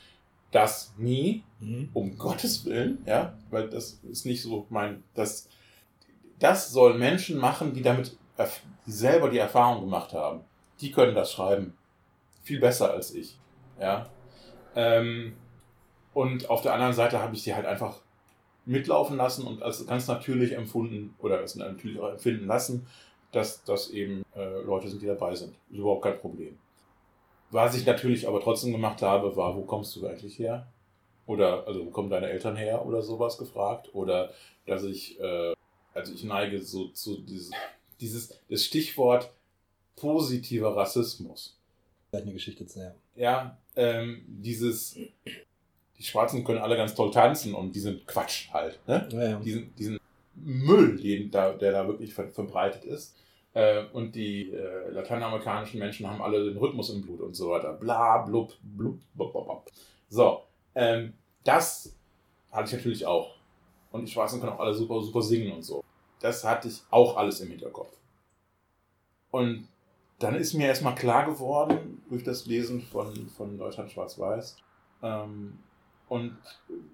Das 0.51 0.93
nie, 0.97 1.43
Mhm. 1.59 1.89
um 1.93 2.17
Gottes 2.17 2.65
Willen, 2.65 3.03
ja, 3.05 3.33
weil 3.49 3.69
das 3.69 3.99
ist 4.09 4.25
nicht 4.25 4.41
so 4.41 4.65
mein, 4.69 5.03
das, 5.15 5.49
das 6.39 6.71
soll 6.71 6.97
Menschen 6.97 7.37
machen, 7.37 7.73
die 7.73 7.81
damit, 7.81 8.15
die 8.85 8.91
selber 8.91 9.29
die 9.29 9.39
Erfahrung 9.39 9.81
gemacht 9.81 10.13
haben. 10.13 10.41
Die 10.79 10.91
können 10.91 11.15
das 11.15 11.31
schreiben. 11.31 11.75
Viel 12.43 12.59
besser 12.59 12.91
als 12.91 13.13
ich, 13.13 13.39
ja. 13.79 14.07
Ähm, 14.75 15.33
und 16.13 16.49
auf 16.49 16.61
der 16.61 16.73
anderen 16.73 16.93
Seite 16.93 17.19
habe 17.21 17.35
ich 17.35 17.43
sie 17.43 17.53
halt 17.55 17.65
einfach 17.65 17.99
mitlaufen 18.65 19.17
lassen 19.17 19.45
und 19.47 19.63
als 19.63 19.85
ganz 19.87 20.07
natürlich 20.07 20.53
empfunden 20.53 21.15
oder 21.19 21.39
als 21.39 21.55
natürlich 21.55 21.99
auch 21.99 22.09
empfinden 22.11 22.45
lassen, 22.47 22.85
dass 23.31 23.63
das 23.63 23.89
eben 23.89 24.23
äh, 24.35 24.61
Leute 24.61 24.87
sind, 24.89 25.01
die 25.01 25.07
dabei 25.07 25.35
sind. 25.35 25.55
Ist 25.71 25.77
überhaupt 25.79 26.03
kein 26.03 26.19
Problem. 26.19 26.57
Was 27.49 27.75
ich 27.75 27.85
natürlich 27.85 28.27
aber 28.27 28.41
trotzdem 28.41 28.71
gemacht 28.71 29.01
habe, 29.01 29.35
war, 29.35 29.55
wo 29.55 29.61
kommst 29.61 29.95
du 29.95 30.05
eigentlich 30.05 30.37
her? 30.39 30.67
Oder, 31.25 31.67
also, 31.67 31.85
wo 31.85 31.89
kommen 31.91 32.09
deine 32.09 32.29
Eltern 32.29 32.55
her? 32.55 32.85
Oder 32.85 33.01
sowas 33.01 33.37
gefragt. 33.37 33.89
Oder, 33.93 34.31
dass 34.65 34.83
ich, 34.83 35.19
äh, 35.19 35.53
also 35.93 36.13
ich 36.13 36.23
neige 36.23 36.61
so 36.61 36.87
zu 36.89 37.21
dieses, 37.21 37.51
dieses, 37.99 38.33
das 38.49 38.63
Stichwort 38.63 39.31
positiver 39.95 40.75
Rassismus. 40.75 41.57
Vielleicht 42.09 42.25
eine 42.25 42.33
Geschichte 42.33 42.65
zu 42.65 42.79
ja. 42.79 42.95
Ja, 43.15 43.57
ähm, 43.75 44.23
dieses, 44.27 44.97
die 45.97 46.03
Schwarzen 46.03 46.43
können 46.43 46.59
alle 46.59 46.77
ganz 46.77 46.95
toll 46.95 47.11
tanzen 47.11 47.53
und 47.53 47.75
die 47.75 47.79
sind 47.79 48.05
Quatsch 48.07 48.49
halt, 48.53 48.79
ne? 48.87 49.09
Ja, 49.11 49.29
ja. 49.29 49.39
diesen, 49.39 49.75
diesen 49.75 49.99
Müll, 50.35 50.97
den 50.97 51.31
da, 51.31 51.53
der 51.53 51.71
da 51.71 51.87
wirklich 51.87 52.13
ver 52.13 52.29
verbreitet 52.29 52.85
ist. 52.85 53.15
Äh, 53.57 53.85
und 53.91 54.13
die 54.13 54.51
äh, 54.51 54.91
lateinamerikanischen 54.91 55.79
Menschen 55.79 56.07
haben 56.07 56.21
alle 56.21 56.45
den 56.45 56.57
Rhythmus 56.57 56.91
im 56.91 57.01
Blut 57.01 57.21
und 57.21 57.33
so 57.33 57.49
weiter. 57.49 57.73
Bla, 57.73 58.19
blub, 58.19 58.53
blub, 58.61 58.99
blub, 59.15 59.33
blub, 59.33 59.45
blub. 59.45 59.71
So, 60.09 60.43
ähm, 60.75 61.13
das 61.43 61.97
hatte 62.51 62.67
ich 62.67 62.73
natürlich 62.73 63.05
auch. 63.07 63.35
Und 63.91 64.05
die 64.05 64.11
Schwarzen 64.11 64.39
können 64.39 64.53
auch 64.53 64.59
alle 64.59 64.75
super, 64.75 65.01
super 65.01 65.23
singen 65.23 65.53
und 65.53 65.63
so. 65.63 65.83
Das 66.19 66.43
hatte 66.43 66.67
ich 66.67 66.83
auch 66.91 67.17
alles 67.17 67.41
im 67.41 67.49
Hinterkopf. 67.49 67.97
Und 69.31 69.67
dann 70.19 70.35
ist 70.35 70.53
mir 70.53 70.67
erstmal 70.67 70.93
klar 70.93 71.25
geworden, 71.25 72.03
durch 72.09 72.23
das 72.23 72.45
Lesen 72.45 72.83
von, 72.83 73.27
von 73.29 73.57
Deutschland 73.57 73.89
Schwarz-Weiß, 73.91 74.57
ähm, 75.01 75.57
und 76.09 76.37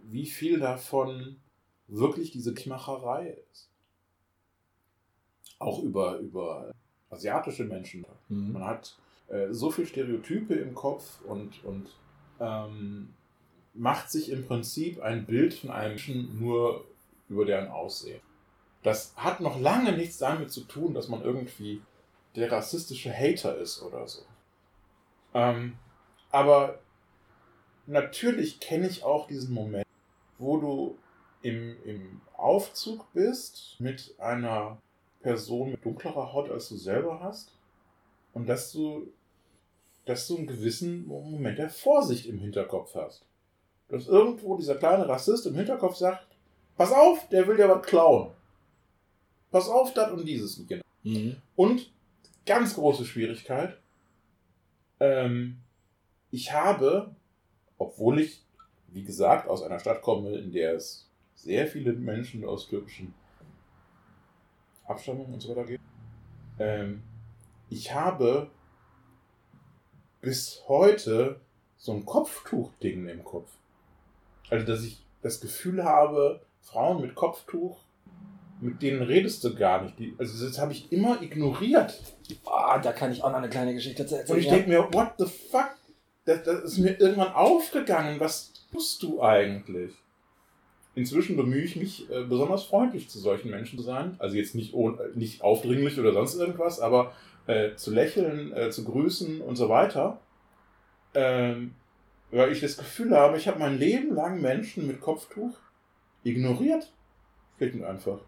wie 0.05 0.27
viel 0.27 0.61
davon 0.61 1.41
wirklich 1.89 2.31
diese 2.31 2.53
Macherei 2.67 3.35
ist. 3.51 3.72
Auch 5.59 5.81
über, 5.81 6.17
über 6.17 6.71
asiatische 7.09 7.65
Menschen. 7.65 8.05
Mhm. 8.29 8.53
Man 8.53 8.65
hat 8.65 8.97
äh, 9.27 9.47
so 9.51 9.71
viel 9.71 9.85
Stereotype 9.85 10.53
im 10.53 10.73
Kopf 10.73 11.21
und, 11.25 11.63
und 11.63 11.87
ähm, 12.39 13.13
macht 13.73 14.11
sich 14.11 14.29
im 14.29 14.45
Prinzip 14.45 15.01
ein 15.01 15.25
Bild 15.25 15.53
von 15.53 15.71
einem 15.71 15.91
Menschen 15.91 16.39
nur 16.39 16.85
über 17.29 17.45
deren 17.45 17.69
Aussehen. 17.69 18.21
Das 18.83 19.13
hat 19.15 19.39
noch 19.39 19.59
lange 19.59 19.93
nichts 19.93 20.17
damit 20.17 20.51
zu 20.51 20.61
tun, 20.61 20.93
dass 20.93 21.07
man 21.07 21.21
irgendwie 21.21 21.81
der 22.35 22.51
rassistische 22.51 23.13
Hater 23.13 23.57
ist 23.57 23.81
oder 23.81 24.07
so. 24.07 24.21
Ähm, 25.33 25.77
aber 26.31 26.79
natürlich 27.85 28.59
kenne 28.59 28.87
ich 28.87 29.03
auch 29.03 29.27
diesen 29.27 29.53
Moment, 29.53 29.87
wo 30.37 30.57
du 30.57 30.97
im, 31.41 31.75
im 31.85 32.21
Aufzug 32.35 33.11
bist 33.13 33.75
mit 33.79 34.15
einer 34.19 34.77
Person 35.23 35.71
mit 35.71 35.83
dunklerer 35.83 36.33
Haut, 36.33 36.51
als 36.51 36.69
du 36.69 36.75
selber 36.75 37.19
hast. 37.21 37.51
Und 38.33 38.47
dass 38.47 38.71
du, 38.71 39.07
dass 40.05 40.27
du 40.27 40.37
einen 40.37 40.47
gewissen 40.47 41.07
Moment 41.07 41.57
der 41.57 41.69
Vorsicht 41.69 42.27
im 42.27 42.37
Hinterkopf 42.37 42.93
hast. 42.93 43.25
Dass 43.89 44.07
irgendwo 44.07 44.57
dieser 44.57 44.75
kleine 44.75 45.07
Rassist 45.07 45.47
im 45.47 45.55
Hinterkopf 45.55 45.95
sagt, 45.95 46.27
pass 46.77 46.91
auf, 46.91 47.27
der 47.29 47.47
will 47.47 47.57
dir 47.57 47.69
was 47.69 47.85
klauen. 47.85 48.31
Pass 49.51 49.69
auf, 49.69 49.93
das 49.93 50.11
und 50.11 50.25
dieses. 50.25 50.65
Genau. 50.67 50.83
Mhm. 51.03 51.37
Und 51.55 51.91
ganz 52.45 52.75
große 52.75 53.05
Schwierigkeit. 53.05 53.77
Ähm, 54.99 55.57
ich 56.31 56.51
habe, 56.51 57.15
obwohl 57.77 58.19
ich, 58.19 58.41
wie 58.87 59.03
gesagt, 59.03 59.47
aus 59.47 59.61
einer 59.61 59.79
Stadt 59.79 60.01
komme, 60.01 60.35
in 60.37 60.51
der 60.51 60.75
es 60.75 61.07
sehr 61.35 61.67
viele 61.67 61.93
Menschen 61.93 62.45
aus 62.45 62.67
türkischen 62.67 63.13
Abstammungen 64.85 65.33
und 65.33 65.41
so 65.41 65.49
weiter 65.49 65.65
gibt, 65.65 65.83
ähm, 66.59 67.03
ich 67.69 67.93
habe 67.93 68.49
bis 70.21 70.63
heute 70.67 71.39
so 71.77 71.93
ein 71.93 72.05
Kopftuch-Ding 72.05 73.07
im 73.07 73.23
Kopf. 73.23 73.49
Also, 74.49 74.65
dass 74.65 74.83
ich 74.83 75.03
das 75.21 75.41
Gefühl 75.41 75.83
habe, 75.83 76.41
Frauen 76.61 77.01
mit 77.01 77.15
Kopftuch, 77.15 77.77
mit 78.61 78.81
denen 78.81 79.01
redest 79.01 79.43
du 79.43 79.53
gar 79.55 79.81
nicht. 79.81 79.99
Die, 79.99 80.15
also, 80.17 80.45
das 80.45 80.59
habe 80.59 80.71
ich 80.71 80.91
immer 80.91 81.21
ignoriert. 81.21 82.01
Ah, 82.45 82.79
da 82.79 82.93
kann 82.93 83.11
ich 83.11 83.23
auch 83.23 83.31
noch 83.31 83.39
eine 83.39 83.49
kleine 83.49 83.73
Geschichte 83.73 84.05
zu 84.05 84.15
erzählen. 84.15 84.37
Und 84.37 84.43
ich 84.43 84.49
denke 84.49 84.69
mir, 84.69 84.93
what 84.93 85.13
the 85.17 85.25
fuck? 85.25 85.75
Das, 86.25 86.43
das 86.43 86.63
ist 86.63 86.77
mir 86.77 86.97
irgendwann 86.99 87.33
aufgegangen. 87.33 88.19
Was 88.19 88.53
tust 88.71 89.03
du 89.03 89.21
eigentlich? 89.21 89.93
Inzwischen 90.95 91.35
bemühe 91.35 91.63
ich 91.63 91.75
mich, 91.75 92.09
äh, 92.11 92.23
besonders 92.23 92.63
freundlich 92.63 93.09
zu 93.09 93.19
solchen 93.19 93.49
Menschen 93.49 93.79
zu 93.79 93.83
sein. 93.83 94.15
Also 94.19 94.35
jetzt 94.35 94.53
nicht, 94.53 94.73
ohn, 94.73 94.99
nicht 95.15 95.41
aufdringlich 95.41 95.99
oder 95.99 96.13
sonst 96.13 96.35
irgendwas, 96.35 96.79
aber 96.79 97.13
äh, 97.47 97.75
zu 97.75 97.91
lächeln, 97.91 98.53
äh, 98.53 98.69
zu 98.69 98.83
grüßen 98.83 99.41
und 99.41 99.55
so 99.55 99.69
weiter. 99.69 100.19
Ähm, 101.15 101.73
weil 102.31 102.51
ich 102.51 102.61
das 102.61 102.77
Gefühl 102.77 103.15
habe, 103.15 103.37
ich 103.37 103.47
habe 103.47 103.59
mein 103.59 103.77
Leben 103.77 104.13
lang 104.13 104.41
Menschen 104.41 104.87
mit 104.87 105.01
Kopftuch 105.01 105.57
ignoriert. 106.23 106.91
Und 107.59 107.83
einfach. 107.85 108.19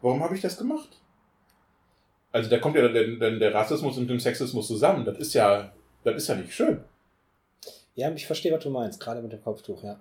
Warum 0.00 0.22
habe 0.22 0.36
ich 0.36 0.40
das 0.40 0.56
gemacht? 0.56 1.00
Also 2.30 2.48
da 2.48 2.58
kommt 2.58 2.76
ja 2.76 2.86
der, 2.86 3.16
der, 3.16 3.38
der 3.38 3.54
Rassismus 3.54 3.98
und 3.98 4.08
der 4.08 4.20
Sexismus 4.20 4.68
zusammen. 4.68 5.04
Das 5.04 5.18
ist 5.18 5.34
ja, 5.34 5.72
das 6.04 6.16
ist 6.16 6.28
ja 6.28 6.36
nicht 6.36 6.52
schön. 6.52 6.84
Ja, 7.94 8.12
ich 8.12 8.26
verstehe, 8.26 8.52
was 8.52 8.62
du 8.62 8.70
meinst, 8.70 9.00
gerade 9.00 9.20
mit 9.22 9.32
dem 9.32 9.42
Kopftuch, 9.42 9.82
ja. 9.82 9.98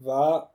War 0.00 0.52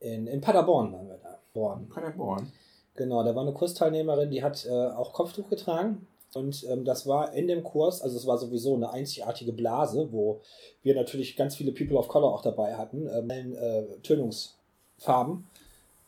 in, 0.00 0.26
in 0.26 0.40
Paderborn 0.40 0.92
waren 0.92 1.08
wir 1.08 1.18
da. 1.18 1.38
Born. 1.52 1.88
Paderborn. 1.88 2.52
Genau, 2.94 3.22
da 3.22 3.34
war 3.34 3.42
eine 3.42 3.52
Kursteilnehmerin, 3.52 4.30
die 4.30 4.42
hat 4.42 4.66
äh, 4.66 4.70
auch 4.70 5.12
Kopftuch 5.12 5.48
getragen. 5.48 6.06
Und 6.34 6.64
ähm, 6.68 6.84
das 6.84 7.06
war 7.06 7.32
in 7.32 7.48
dem 7.48 7.64
Kurs, 7.64 8.02
also 8.02 8.16
es 8.16 8.26
war 8.26 8.36
sowieso 8.36 8.74
eine 8.74 8.90
einzigartige 8.92 9.52
Blase, 9.52 10.12
wo 10.12 10.40
wir 10.82 10.94
natürlich 10.94 11.36
ganz 11.36 11.56
viele 11.56 11.72
People 11.72 11.96
of 11.96 12.08
Color 12.08 12.34
auch 12.34 12.42
dabei 12.42 12.76
hatten, 12.76 13.08
ähm, 13.08 13.54
äh, 13.54 13.84
Tönungsfarben. 14.02 15.48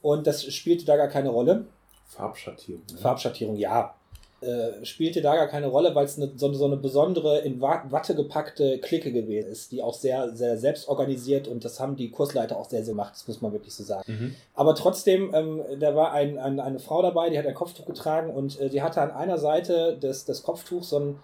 Und 0.02 0.26
das 0.26 0.44
spielte 0.52 0.84
da 0.84 0.96
gar 0.96 1.08
keine 1.08 1.30
Rolle. 1.30 1.66
Farbschattierung. 2.06 2.82
ne? 2.92 2.98
Farbschattierung, 2.98 3.56
ja. 3.56 3.94
Äh, 4.42 4.86
spielte 4.86 5.20
da 5.20 5.36
gar 5.36 5.48
keine 5.48 5.66
Rolle, 5.66 5.94
weil 5.94 6.06
es 6.06 6.16
eine, 6.16 6.32
so, 6.34 6.50
so 6.54 6.64
eine 6.64 6.78
besondere 6.78 7.40
in 7.40 7.60
Wa- 7.60 7.84
Watte 7.90 8.14
gepackte 8.14 8.78
Clique 8.78 9.12
gewesen 9.12 9.50
ist, 9.50 9.70
die 9.70 9.82
auch 9.82 9.92
sehr, 9.92 10.34
sehr 10.34 10.56
selbst 10.56 10.88
organisiert 10.88 11.46
und 11.46 11.62
das 11.62 11.78
haben 11.78 11.94
die 11.94 12.10
Kursleiter 12.10 12.56
auch 12.56 12.64
sehr, 12.70 12.82
sehr 12.82 12.94
gemacht, 12.94 13.12
das 13.14 13.28
muss 13.28 13.42
man 13.42 13.52
wirklich 13.52 13.74
so 13.74 13.84
sagen. 13.84 14.02
Mhm. 14.06 14.34
Aber 14.54 14.74
trotzdem, 14.74 15.34
ähm, 15.34 15.60
da 15.78 15.94
war 15.94 16.12
ein, 16.12 16.38
ein, 16.38 16.58
eine 16.58 16.78
Frau 16.78 17.02
dabei, 17.02 17.28
die 17.28 17.38
hat 17.38 17.46
ein 17.46 17.52
Kopftuch 17.52 17.84
getragen 17.84 18.30
und 18.30 18.58
äh, 18.58 18.70
die 18.70 18.80
hatte 18.80 19.02
an 19.02 19.10
einer 19.10 19.36
Seite 19.36 19.98
des, 19.98 20.24
des 20.24 20.42
Kopftuchs 20.42 20.88
so 20.88 20.98
ein, 20.98 21.18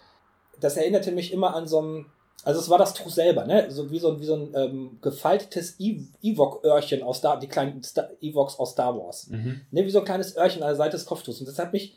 das 0.61 0.77
erinnerte 0.77 1.11
mich 1.11 1.33
immer 1.33 1.57
an 1.57 1.67
so 1.67 1.81
ein, 1.81 2.07
also 2.45 2.61
es 2.61 2.69
war 2.69 2.77
das 2.77 2.93
Tuch 2.93 3.11
selber, 3.11 3.47
ne? 3.47 3.71
So 3.71 3.91
wie 3.91 3.99
so 3.99 4.11
ein, 4.11 4.21
wie 4.21 4.27
so 4.27 4.35
ein 4.35 4.53
ähm, 4.55 4.99
gefaltetes 5.01 5.77
Ewok-Öhrchen 5.81 7.03
aus 7.03 7.19
Star, 7.19 7.41
die 7.41 7.49
kleinen 7.49 7.81
Ewoks 8.21 8.59
aus 8.59 8.73
Star 8.73 8.97
Wars. 8.97 9.29
Mhm. 9.29 9.63
Ne, 9.71 9.87
wie 9.87 9.91
so 9.91 10.01
ein 10.01 10.05
kleines 10.05 10.37
Öhrchen 10.37 10.63
an 10.63 10.69
der 10.69 10.77
Seite 10.77 10.99
des 10.99 11.07
Kopftuchs. 11.07 11.41
Und 11.41 11.49
das 11.49 11.59
hat 11.59 11.73
mich 11.73 11.97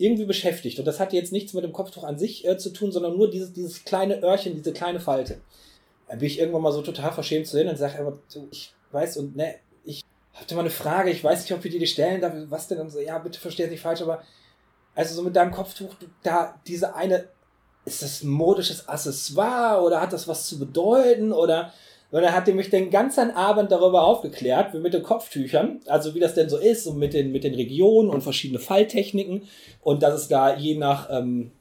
irgendwie 0.00 0.24
beschäftigt. 0.24 0.78
Und 0.78 0.86
das 0.86 0.98
hatte 0.98 1.16
jetzt 1.16 1.32
nichts 1.32 1.52
mit 1.52 1.62
dem 1.62 1.72
Kopftuch 1.72 2.04
an 2.04 2.18
sich 2.18 2.46
äh, 2.46 2.56
zu 2.56 2.72
tun, 2.72 2.90
sondern 2.90 3.16
nur 3.16 3.30
dieses, 3.30 3.52
dieses 3.52 3.84
kleine 3.84 4.22
Öhrchen, 4.22 4.54
diese 4.54 4.72
kleine 4.72 4.98
Falte. 4.98 5.40
Da 6.08 6.16
bin 6.16 6.26
ich 6.26 6.38
irgendwann 6.38 6.62
mal 6.62 6.72
so 6.72 6.82
total 6.82 7.12
verschämt 7.12 7.46
zu 7.46 7.52
sehen 7.52 7.68
und 7.68 7.76
sage 7.76 8.18
du, 8.32 8.48
ich 8.50 8.72
weiß 8.92 9.18
und 9.18 9.36
ne, 9.36 9.56
ich 9.84 10.02
hatte 10.34 10.54
mal 10.54 10.62
eine 10.62 10.70
Frage, 10.70 11.10
ich 11.10 11.22
weiß 11.22 11.42
nicht, 11.42 11.52
ob 11.52 11.62
wir 11.62 11.70
dir 11.70 11.78
die 11.78 11.86
stellen 11.86 12.20
darf, 12.20 12.32
was 12.48 12.66
denn? 12.66 12.78
Und 12.78 12.90
so, 12.90 12.98
ja, 12.98 13.18
bitte 13.18 13.38
versteh 13.38 13.66
nicht 13.66 13.82
falsch, 13.82 14.00
aber 14.00 14.22
also 14.94 15.14
so 15.14 15.22
mit 15.22 15.36
deinem 15.36 15.52
Kopftuch, 15.52 15.94
du, 15.94 16.06
da 16.22 16.58
diese 16.66 16.94
eine, 16.94 17.28
ist 17.84 18.02
das 18.02 18.22
ein 18.22 18.30
modisches 18.30 18.88
Accessoire 18.88 19.82
oder 19.82 20.00
hat 20.00 20.12
das 20.12 20.26
was 20.26 20.46
zu 20.46 20.58
bedeuten 20.58 21.32
oder 21.32 21.72
und 22.10 22.22
er 22.22 22.34
hat 22.34 22.48
er 22.48 22.54
mich 22.54 22.70
den 22.70 22.90
ganzen 22.90 23.30
Abend 23.30 23.70
darüber 23.70 24.02
aufgeklärt, 24.04 24.74
wie 24.74 24.78
mit 24.78 24.94
den 24.94 25.02
Kopftüchern, 25.02 25.80
also 25.86 26.14
wie 26.14 26.20
das 26.20 26.34
denn 26.34 26.48
so 26.48 26.56
ist 26.58 26.86
und 26.86 26.98
mit 26.98 27.12
den, 27.14 27.30
mit 27.32 27.44
den 27.44 27.54
Regionen 27.54 28.10
und 28.10 28.22
verschiedene 28.22 28.58
Falltechniken 28.58 29.42
und 29.82 30.02
dass 30.02 30.14
es 30.14 30.28
da 30.28 30.56
je 30.56 30.76
nach, 30.76 31.08
ähm, 31.10 31.52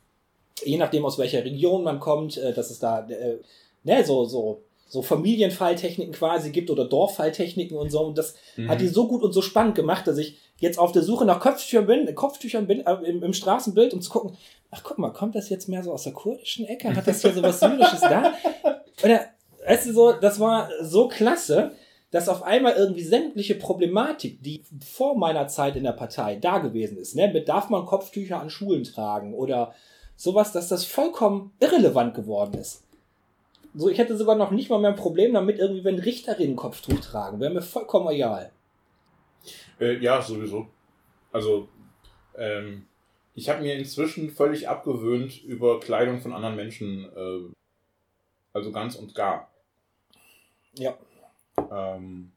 je 0.64 0.78
nachdem 0.78 1.06
aus 1.06 1.18
welcher 1.18 1.44
Region 1.46 1.84
man 1.84 2.00
kommt, 2.00 2.38
äh, 2.38 2.54
dass 2.54 2.70
es 2.72 2.80
da 2.80 3.08
äh, 3.08 3.38
ne, 3.84 4.04
so, 4.04 4.26
so, 4.26 4.62
so 4.88 5.02
Familienfalltechniken 5.04 6.14
quasi 6.14 6.50
gibt 6.52 6.70
oder 6.72 6.84
Dorffalltechniken 6.86 7.78
und 7.78 7.92
so. 7.92 8.02
Und 8.02 8.18
das 8.18 8.34
Mhm. 8.58 8.70
hat 8.70 8.82
die 8.82 8.88
so 8.88 9.08
gut 9.08 9.22
und 9.22 9.34
so 9.34 9.42
spannend 9.44 9.76
gemacht, 9.76 10.08
dass 10.08 10.18
ich 10.18 10.38
jetzt 10.58 10.80
auf 10.80 10.92
der 10.92 11.04
Suche 11.04 11.26
nach 11.26 11.40
Kopftüchern 11.40 11.86
bin, 11.86 12.14
Kopftüchern 12.16 12.66
bin 12.68 12.86
äh, 12.86 12.94
im, 13.06 13.22
im 13.24 13.34
Straßenbild, 13.34 13.94
um 13.94 14.02
zu 14.02 14.10
gucken, 14.10 14.36
ach 14.72 14.82
guck 14.84 14.98
mal, 14.98 15.12
kommt 15.12 15.36
das 15.36 15.50
jetzt 15.50 15.70
mehr 15.70 15.84
so 15.84 15.92
aus 15.94 16.04
der 16.04 16.14
kurdischen 16.14 16.66
Ecke? 16.66 16.94
Hat 16.96 17.08
das 17.08 17.22
hier 17.22 17.34
so 17.34 17.44
was 17.44 17.60
Syrisches 17.60 18.02
da? 18.02 18.34
Oder, 19.04 19.22
weißt 19.70 19.88
du, 19.88 19.94
so, 19.94 20.12
das 20.14 20.40
war 20.40 20.70
so 20.82 21.08
klasse, 21.08 21.72
dass 22.12 22.28
auf 22.28 22.42
einmal 22.42 22.74
irgendwie 22.74 23.04
sämtliche 23.04 23.54
Problematik, 23.54 24.42
die 24.42 24.64
vor 24.84 25.16
meiner 25.16 25.48
Zeit 25.48 25.76
in 25.76 25.84
der 25.84 25.92
Partei 25.92 26.38
da 26.38 26.58
gewesen 26.58 26.98
ist, 26.98 27.16
ne, 27.16 27.30
mit 27.32 27.48
darf 27.48 27.70
man 27.70 27.86
Kopftücher 27.86 28.42
an 28.42 28.50
Schulen 28.50 28.84
tragen 28.84 29.36
oder 29.36 29.76
sowas, 30.16 30.52
dass 30.52 30.70
das 30.70 30.86
vollkommen 30.86 31.52
irrelevant 31.60 32.16
geworden 32.16 32.56
ist. 32.56 32.84
So, 33.76 33.90
ich 33.90 34.00
hätte 34.00 34.18
sogar 34.18 34.36
noch 34.36 34.50
nicht 34.50 34.72
mal 34.72 34.80
mehr 34.80 34.90
ein 34.90 34.96
Problem 34.96 35.34
damit, 35.34 35.60
irgendwie, 35.60 35.84
wenn 35.84 36.00
Richterinnen 36.00 36.56
Kopftuch 36.56 37.00
tragen. 37.00 37.40
Wäre 37.40 37.54
mir 37.54 37.62
vollkommen 37.62 38.10
egal. 38.10 38.52
Äh, 39.80 40.00
ja, 40.00 40.20
sowieso. 40.20 40.68
Also, 41.32 41.70
ähm, 42.36 42.88
ich 43.36 43.48
habe 43.48 43.62
mir 43.62 43.76
inzwischen 43.76 44.32
völlig 44.32 44.68
abgewöhnt, 44.68 45.44
über 45.44 45.80
Kleidung 45.80 46.20
von 46.20 46.34
anderen 46.34 46.56
Menschen, 46.56 47.06
äh, 47.16 47.54
also 48.52 48.72
ganz 48.72 48.96
und 48.96 49.14
gar. 49.14 49.49
Ja. 50.80 50.98
Ähm, 51.72 52.32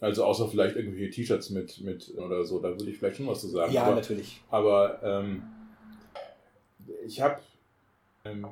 also 0.00 0.24
außer 0.24 0.48
vielleicht 0.48 0.76
irgendwelche 0.76 1.10
T-Shirts 1.10 1.50
mit, 1.50 1.80
mit 1.80 2.14
oder 2.16 2.44
so, 2.44 2.60
da 2.60 2.68
würde 2.68 2.90
ich 2.90 2.98
vielleicht 2.98 3.16
schon 3.16 3.26
was 3.26 3.40
zu 3.40 3.48
sagen. 3.48 3.72
Ja, 3.72 3.84
aber, 3.84 3.96
natürlich. 3.96 4.40
aber 4.50 5.02
ähm, 5.02 5.42
ich 7.04 7.20
habe 7.20 7.40
ähm, 8.24 8.46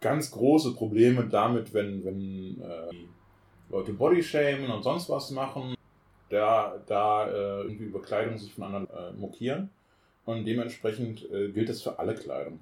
ganz 0.00 0.30
große 0.30 0.74
Probleme 0.74 1.26
damit, 1.26 1.74
wenn, 1.74 2.04
wenn 2.04 2.60
äh, 2.62 2.94
Leute 3.70 3.92
Bodyshamen 3.92 4.70
und 4.70 4.82
sonst 4.82 5.10
was 5.10 5.30
machen, 5.30 5.74
da, 6.30 6.80
da 6.86 7.28
äh, 7.28 7.62
irgendwie 7.62 7.84
über 7.84 8.00
Kleidung 8.00 8.38
sich 8.38 8.52
von 8.52 8.64
anderen 8.64 8.88
äh, 8.90 9.12
mokieren. 9.12 9.70
Und 10.24 10.44
dementsprechend 10.44 11.30
äh, 11.30 11.50
gilt 11.50 11.68
das 11.68 11.82
für 11.82 11.98
alle 11.98 12.14
Kleidung. 12.14 12.60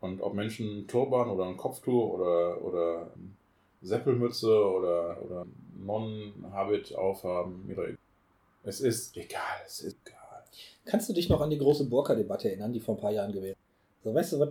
Und 0.00 0.20
ob 0.20 0.34
Menschen 0.34 0.68
einen 0.68 0.86
Turban 0.86 1.28
oder 1.30 1.46
ein 1.46 1.56
Kopftuch 1.56 2.14
oder, 2.14 2.62
oder 2.62 3.10
Seppelmütze 3.82 4.48
oder, 4.48 5.22
oder 5.22 5.46
Non-Habit 5.78 6.94
aufhaben. 6.96 7.70
Es 8.64 8.80
ist 8.80 9.16
egal, 9.16 9.40
es 9.66 9.80
ist 9.80 9.96
egal. 10.04 10.18
Kannst 10.84 11.08
du 11.08 11.12
dich 11.12 11.28
noch 11.28 11.40
an 11.40 11.50
die 11.50 11.58
große 11.58 11.84
Burka-Debatte 11.84 12.48
erinnern, 12.48 12.72
die 12.72 12.80
vor 12.80 12.96
ein 12.96 13.00
paar 13.00 13.12
Jahren 13.12 13.32
gewesen 13.32 13.52
ist? 13.52 14.04
So, 14.04 14.14
weißt 14.14 14.32
du, 14.32 14.40
was. 14.40 14.48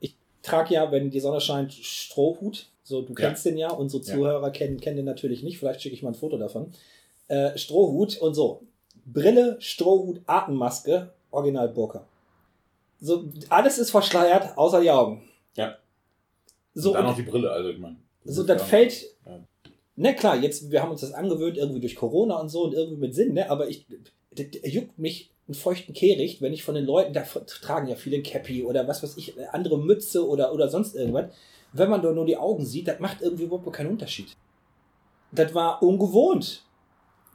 Ich 0.00 0.16
trage 0.42 0.74
ja, 0.74 0.90
wenn 0.90 1.10
die 1.10 1.20
Sonne 1.20 1.40
scheint, 1.40 1.72
Strohhut. 1.72 2.68
So, 2.82 3.02
du 3.02 3.14
Ja. 3.14 3.28
kennst 3.28 3.46
den 3.46 3.56
ja. 3.56 3.70
Unsere 3.70 4.02
Ja. 4.02 4.14
Zuhörer 4.14 4.50
kennen, 4.50 4.80
kennen 4.80 4.96
den 4.96 5.06
natürlich 5.06 5.42
nicht. 5.42 5.58
Vielleicht 5.58 5.80
schicke 5.82 5.94
ich 5.94 6.02
mal 6.02 6.10
ein 6.10 6.14
Foto 6.14 6.36
davon. 6.36 6.72
Äh, 7.28 7.56
Strohhut 7.56 8.18
und 8.18 8.34
so. 8.34 8.62
Brille, 9.06 9.56
Strohhut, 9.60 10.20
Atemmaske, 10.26 11.12
Original 11.30 11.68
Burka. 11.68 12.06
So, 13.00 13.24
alles 13.50 13.78
ist 13.78 13.90
verschleiert, 13.90 14.56
außer 14.56 14.80
die 14.80 14.90
Augen. 14.90 15.22
Ja. 15.56 15.76
So, 16.74 16.90
und 16.90 16.94
dann 16.96 17.04
und- 17.04 17.10
noch 17.12 17.16
die 17.16 17.22
Brille, 17.22 17.50
also 17.50 17.68
ich 17.70 17.78
meine. 17.78 17.96
so, 18.24 18.42
das 18.42 18.62
fällt. 18.62 19.04
Ja. 19.26 19.40
Ne, 19.96 20.14
klar, 20.14 20.36
jetzt, 20.36 20.70
wir 20.70 20.82
haben 20.82 20.90
uns 20.90 21.02
das 21.02 21.12
angewöhnt, 21.12 21.56
irgendwie 21.56 21.80
durch 21.80 21.94
Corona 21.94 22.36
und 22.40 22.48
so 22.48 22.64
und 22.64 22.74
irgendwie 22.74 22.96
mit 23.00 23.14
Sinn, 23.14 23.32
ne, 23.34 23.48
aber 23.48 23.68
ich, 23.68 23.86
das 24.32 24.46
juckt 24.64 24.98
mich 24.98 25.30
einen 25.46 25.54
feuchten 25.54 25.94
Kehricht, 25.94 26.42
wenn 26.42 26.52
ich 26.52 26.64
von 26.64 26.74
den 26.74 26.84
Leuten, 26.84 27.12
da 27.12 27.20
tragen 27.22 27.86
ja 27.86 27.94
viele 27.94 28.20
Cappy 28.22 28.64
oder 28.64 28.88
was 28.88 29.02
weiß 29.02 29.16
ich, 29.18 29.34
andere 29.52 29.78
Mütze 29.78 30.26
oder, 30.26 30.52
oder 30.52 30.68
sonst 30.68 30.96
irgendwas. 30.96 31.26
Wenn 31.72 31.90
man 31.90 32.02
da 32.02 32.10
nur 32.12 32.24
die 32.26 32.36
Augen 32.36 32.64
sieht, 32.64 32.88
das 32.88 32.98
macht 32.98 33.20
irgendwie 33.20 33.44
überhaupt 33.44 33.70
keinen 33.72 33.90
Unterschied. 33.90 34.28
Das 35.32 35.54
war 35.54 35.82
ungewohnt. 35.82 36.62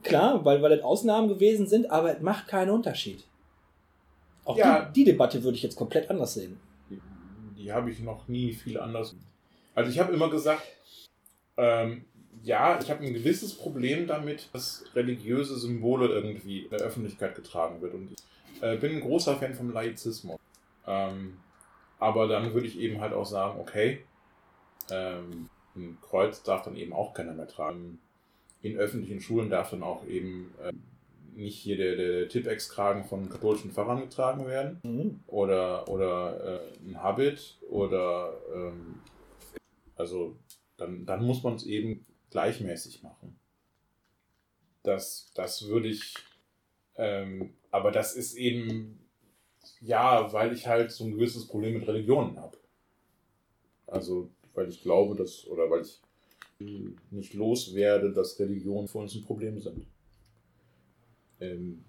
Klar, 0.01 0.43
weil, 0.45 0.61
weil 0.61 0.71
das 0.75 0.83
Ausnahmen 0.83 1.27
gewesen 1.27 1.67
sind, 1.67 1.91
aber 1.91 2.15
es 2.15 2.21
macht 2.21 2.47
keinen 2.47 2.71
Unterschied. 2.71 3.23
Auch 4.45 4.57
Ja. 4.57 4.85
die, 4.85 4.93
die 5.03 5.11
Debatte 5.11 5.43
würde 5.43 5.55
ich 5.57 5.63
jetzt 5.63 5.75
komplett 5.75 6.09
anders 6.09 6.33
sehen. 6.33 6.57
Die, 7.59 7.73
habe 7.73 7.91
ich 7.91 7.99
noch 7.99 8.27
nie 8.27 8.53
viel 8.53 8.79
anders. 8.79 9.15
Also 9.75 9.91
ich 9.91 9.99
habe 9.99 10.13
immer 10.13 10.29
gesagt, 10.29 10.63
ähm, 11.57 12.05
ja, 12.41 12.79
ich 12.81 12.89
habe 12.89 13.03
ein 13.03 13.13
gewisses 13.13 13.53
Problem 13.53 14.07
damit, 14.07 14.49
dass 14.53 14.85
religiöse 14.95 15.59
Symbole 15.59 16.07
irgendwie 16.07 16.59
in 16.63 16.69
der 16.69 16.79
Öffentlichkeit 16.79 17.35
getragen 17.35 17.81
wird. 17.81 17.93
Und 17.93 18.11
ich 18.11 18.63
äh, 18.63 18.77
bin 18.77 18.93
ein 18.93 19.01
großer 19.01 19.35
Fan 19.35 19.53
vom 19.53 19.73
Laizismus. 19.73 20.39
Ähm, 20.87 21.37
aber 21.99 22.27
dann 22.27 22.53
würde 22.53 22.67
ich 22.67 22.79
eben 22.79 23.01
halt 23.01 23.13
auch 23.13 23.25
sagen, 23.25 23.59
okay, 23.59 24.03
ähm, 24.89 25.49
ein 25.75 25.97
Kreuz 26.01 26.41
darf 26.43 26.63
dann 26.63 26.77
eben 26.77 26.93
auch 26.93 27.13
keiner 27.13 27.33
mehr 27.33 27.47
tragen. 27.47 27.99
In 28.61 28.77
öffentlichen 28.77 29.21
Schulen 29.21 29.49
darf 29.49 29.71
dann 29.71 29.83
auch 29.83 30.05
eben 30.07 30.53
ähm, 30.63 30.81
nicht 31.39 31.57
hier 31.57 31.77
der, 31.77 31.95
der 31.95 32.29
Tippex-Kragen 32.29 33.05
von 33.05 33.29
katholischen 33.29 33.71
Pfarrern 33.71 34.01
getragen 34.01 34.45
werden 34.45 34.79
Mhm. 34.83 35.19
oder, 35.27 35.87
oder 35.87 36.61
äh, 36.61 36.77
ein 36.87 37.01
Habit 37.01 37.57
oder 37.69 38.33
ähm, 38.53 38.99
also 39.95 40.37
dann, 40.77 41.05
dann 41.05 41.25
muss 41.25 41.43
man 41.43 41.55
es 41.55 41.65
eben 41.65 42.05
gleichmäßig 42.29 43.03
machen. 43.03 43.37
Das, 44.83 45.31
das 45.35 45.67
würde 45.67 45.89
ich, 45.89 46.15
ähm, 46.95 47.53
aber 47.69 47.91
das 47.91 48.15
ist 48.15 48.35
eben, 48.35 48.99
ja, 49.81 50.31
weil 50.31 50.53
ich 50.53 50.67
halt 50.67 50.91
so 50.91 51.03
ein 51.03 51.11
gewisses 51.11 51.47
Problem 51.47 51.73
mit 51.73 51.87
Religionen 51.87 52.39
habe. 52.39 52.57
Also, 53.87 54.29
weil 54.53 54.69
ich 54.69 54.81
glaube, 54.81 55.15
dass, 55.15 55.47
oder 55.47 55.69
weil 55.69 55.81
ich 55.81 55.99
nicht 57.11 57.33
loswerde, 57.33 58.11
dass 58.11 58.39
Religionen 58.39 58.87
für 58.87 58.99
uns 58.99 59.15
ein 59.15 59.23
Problem 59.23 59.59
sind. 59.59 59.85
Ähm, 61.39 61.83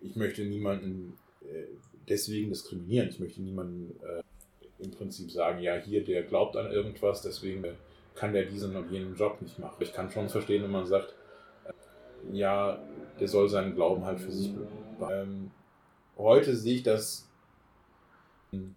ich 0.00 0.16
möchte 0.16 0.44
niemanden 0.44 1.18
äh, 1.42 1.64
deswegen 2.08 2.50
diskriminieren. 2.50 3.08
Ich 3.08 3.20
möchte 3.20 3.42
niemanden 3.42 3.98
äh, 4.02 4.22
im 4.82 4.90
Prinzip 4.90 5.30
sagen, 5.30 5.60
ja, 5.60 5.76
hier, 5.76 6.04
der 6.04 6.22
glaubt 6.22 6.56
an 6.56 6.70
irgendwas, 6.70 7.22
deswegen 7.22 7.64
äh, 7.64 7.72
kann 8.14 8.32
der 8.32 8.44
diesen 8.44 8.74
und 8.76 8.90
jenen 8.90 9.14
Job 9.16 9.40
nicht 9.40 9.58
machen. 9.58 9.76
Ich 9.80 9.92
kann 9.92 10.10
schon 10.10 10.28
verstehen, 10.28 10.62
wenn 10.62 10.70
man 10.70 10.86
sagt, 10.86 11.14
äh, 11.64 12.36
ja, 12.36 12.82
der 13.18 13.28
soll 13.28 13.48
seinen 13.48 13.74
Glauben 13.74 14.04
halt 14.04 14.20
für 14.20 14.32
sich 14.32 14.52
behalten. 14.54 14.78
Ähm, 15.10 15.50
heute 16.16 16.56
sehe 16.56 16.76
ich 16.76 16.82
das 16.82 17.28
ein 18.52 18.74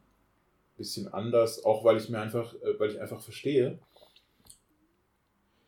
bisschen 0.77 1.13
anders, 1.13 1.63
auch 1.63 1.83
weil 1.83 1.97
ich 1.97 2.09
mir 2.09 2.19
einfach, 2.19 2.53
äh, 2.55 2.79
weil 2.79 2.91
ich 2.91 2.99
einfach 2.99 3.21
verstehe, 3.21 3.79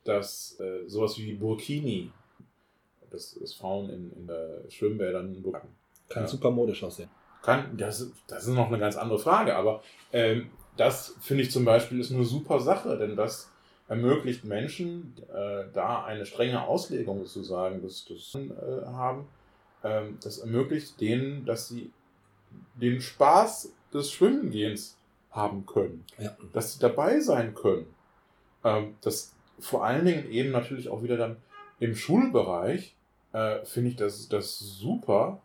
dass 0.04 0.60
äh, 0.60 0.88
sowas 0.88 1.18
wie 1.18 1.34
Burkini, 1.34 2.12
das, 3.14 3.38
das 3.40 3.54
Frauen 3.54 3.90
in, 3.90 4.12
in 4.12 4.30
äh, 4.30 4.70
Schwimmbädern 4.70 5.42
tragen, 5.44 5.70
Kann 6.10 6.24
Ja. 6.24 6.28
super 6.28 6.52
modisch 6.52 6.84
aussehen. 6.84 7.10
kann, 7.42 7.78
das, 7.78 8.12
das 8.28 8.44
ist 8.48 8.54
noch 8.54 8.68
eine 8.68 8.80
ganz 8.80 8.96
andere 8.98 9.20
Frage, 9.20 9.56
aber 9.56 9.82
ähm, 10.12 10.50
das 10.76 11.16
finde 11.22 11.44
ich 11.44 11.52
zum 11.52 11.66
Beispiel 11.66 12.00
ist 12.00 12.12
eine 12.12 12.24
super 12.26 12.60
Sache, 12.60 12.98
denn 12.98 13.16
das 13.16 13.50
ermöglicht 13.88 14.44
Menschen, 14.46 15.16
äh, 15.34 15.66
da 15.74 16.04
eine 16.04 16.26
strenge 16.26 16.66
Auslegung 16.68 17.20
sozusagen 17.26 17.82
des, 17.82 18.06
des 18.06 18.34
äh, 18.36 18.86
haben, 18.86 19.28
ähm, 19.84 20.18
das 20.24 20.40
ermöglicht 20.40 21.00
denen, 21.02 21.46
dass 21.46 21.68
sie 21.68 21.92
den 22.76 23.02
Spaß 23.02 23.72
des 23.94 24.12
Schwimmengehens 24.12 24.98
haben 25.32 25.66
können, 25.66 26.06
Ja. 26.18 26.36
dass 26.54 26.74
sie 26.74 26.80
dabei 26.80 27.20
sein 27.20 27.54
können. 27.56 27.86
Ähm, 28.64 28.96
das 29.02 29.34
vor 29.60 29.84
allen 29.86 30.06
Dingen 30.06 30.30
eben 30.32 30.52
natürlich 30.52 30.90
auch 30.90 31.04
wieder 31.04 31.18
dann 31.18 31.38
im 31.80 31.96
Schulbereich 31.96 32.96
äh, 33.34 33.66
finde 33.66 33.90
ich 33.92 33.96
das, 33.98 34.30
das 34.30 34.58
super. 34.60 35.42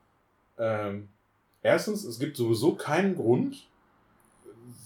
Ähm, 0.59 1.09
erstens, 1.63 2.05
es 2.05 2.19
gibt 2.19 2.37
sowieso 2.37 2.75
keinen 2.75 3.17
Grund, 3.17 3.67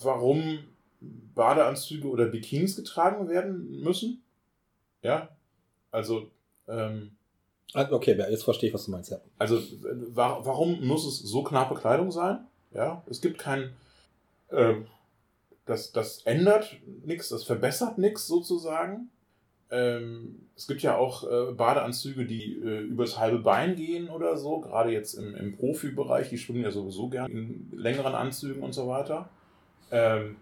warum 0.00 0.60
Badeanzüge 1.34 2.08
oder 2.08 2.26
Bikinis 2.26 2.76
getragen 2.76 3.28
werden 3.28 3.80
müssen. 3.82 4.22
Ja, 5.02 5.28
also, 5.90 6.30
ähm, 6.68 7.12
Ah, 7.74 7.88
Okay, 7.90 8.14
jetzt 8.30 8.44
verstehe 8.44 8.68
ich, 8.68 8.74
was 8.74 8.84
du 8.84 8.90
meinst. 8.90 9.10
Ja. 9.10 9.18
also 9.38 9.58
wa 10.14 10.40
warum 10.44 10.86
muss 10.86 11.06
es 11.06 11.20
so 11.20 11.42
knappe 11.42 11.74
Kleidung 11.74 12.12
sein? 12.12 12.40
Ja, 12.74 13.02
es 13.06 13.22
gibt 13.22 13.38
keinen, 13.38 13.72
ähm, 14.50 14.86
das, 15.64 15.90
das 15.92 16.18
ändert 16.24 16.76
nichts, 17.06 17.30
das 17.30 17.44
verbessert 17.44 17.96
nichts 17.96 18.26
sozusagen. 18.26 19.10
Ähm, 19.72 20.42
es 20.54 20.66
gibt 20.66 20.82
ja 20.82 20.98
auch 20.98 21.24
äh, 21.24 21.52
Badeanzüge, 21.52 22.26
die 22.26 22.60
äh, 22.62 22.80
übers 22.80 23.18
halbe 23.18 23.38
Bein 23.38 23.74
gehen 23.74 24.10
oder 24.10 24.36
so, 24.36 24.60
gerade 24.60 24.92
jetzt 24.92 25.14
im, 25.14 25.34
im 25.34 25.56
Profibereich, 25.56 26.28
die 26.28 26.36
schwimmen 26.36 26.62
ja 26.62 26.70
sowieso 26.70 27.08
gern 27.08 27.30
in 27.30 27.72
längeren 27.74 28.14
Anzügen 28.14 28.62
und 28.62 28.74
so 28.74 28.86
weiter. 28.86 29.30
Ähm, 29.90 30.36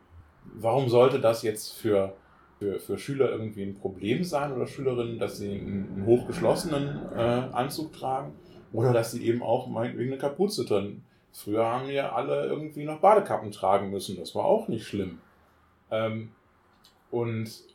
warum 0.55 0.89
sollte 0.89 1.21
das 1.21 1.43
jetzt 1.43 1.73
für, 1.75 2.13
für, 2.59 2.81
für 2.81 2.99
Schüler 2.99 3.31
irgendwie 3.31 3.63
ein 3.63 3.77
Problem 3.77 4.25
sein 4.25 4.53
oder 4.53 4.67
Schülerinnen, 4.67 5.21
dass 5.21 5.39
sie 5.39 5.53
einen, 5.53 5.89
einen 5.95 6.07
hochgeschlossenen 6.07 6.99
äh, 7.15 7.21
Anzug 7.53 7.93
tragen 7.93 8.33
oder 8.73 8.93
dass 8.93 9.13
sie 9.13 9.25
eben 9.25 9.45
auch 9.45 9.69
meinetwegen 9.69 10.11
eine 10.11 10.21
Kapuze 10.21 10.65
drin. 10.65 11.03
Früher 11.33 11.65
haben 11.65 11.89
ja 11.89 12.13
alle 12.13 12.47
irgendwie 12.47 12.85
noch 12.85 12.99
Badekappen 12.99 13.53
tragen 13.53 13.91
müssen, 13.91 14.17
das 14.17 14.35
war 14.35 14.45
auch 14.45 14.67
nicht 14.67 14.87
schlimm. 14.87 15.21
Ähm, 15.93 16.33
und 17.13 17.70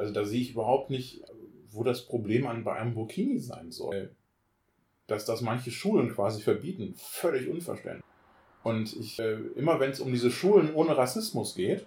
also 0.00 0.14
da 0.14 0.24
sehe 0.24 0.40
ich 0.40 0.52
überhaupt 0.52 0.88
nicht, 0.88 1.22
wo 1.70 1.84
das 1.84 2.06
Problem 2.06 2.46
an 2.46 2.64
bei 2.64 2.72
einem 2.72 2.94
Burkini 2.94 3.38
sein 3.38 3.70
soll. 3.70 4.10
Dass 5.06 5.26
das 5.26 5.42
manche 5.42 5.70
Schulen 5.70 6.14
quasi 6.14 6.40
verbieten, 6.40 6.94
völlig 6.96 7.48
unverständlich. 7.48 8.04
Und 8.62 8.96
ich, 8.96 9.18
äh, 9.18 9.34
immer 9.56 9.78
wenn 9.78 9.90
es 9.90 10.00
um 10.00 10.10
diese 10.10 10.30
Schulen 10.30 10.74
ohne 10.74 10.96
Rassismus 10.96 11.54
geht, 11.54 11.84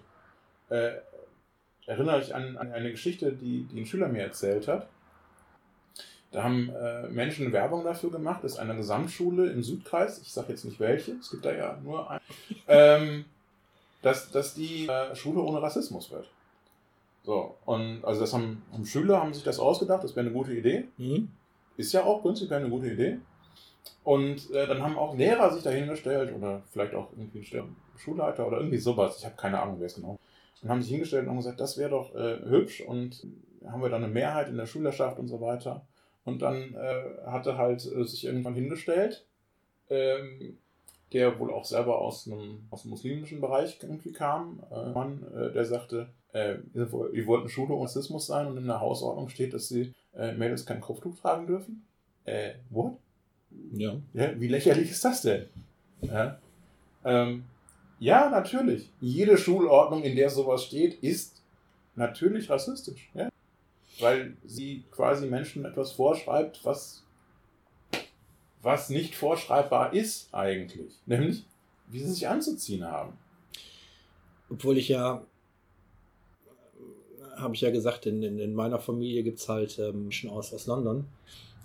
äh, 0.68 0.92
erinnere 1.86 2.20
ich 2.20 2.36
an, 2.36 2.56
an 2.56 2.70
eine 2.70 2.92
Geschichte, 2.92 3.32
die, 3.32 3.64
die 3.64 3.80
ein 3.80 3.86
Schüler 3.86 4.06
mir 4.06 4.22
erzählt 4.22 4.68
hat. 4.68 4.88
Da 6.30 6.44
haben 6.44 6.68
äh, 6.68 7.08
Menschen 7.08 7.52
Werbung 7.52 7.82
dafür 7.82 8.12
gemacht, 8.12 8.44
das 8.44 8.52
ist 8.52 8.58
eine 8.58 8.76
Gesamtschule 8.76 9.50
im 9.50 9.64
Südkreis, 9.64 10.20
ich 10.20 10.32
sage 10.32 10.50
jetzt 10.50 10.64
nicht 10.64 10.78
welche, 10.78 11.12
es 11.12 11.30
gibt 11.30 11.44
da 11.44 11.52
ja 11.52 11.78
nur 11.82 12.10
eine, 12.10 12.20
ähm, 12.68 13.24
dass, 14.02 14.30
dass 14.30 14.54
die 14.54 14.86
äh, 14.86 15.16
Schule 15.16 15.40
ohne 15.40 15.60
Rassismus 15.60 16.12
wird. 16.12 16.28
So, 17.24 17.56
und 17.64 18.04
also 18.04 18.20
das 18.20 18.34
haben, 18.34 18.62
haben 18.70 18.84
Schüler 18.84 19.20
haben 19.20 19.32
sich 19.32 19.42
das 19.44 19.58
ausgedacht, 19.58 20.04
das 20.04 20.14
wäre 20.14 20.26
eine 20.26 20.34
gute 20.34 20.52
Idee. 20.52 20.88
Mhm. 20.98 21.30
Ist 21.76 21.92
ja 21.92 22.04
auch 22.04 22.22
prinzipiell 22.22 22.60
eine 22.60 22.70
gute 22.70 22.90
Idee. 22.90 23.18
Und 24.04 24.50
äh, 24.50 24.66
dann 24.66 24.82
haben 24.82 24.98
auch 24.98 25.16
Lehrer 25.16 25.50
sich 25.52 25.62
dahingestellt 25.62 26.34
oder 26.34 26.62
vielleicht 26.70 26.94
auch 26.94 27.08
irgendwie 27.16 27.38
ein 27.38 27.76
Schulleiter 27.96 28.46
oder 28.46 28.58
irgendwie 28.58 28.76
sowas. 28.76 29.16
Ich 29.18 29.24
habe 29.24 29.36
keine 29.36 29.60
Ahnung, 29.60 29.76
wer 29.78 29.86
es 29.86 29.94
genau. 29.94 30.18
Und 30.62 30.68
haben 30.68 30.82
sich 30.82 30.90
hingestellt 30.90 31.24
und 31.24 31.30
haben 31.30 31.38
gesagt, 31.38 31.60
das 31.60 31.78
wäre 31.78 31.90
doch 31.90 32.14
äh, 32.14 32.38
hübsch 32.46 32.82
und 32.82 33.26
haben 33.66 33.82
wir 33.82 33.88
dann 33.88 34.04
eine 34.04 34.12
Mehrheit 34.12 34.48
in 34.48 34.58
der 34.58 34.66
Schülerschaft 34.66 35.18
und 35.18 35.28
so 35.28 35.40
weiter. 35.40 35.86
Und 36.24 36.42
dann 36.42 36.74
äh, 36.74 37.26
hatte 37.26 37.56
halt 37.56 37.84
äh, 37.86 38.04
sich 38.04 38.26
irgendwann 38.26 38.54
hingestellt, 38.54 39.26
ähm, 39.88 40.58
der 41.12 41.38
wohl 41.38 41.52
auch 41.52 41.64
selber 41.64 41.98
aus 41.98 42.26
einem, 42.26 42.66
aus 42.70 42.82
dem 42.82 42.90
muslimischen 42.90 43.40
Bereich 43.40 43.78
irgendwie 43.82 44.12
kam, 44.12 44.62
äh, 44.70 44.90
Mann, 44.90 45.24
äh, 45.34 45.52
der 45.52 45.64
sagte, 45.64 46.08
äh, 46.32 46.56
wir 46.72 46.90
wir 46.92 47.26
wollten 47.26 47.48
Schule 47.48 47.74
und 47.74 47.82
Rassismus 47.82 48.26
sein 48.26 48.46
und 48.46 48.56
in 48.56 48.66
der 48.66 48.80
Hausordnung 48.80 49.28
steht, 49.28 49.54
dass 49.54 49.68
sie 49.68 49.92
äh, 50.16 50.32
Mädels 50.32 50.66
kein 50.66 50.80
Kopftuch 50.80 51.16
tragen 51.16 51.46
dürfen. 51.46 51.86
Äh, 52.24 52.54
what? 52.70 52.94
Ja. 53.72 53.96
Ja, 54.14 54.40
wie 54.40 54.48
lächerlich 54.48 54.90
ist 54.90 55.04
das 55.04 55.22
denn? 55.22 55.46
Ja, 56.02 56.38
ähm, 57.04 57.44
ja, 57.98 58.28
natürlich. 58.28 58.90
Jede 59.00 59.38
Schulordnung, 59.38 60.02
in 60.02 60.16
der 60.16 60.30
sowas 60.30 60.64
steht, 60.64 60.94
ist 61.02 61.42
natürlich 61.94 62.50
rassistisch. 62.50 63.10
Ja? 63.14 63.28
Weil 64.00 64.36
sie 64.44 64.84
quasi 64.90 65.26
Menschen 65.26 65.64
etwas 65.64 65.92
vorschreibt, 65.92 66.64
was, 66.64 67.03
was 68.64 68.90
nicht 68.90 69.14
vorschreibbar 69.14 69.92
ist 69.92 70.28
eigentlich. 70.32 70.92
Nämlich, 71.06 71.44
wie 71.88 72.00
sie 72.00 72.12
sich 72.12 72.28
anzuziehen 72.28 72.84
haben. 72.84 73.12
Obwohl 74.50 74.78
ich 74.78 74.88
ja, 74.88 75.24
habe 77.36 77.54
ich 77.54 77.60
ja 77.60 77.70
gesagt, 77.70 78.06
in, 78.06 78.22
in, 78.22 78.38
in 78.38 78.54
meiner 78.54 78.78
Familie 78.78 79.22
gibt 79.22 79.38
es 79.38 79.48
halt 79.48 79.78
ähm, 79.78 80.02
Menschen 80.04 80.30
aus, 80.30 80.52
aus 80.52 80.66
London. 80.66 81.06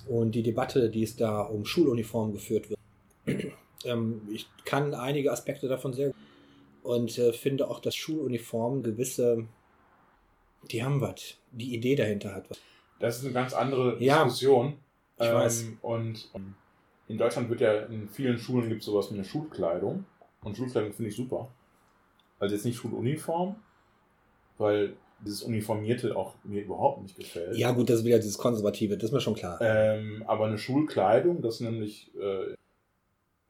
Und 0.07 0.31
die 0.31 0.43
Debatte, 0.43 0.89
die 0.89 1.03
es 1.03 1.15
da 1.15 1.41
um 1.41 1.65
Schuluniformen 1.65 2.33
geführt 2.33 2.69
wird, 2.69 2.79
ähm, 3.85 4.21
ich 4.31 4.47
kann 4.65 4.93
einige 4.93 5.31
Aspekte 5.31 5.67
davon 5.67 5.93
sehr 5.93 6.07
gut 6.07 6.15
und 6.83 7.17
äh, 7.17 7.33
finde 7.33 7.69
auch, 7.69 7.79
dass 7.79 7.95
Schuluniformen 7.95 8.81
gewisse, 8.81 9.45
die 10.71 10.83
haben 10.83 11.01
was, 11.01 11.35
die 11.51 11.75
Idee 11.75 11.95
dahinter 11.95 12.33
hat 12.33 12.49
was. 12.49 12.59
Das 12.99 13.17
ist 13.17 13.25
eine 13.25 13.33
ganz 13.33 13.53
andere 13.53 14.01
Ja, 14.03 14.23
Diskussion. 14.23 14.77
ich 15.17 15.27
weiß. 15.27 15.65
Und 15.81 16.29
ähm, 16.33 16.55
in 17.09 17.17
Deutschland 17.17 17.49
wird 17.49 17.59
ja 17.59 17.73
in 17.85 18.07
vielen 18.07 18.37
Schulen 18.37 18.69
gibt 18.69 18.81
es 18.81 18.85
sowas 18.85 19.09
wie 19.11 19.15
eine 19.15 19.25
Schulkleidung. 19.25 20.05
Und 20.41 20.55
Schulkleidung 20.55 20.93
finde 20.93 21.09
ich 21.09 21.17
super. 21.17 21.49
Also 22.39 22.55
jetzt 22.55 22.63
nicht 22.65 22.77
Schuluniform, 22.77 23.55
weil 24.57 24.93
dieses 25.25 25.41
Uniformierte 25.41 26.15
auch 26.15 26.35
mir 26.43 26.63
überhaupt 26.63 27.01
nicht 27.01 27.17
gefällt. 27.17 27.57
Ja, 27.57 27.71
gut, 27.71 27.89
das 27.89 27.99
ist 27.99 28.05
wieder 28.05 28.19
dieses 28.19 28.37
Konservative, 28.37 28.95
das 28.95 29.09
ist 29.09 29.11
mir 29.11 29.19
schon 29.19 29.33
klar. 29.33 29.59
Ähm, 29.59 30.23
aber 30.27 30.45
eine 30.45 30.57
Schulkleidung, 30.57 31.41
das 31.41 31.59
nämlich, 31.59 32.11
äh, 32.15 32.53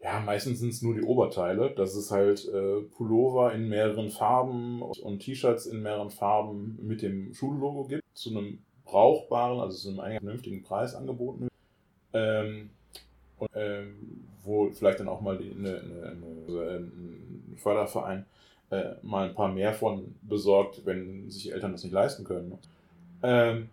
ja, 0.01 0.19
meistens 0.21 0.59
sind 0.59 0.69
es 0.69 0.81
nur 0.81 0.95
die 0.95 1.03
Oberteile. 1.03 1.71
Das 1.75 1.95
ist 1.95 2.09
halt 2.09 2.47
äh, 2.47 2.81
Pullover 2.81 3.53
in 3.53 3.67
mehreren 3.67 4.09
Farben 4.09 4.81
und, 4.81 4.97
und 4.99 5.19
T-Shirts 5.19 5.65
in 5.65 5.83
mehreren 5.83 6.09
Farben 6.09 6.79
mit 6.81 7.01
dem 7.01 7.33
Schullogo 7.33 7.83
gibt, 7.83 8.03
zu 8.13 8.31
einem 8.31 8.59
brauchbaren, 8.85 9.59
also 9.59 9.77
zu 9.77 10.01
einem 10.01 10.19
vernünftigen 10.21 10.63
Preis 10.63 10.95
angeboten. 10.95 11.49
Ähm, 12.13 12.71
und, 13.39 13.49
ähm, 13.55 13.95
wo 14.43 14.69
vielleicht 14.69 14.99
dann 14.99 15.09
auch 15.09 15.21
mal 15.21 15.37
eine, 15.37 15.77
ein 15.77 17.55
Förderverein 17.57 18.25
äh, 18.71 18.95
mal 19.01 19.29
ein 19.29 19.35
paar 19.35 19.51
mehr 19.51 19.73
von 19.73 20.15
besorgt, 20.21 20.85
wenn 20.85 21.29
sich 21.29 21.51
Eltern 21.51 21.71
das 21.71 21.83
nicht 21.83 21.93
leisten 21.93 22.23
können. 22.23 22.57
Ähm, 23.23 23.69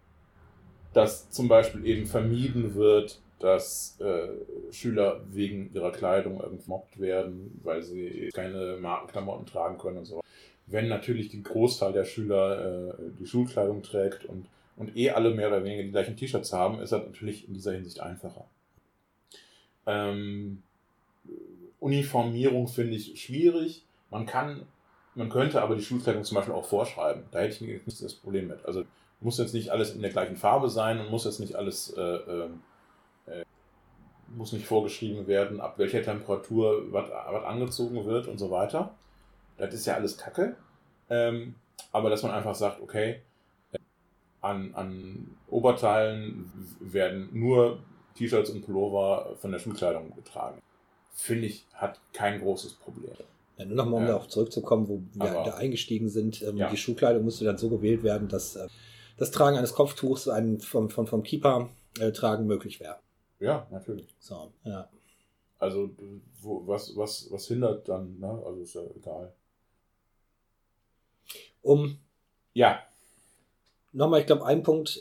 dass 0.92 1.30
zum 1.30 1.48
Beispiel 1.48 1.84
eben 1.86 2.06
vermieden 2.06 2.74
wird, 2.74 3.20
dass 3.38 4.00
äh, 4.00 4.28
Schüler 4.72 5.20
wegen 5.30 5.70
ihrer 5.74 5.92
Kleidung 5.92 6.40
irgendwie 6.40 6.68
mobbt 6.70 6.98
werden, 6.98 7.60
weil 7.62 7.82
sie 7.82 8.30
keine 8.34 8.78
Markenklamotten 8.80 9.46
tragen 9.46 9.76
können 9.76 9.98
und 9.98 10.06
so. 10.06 10.22
Wenn 10.66 10.88
natürlich 10.88 11.28
die 11.28 11.42
Großteil 11.42 11.92
der 11.92 12.04
Schüler 12.04 12.94
äh, 12.94 12.94
die 13.20 13.26
Schulkleidung 13.26 13.82
trägt 13.82 14.24
und, 14.24 14.46
und 14.76 14.96
eh 14.96 15.10
alle 15.10 15.34
mehr 15.34 15.48
oder 15.48 15.62
weniger 15.62 15.82
die 15.82 15.90
gleichen 15.90 16.16
T-Shirts 16.16 16.52
haben, 16.52 16.80
ist 16.80 16.92
das 16.92 17.04
natürlich 17.04 17.46
in 17.46 17.54
dieser 17.54 17.72
Hinsicht 17.72 18.00
einfacher. 18.00 18.46
Ähm, 19.86 20.62
Uniformierung 21.80 22.68
finde 22.68 22.96
ich 22.96 23.20
schwierig. 23.20 23.84
Man 24.10 24.26
kann, 24.26 24.66
man 25.14 25.28
könnte 25.28 25.62
aber 25.62 25.76
die 25.76 25.82
Schulkleidung 25.82 26.24
zum 26.24 26.36
Beispiel 26.36 26.54
auch 26.54 26.64
vorschreiben. 26.64 27.24
Da 27.30 27.40
hätte 27.40 27.64
ich 27.64 27.84
nicht 27.86 28.02
das 28.02 28.14
Problem 28.14 28.48
mit. 28.48 28.64
Also 28.64 28.84
muss 29.20 29.38
jetzt 29.38 29.54
nicht 29.54 29.70
alles 29.70 29.94
in 29.94 30.02
der 30.02 30.10
gleichen 30.10 30.36
Farbe 30.36 30.68
sein 30.68 31.00
und 31.00 31.10
muss 31.10 31.24
jetzt 31.24 31.40
nicht 31.40 31.54
alles, 31.54 31.90
äh, 31.96 32.00
äh, 32.00 32.48
äh, 33.26 33.44
muss 34.36 34.52
nicht 34.52 34.66
vorgeschrieben 34.66 35.26
werden, 35.26 35.60
ab 35.60 35.78
welcher 35.78 36.02
Temperatur 36.02 36.92
was 36.92 37.08
was 37.08 37.44
angezogen 37.44 38.04
wird 38.04 38.26
und 38.26 38.38
so 38.38 38.50
weiter. 38.50 38.94
Das 39.56 39.72
ist 39.72 39.86
ja 39.86 39.94
alles 39.94 40.18
Kacke. 40.18 40.56
Ähm, 41.08 41.54
aber 41.92 42.10
dass 42.10 42.22
man 42.22 42.32
einfach 42.32 42.54
sagt, 42.54 42.80
okay, 42.82 43.22
äh, 43.72 43.78
an, 44.40 44.74
an 44.74 45.36
Oberteilen 45.48 46.50
werden 46.80 47.28
nur 47.32 47.78
T-Shirts 48.16 48.50
und 48.50 48.62
Pullover 48.62 49.36
von 49.40 49.52
der 49.52 49.58
Schulkleidung 49.58 50.14
getragen. 50.16 50.60
Finde 51.14 51.46
ich, 51.46 51.64
hat 51.74 52.00
kein 52.12 52.40
großes 52.40 52.74
Problem. 52.74 53.12
Ja, 53.56 53.64
nur 53.64 53.76
nochmal, 53.76 54.00
um 54.00 54.06
Ja. 54.06 54.12
darauf 54.12 54.28
zurückzukommen, 54.28 54.88
wo 54.88 55.00
wir 55.14 55.30
Aber- 55.30 55.44
da 55.50 55.56
eingestiegen 55.56 56.08
sind. 56.10 56.42
Ähm, 56.42 56.56
Ja. 56.58 56.68
Die 56.70 56.76
Schulkleidung 56.76 57.24
musste 57.24 57.44
dann 57.44 57.56
so 57.58 57.68
gewählt 57.70 58.02
werden, 58.02 58.28
dass 58.28 58.56
äh, 58.56 58.68
das 59.16 59.30
Tragen 59.30 59.56
eines 59.56 59.72
Kopftuchs 59.72 60.28
ein, 60.28 60.60
vom, 60.60 60.90
vom, 60.90 61.06
vom 61.06 61.22
Keeper 61.22 61.70
äh, 61.98 62.12
tragen 62.12 62.46
möglich 62.46 62.80
wäre. 62.80 62.98
Ja, 63.40 63.66
natürlich. 63.70 64.14
So, 64.18 64.52
ja. 64.64 64.88
Also, 65.58 65.88
wo, 66.42 66.66
was, 66.66 66.94
was, 66.96 67.30
was 67.30 67.46
hindert 67.46 67.88
dann, 67.88 68.18
ne? 68.18 68.42
Also 68.44 68.60
ist 68.60 68.74
ja 68.74 68.82
egal. 68.94 69.32
Um 71.62 71.98
Ja, 72.52 72.80
nochmal, 73.92 74.20
ich 74.20 74.26
glaube, 74.26 74.44
ein 74.46 74.62
Punkt, 74.62 75.00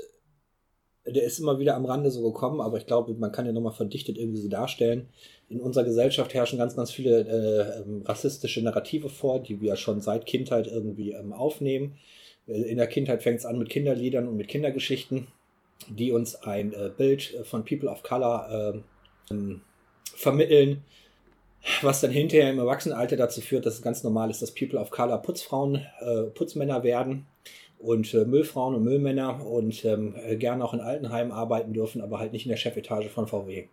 der 1.08 1.24
ist 1.24 1.40
immer 1.40 1.60
wieder 1.60 1.76
am 1.76 1.86
Rande 1.86 2.10
so 2.10 2.24
gekommen, 2.24 2.60
aber 2.62 2.78
ich 2.78 2.88
glaube, 2.88 3.14
man 3.14 3.32
kann 3.32 3.46
ja 3.46 3.52
nochmal 3.52 3.74
verdichtet 3.74 4.18
irgendwie 4.18 4.42
so 4.42 4.50
darstellen. 4.50 5.08
In 5.50 5.62
unserer 5.62 5.84
Gesellschaft 5.84 6.34
herrschen 6.34 6.58
ganz, 6.58 6.76
ganz 6.76 6.92
viele 6.92 7.20
äh, 7.20 7.82
ähm, 7.82 8.02
rassistische 8.06 8.64
Narrative 8.64 9.10
vor, 9.10 9.40
die 9.40 9.62
wir 9.62 9.76
schon 9.76 10.02
seit 10.02 10.26
Kindheit 10.26 10.68
irgendwie 10.68 11.12
ähm, 11.12 11.32
aufnehmen. 11.32 11.98
Äh, 12.48 12.62
In 12.64 12.78
der 12.78 12.88
Kindheit 12.88 13.22
fängt 13.22 13.40
es 13.40 13.46
an 13.46 13.60
mit 13.60 13.70
Kinderliedern 13.70 14.28
und 14.28 14.36
mit 14.36 14.48
Kindergeschichten, 14.48 15.28
die 15.90 16.12
uns 16.12 16.36
ein 16.36 16.74
äh, 16.74 16.90
Bild 16.96 17.22
von 17.44 17.64
People 17.66 17.90
of 17.90 18.02
Color 18.02 18.82
äh, 19.30 19.34
ähm, 19.34 19.62
vermitteln, 20.16 20.84
was 21.84 22.02
dann 22.02 22.12
hinterher 22.12 22.50
im 22.50 22.60
Erwachsenenalter 22.60 23.16
dazu 23.16 23.42
führt, 23.42 23.68
dass 23.68 23.76
es 23.76 23.82
ganz 23.84 24.04
normal 24.04 24.32
ist, 24.32 24.42
dass 24.42 24.52
People 24.52 24.80
of 24.80 24.90
Color 24.90 25.22
Putzfrauen, 25.22 25.86
äh, 26.00 26.24
Putzmänner 26.34 26.84
werden 26.84 27.28
und 27.80 28.14
äh, 28.14 28.26
Müllfrauen 28.26 28.76
und 28.76 28.84
Müllmänner 28.84 29.46
und 29.46 29.84
ähm, 29.86 30.16
äh, 30.26 30.36
gerne 30.36 30.64
auch 30.64 30.74
in 30.74 30.80
Altenheimen 30.80 31.32
arbeiten 31.32 31.74
dürfen, 31.74 32.02
aber 32.02 32.20
halt 32.20 32.34
nicht 32.34 32.46
in 32.46 32.50
der 32.50 32.58
Chefetage 32.58 33.10
von 33.10 33.28
VW. 33.28 33.66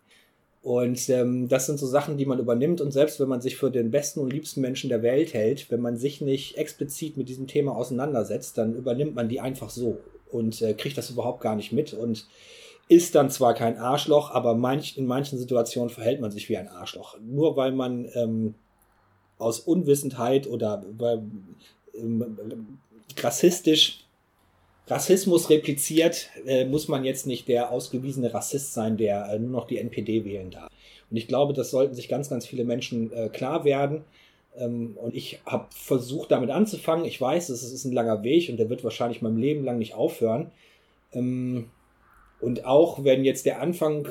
Und 0.63 1.09
ähm, 1.09 1.49
das 1.49 1.67
sind 1.67 1.79
so 1.79 1.87
Sachen, 1.87 2.17
die 2.17 2.27
man 2.27 2.39
übernimmt 2.39 2.81
und 2.81 2.93
selbst 2.93 3.19
wenn 3.19 3.29
man 3.29 3.41
sich 3.41 3.57
für 3.57 3.71
den 3.71 3.91
besten 3.91 4.21
und 4.21 4.33
liebsten 4.33 4.61
Menschen 4.61 4.91
der 4.91 5.03
Welt 5.03 5.35
hält, 5.35 5.71
wenn 5.71 5.81
man 5.81 5.97
sich 5.97 6.21
nicht 6.21 6.57
explizit 6.57 7.17
mit 7.17 7.29
diesem 7.29 7.49
Thema 7.49 7.75
auseinandersetzt, 7.75 8.59
dann 8.59 8.77
übernimmt 8.77 9.15
man 9.17 9.29
die 9.29 9.41
einfach 9.41 9.71
so 9.71 9.99
und 10.31 10.63
äh, 10.63 10.75
kriegt 10.75 10.97
das 10.97 11.11
überhaupt 11.11 11.41
gar 11.41 11.57
nicht 11.57 11.73
mit 11.73 11.93
und 11.95 12.27
ist 12.89 13.15
dann 13.15 13.31
zwar 13.31 13.55
kein 13.55 13.79
Arschloch, 13.79 14.31
aber 14.31 14.55
manch, 14.55 14.97
in 14.99 15.07
manchen 15.07 15.39
Situationen 15.39 15.91
verhält 15.91 16.21
man 16.21 16.31
sich 16.31 16.49
wie 16.49 16.57
ein 16.57 16.69
Arschloch. 16.69 17.17
Nur 17.21 17.57
weil 17.57 17.73
man 17.73 18.09
ähm, 18.15 18.55
aus 19.39 19.61
Unwissenheit 19.61 20.47
oder 20.47 20.85
weil, 20.97 21.23
ähm, 21.95 22.79
rassistisch 23.19 24.03
Rassismus 24.89 25.49
repliziert, 25.49 26.29
äh, 26.47 26.65
muss 26.65 26.89
man 26.89 27.05
jetzt 27.05 27.27
nicht 27.27 27.49
der 27.49 27.71
ausgewiesene 27.71 28.35
Rassist 28.35 28.75
sein, 28.75 28.97
der 28.97 29.29
äh, 29.31 29.39
nur 29.39 29.51
noch 29.51 29.67
die 29.67 29.79
NPD 29.79 30.25
wählen 30.25 30.51
darf. 30.51 30.69
Und 31.11 31.17
ich 31.17 31.29
glaube, 31.29 31.53
das 31.53 31.71
sollten 31.71 31.95
sich 31.95 32.09
ganz, 32.09 32.29
ganz 32.29 32.47
viele 32.47 32.65
Menschen 32.65 33.13
äh, 33.13 33.29
klar 33.29 33.65
werden. 33.65 34.05
Ähm, 34.57 34.97
und 35.01 35.15
ich 35.15 35.41
habe 35.47 35.67
versucht, 35.71 36.31
damit 36.31 36.51
anzufangen. 36.51 37.05
Ich 37.05 37.21
weiß, 37.21 37.49
es 37.49 37.63
ist 37.63 37.85
ein 37.85 37.93
langer 37.93 38.23
Weg 38.23 38.49
und 38.49 38.57
der 38.57 38.71
wird 38.71 38.83
wahrscheinlich 38.83 39.23
mein 39.23 39.37
Leben 39.37 39.65
lang 39.65 39.79
nicht 39.79 39.95
aufhören. 39.95 40.51
Ähm, 41.13 41.71
und 42.41 42.65
auch 42.65 43.05
wenn 43.05 43.25
jetzt 43.25 43.47
der 43.47 43.61
Anfang 43.61 44.09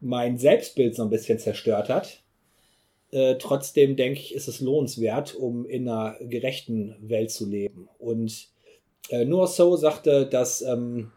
mein 0.00 0.38
Selbstbild 0.38 0.96
so 0.96 1.02
ein 1.02 1.10
bisschen 1.10 1.38
zerstört 1.38 1.90
hat, 1.90 2.22
äh, 3.12 3.36
trotzdem 3.36 3.96
denke 3.96 4.20
ich, 4.20 4.34
ist 4.34 4.48
es 4.48 4.60
lohnenswert, 4.60 5.34
um 5.34 5.66
in 5.66 5.88
einer 5.88 6.16
gerechten 6.20 6.96
Welt 7.00 7.30
zu 7.30 7.48
leben. 7.48 7.88
Und 7.98 8.48
äh, 9.10 9.24
Noah 9.24 9.48
So 9.48 9.76
sagte, 9.76 10.26
dass 10.26 10.62
ähm, 10.62 11.10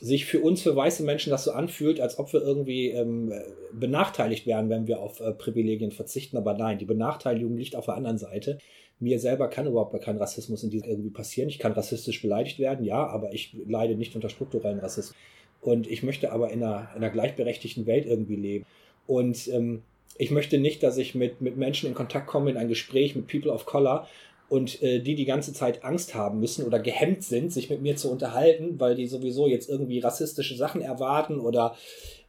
sich 0.00 0.26
für 0.26 0.40
uns, 0.40 0.62
für 0.62 0.76
weiße 0.76 1.02
Menschen, 1.02 1.30
das 1.30 1.44
so 1.44 1.52
anfühlt, 1.52 2.00
als 2.00 2.18
ob 2.18 2.32
wir 2.32 2.42
irgendwie 2.42 2.90
ähm, 2.90 3.32
äh, 3.32 3.42
benachteiligt 3.72 4.46
wären, 4.46 4.68
wenn 4.68 4.86
wir 4.86 5.00
auf 5.00 5.20
äh, 5.20 5.32
Privilegien 5.32 5.90
verzichten. 5.90 6.36
Aber 6.36 6.54
nein, 6.54 6.78
die 6.78 6.84
Benachteiligung 6.84 7.56
liegt 7.56 7.74
auf 7.74 7.86
der 7.86 7.94
anderen 7.94 8.18
Seite. 8.18 8.58
Mir 9.00 9.18
selber 9.18 9.48
kann 9.48 9.66
überhaupt 9.66 10.00
kein 10.02 10.18
Rassismus 10.18 10.62
in 10.62 10.70
diesem 10.70 10.88
irgendwie 10.88 11.10
passieren. 11.10 11.48
Ich 11.48 11.58
kann 11.58 11.72
rassistisch 11.72 12.22
beleidigt 12.22 12.58
werden, 12.58 12.84
ja, 12.84 13.06
aber 13.06 13.32
ich 13.32 13.56
leide 13.66 13.96
nicht 13.96 14.14
unter 14.14 14.28
strukturellen 14.28 14.78
Rassismus. 14.78 15.16
Und 15.60 15.90
ich 15.90 16.02
möchte 16.02 16.30
aber 16.30 16.50
in 16.50 16.62
einer, 16.62 16.90
in 16.94 17.02
einer 17.02 17.10
gleichberechtigten 17.10 17.86
Welt 17.86 18.06
irgendwie 18.06 18.36
leben. 18.36 18.66
Und 19.06 19.48
ähm, 19.48 19.82
ich 20.16 20.30
möchte 20.30 20.58
nicht, 20.58 20.82
dass 20.82 20.96
ich 20.96 21.14
mit, 21.14 21.40
mit 21.40 21.56
Menschen 21.56 21.88
in 21.88 21.94
Kontakt 21.94 22.26
komme, 22.26 22.50
in 22.50 22.56
ein 22.56 22.68
Gespräch 22.68 23.16
mit 23.16 23.26
People 23.26 23.52
of 23.52 23.66
Color 23.66 24.06
und 24.48 24.82
äh, 24.82 25.00
die 25.00 25.14
die 25.14 25.24
ganze 25.24 25.52
Zeit 25.52 25.84
Angst 25.84 26.14
haben 26.14 26.40
müssen 26.40 26.64
oder 26.64 26.78
gehemmt 26.78 27.24
sind, 27.24 27.52
sich 27.52 27.70
mit 27.70 27.82
mir 27.82 27.96
zu 27.96 28.10
unterhalten, 28.10 28.78
weil 28.78 28.94
die 28.94 29.06
sowieso 29.06 29.46
jetzt 29.46 29.68
irgendwie 29.68 30.00
rassistische 30.00 30.56
Sachen 30.56 30.80
erwarten 30.80 31.40
oder, 31.40 31.76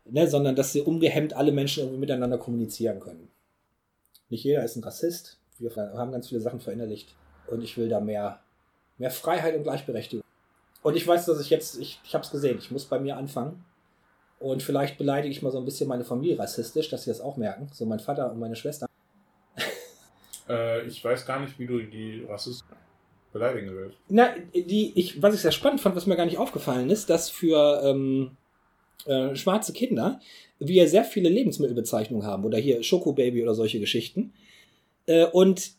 ne, 0.06 0.28
sondern 0.28 0.56
dass 0.56 0.74
sie 0.74 0.82
ungehemmt 0.82 1.36
alle 1.36 1.52
Menschen 1.52 1.82
irgendwie 1.82 2.00
miteinander 2.00 2.38
kommunizieren 2.38 3.00
können. 3.00 3.30
Nicht 4.30 4.44
jeder 4.44 4.64
ist 4.64 4.76
ein 4.76 4.84
Rassist. 4.84 5.40
Wir 5.60 5.76
haben 5.76 6.12
ganz 6.12 6.30
viele 6.30 6.42
Sachen 6.42 6.60
verinnerlicht 6.60 7.16
und 7.48 7.64
ich 7.64 7.78
will 7.78 7.90
da 7.90 8.00
mehr, 8.00 8.40
mehr 8.98 9.12
Freiheit 9.12 9.56
und 9.56 9.64
Gleichberechtigung. 9.64 10.26
Und 10.82 10.96
ich 10.96 11.08
weiß, 11.08 11.26
dass 11.26 11.40
ich 11.42 11.50
jetzt, 11.50 11.80
ich, 11.80 12.00
ich 12.04 12.14
habe 12.14 12.24
es 12.24 12.32
gesehen, 12.32 12.58
ich 12.60 12.72
muss 12.72 12.86
bei 12.86 13.00
mir 13.00 13.18
anfangen. 13.18 13.64
Und 14.40 14.64
vielleicht 14.64 14.98
beleidige 14.98 15.32
ich 15.32 15.42
mal 15.42 15.52
so 15.52 15.58
ein 15.58 15.66
bisschen 15.66 15.88
meine 15.88 16.04
Familie 16.04 16.38
rassistisch, 16.38 16.90
dass 16.90 17.04
sie 17.04 17.10
das 17.10 17.22
auch 17.22 17.38
merken. 17.38 17.70
So 17.72 17.86
mein 17.86 18.00
Vater 18.00 18.32
und 18.32 18.40
meine 18.40 18.56
Schwester. 18.56 18.88
äh, 20.50 20.86
ich 20.86 21.04
weiß 21.04 21.26
gar 21.26 21.40
nicht, 21.40 21.58
wie 21.58 21.68
du 21.68 21.82
die 21.82 22.26
Rassisten 22.28 22.76
beleidigen 23.32 23.76
willst. 23.76 23.98
Na, 24.10 24.30
die, 24.54 24.94
ich, 24.96 25.22
was 25.22 25.36
ich 25.36 25.42
sehr 25.42 25.52
spannend 25.52 25.82
fand, 25.82 25.96
was 25.96 26.06
mir 26.06 26.16
gar 26.16 26.26
nicht 26.26 26.38
aufgefallen 26.38 26.90
ist, 26.90 27.10
dass 27.10 27.30
für 27.30 27.82
ähm, 27.84 28.38
äh, 29.06 29.36
schwarze 29.36 29.74
Kinder 29.74 30.20
wir 30.60 30.88
sehr 30.88 31.04
viele 31.04 31.30
Lebensmittelbezeichnungen 31.30 32.26
haben. 32.26 32.46
Oder 32.46 32.58
hier 32.58 32.82
Schokobaby 32.84 33.44
oder 33.44 33.54
solche 33.54 33.80
Geschichten. 33.80 34.34
Äh, 35.06 35.26
und 35.26 35.72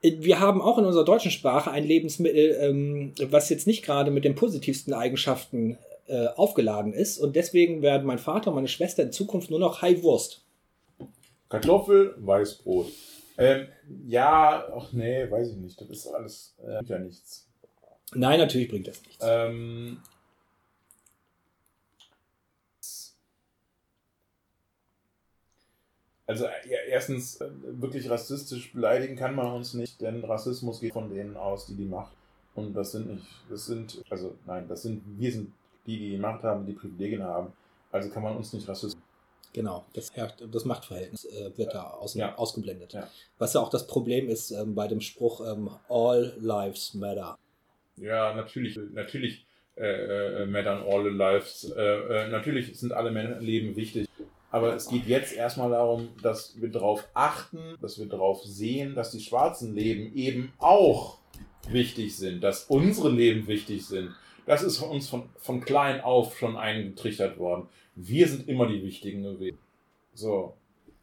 Wir 0.00 0.38
haben 0.38 0.62
auch 0.62 0.78
in 0.78 0.84
unserer 0.84 1.04
deutschen 1.04 1.32
Sprache 1.32 1.72
ein 1.72 1.84
Lebensmittel, 1.84 2.56
ähm, 2.60 3.14
was 3.20 3.48
jetzt 3.48 3.66
nicht 3.66 3.84
gerade 3.84 4.12
mit 4.12 4.24
den 4.24 4.36
positivsten 4.36 4.94
Eigenschaften 4.94 5.76
äh, 6.08 6.28
aufgeladen 6.28 6.92
ist. 6.92 7.18
Und 7.18 7.36
deswegen 7.36 7.82
werden 7.82 8.06
mein 8.06 8.18
Vater 8.18 8.50
und 8.50 8.56
meine 8.56 8.68
Schwester 8.68 9.02
in 9.02 9.12
Zukunft 9.12 9.50
nur 9.50 9.60
noch 9.60 9.82
Hai-Wurst. 9.82 10.42
Kartoffel, 11.48 12.14
Weißbrot. 12.18 12.88
Ähm, 13.38 13.68
ja, 14.06 14.66
ach 14.74 14.92
nee, 14.92 15.30
weiß 15.30 15.50
ich 15.50 15.56
nicht. 15.56 15.80
Das 15.80 15.88
ist 15.88 16.06
alles 16.08 16.54
äh, 16.66 16.84
ja 16.84 16.98
nichts. 16.98 17.46
Nein, 18.14 18.38
natürlich 18.38 18.68
bringt 18.68 18.88
das 18.88 19.02
nichts. 19.02 19.24
Ähm, 19.26 19.98
also 26.26 26.44
ja, 26.44 26.78
erstens, 26.88 27.40
äh, 27.40 27.48
wirklich 27.62 28.10
rassistisch 28.10 28.72
beleidigen 28.72 29.16
kann 29.16 29.34
man 29.34 29.52
uns 29.52 29.74
nicht, 29.74 30.00
denn 30.00 30.24
Rassismus 30.24 30.80
geht 30.80 30.92
von 30.92 31.10
denen 31.10 31.36
aus, 31.36 31.66
die 31.66 31.74
die 31.74 31.84
Macht. 31.84 32.12
Und 32.54 32.74
das 32.74 32.92
sind 32.92 33.08
nicht, 33.14 33.26
das 33.48 33.66
sind, 33.66 34.02
also 34.10 34.36
nein, 34.46 34.66
das 34.68 34.82
sind, 34.82 35.02
wir 35.16 35.30
sind 35.30 35.52
die, 35.88 35.98
die 36.10 36.18
Macht 36.18 36.42
haben, 36.44 36.66
die 36.66 36.74
Privilegien 36.74 37.22
haben. 37.22 37.52
Also 37.90 38.10
kann 38.10 38.22
man 38.22 38.36
uns 38.36 38.52
nicht 38.52 38.68
rassistisch. 38.68 39.02
Genau, 39.54 39.86
das, 39.94 40.12
das 40.52 40.64
Machtverhältnis 40.66 41.24
äh, 41.24 41.56
wird 41.56 41.72
da 41.74 41.84
aus, 41.84 42.14
Ja. 42.14 42.36
ausgeblendet. 42.36 42.92
Ja. 42.92 43.08
Was 43.38 43.54
ja 43.54 43.60
auch 43.60 43.70
das 43.70 43.86
Problem 43.86 44.28
ist 44.28 44.50
ähm, 44.50 44.74
bei 44.74 44.86
dem 44.86 45.00
Spruch 45.00 45.40
ähm, 45.40 45.70
All 45.88 46.34
Lives 46.38 46.92
Matter. 46.94 47.38
Ja, 47.96 48.34
natürlich, 48.34 48.78
natürlich 48.92 49.46
äh, 49.76 50.42
äh, 50.42 50.46
mattern 50.46 50.82
all 50.86 51.08
lives. 51.08 51.72
Äh, 51.76 51.80
äh, 51.80 52.28
natürlich 52.28 52.78
sind 52.78 52.92
alle 52.92 53.10
Leben 53.40 53.74
wichtig. 53.74 54.08
Aber 54.50 54.74
es 54.74 54.88
geht 54.88 55.06
jetzt 55.06 55.34
erstmal 55.34 55.70
darum, 55.70 56.08
dass 56.22 56.60
wir 56.60 56.70
darauf 56.70 57.06
achten, 57.14 57.76
dass 57.80 57.98
wir 57.98 58.06
darauf 58.06 58.42
sehen, 58.44 58.94
dass 58.94 59.10
die 59.10 59.20
schwarzen 59.20 59.74
Leben 59.74 60.14
eben 60.14 60.52
auch 60.58 61.18
wichtig 61.70 62.16
sind, 62.16 62.42
dass 62.42 62.64
unsere 62.64 63.10
Leben 63.10 63.46
wichtig 63.46 63.86
sind. 63.86 64.14
Das 64.48 64.62
ist 64.62 64.80
uns 64.80 65.08
von, 65.08 65.28
von 65.36 65.60
klein 65.60 66.00
auf 66.00 66.38
schon 66.38 66.56
eingetrichtert 66.56 67.38
worden. 67.38 67.68
Wir 67.94 68.26
sind 68.26 68.48
immer 68.48 68.66
die 68.66 68.82
Wichtigen 68.82 69.22
gewesen. 69.22 69.58
So. 70.14 70.54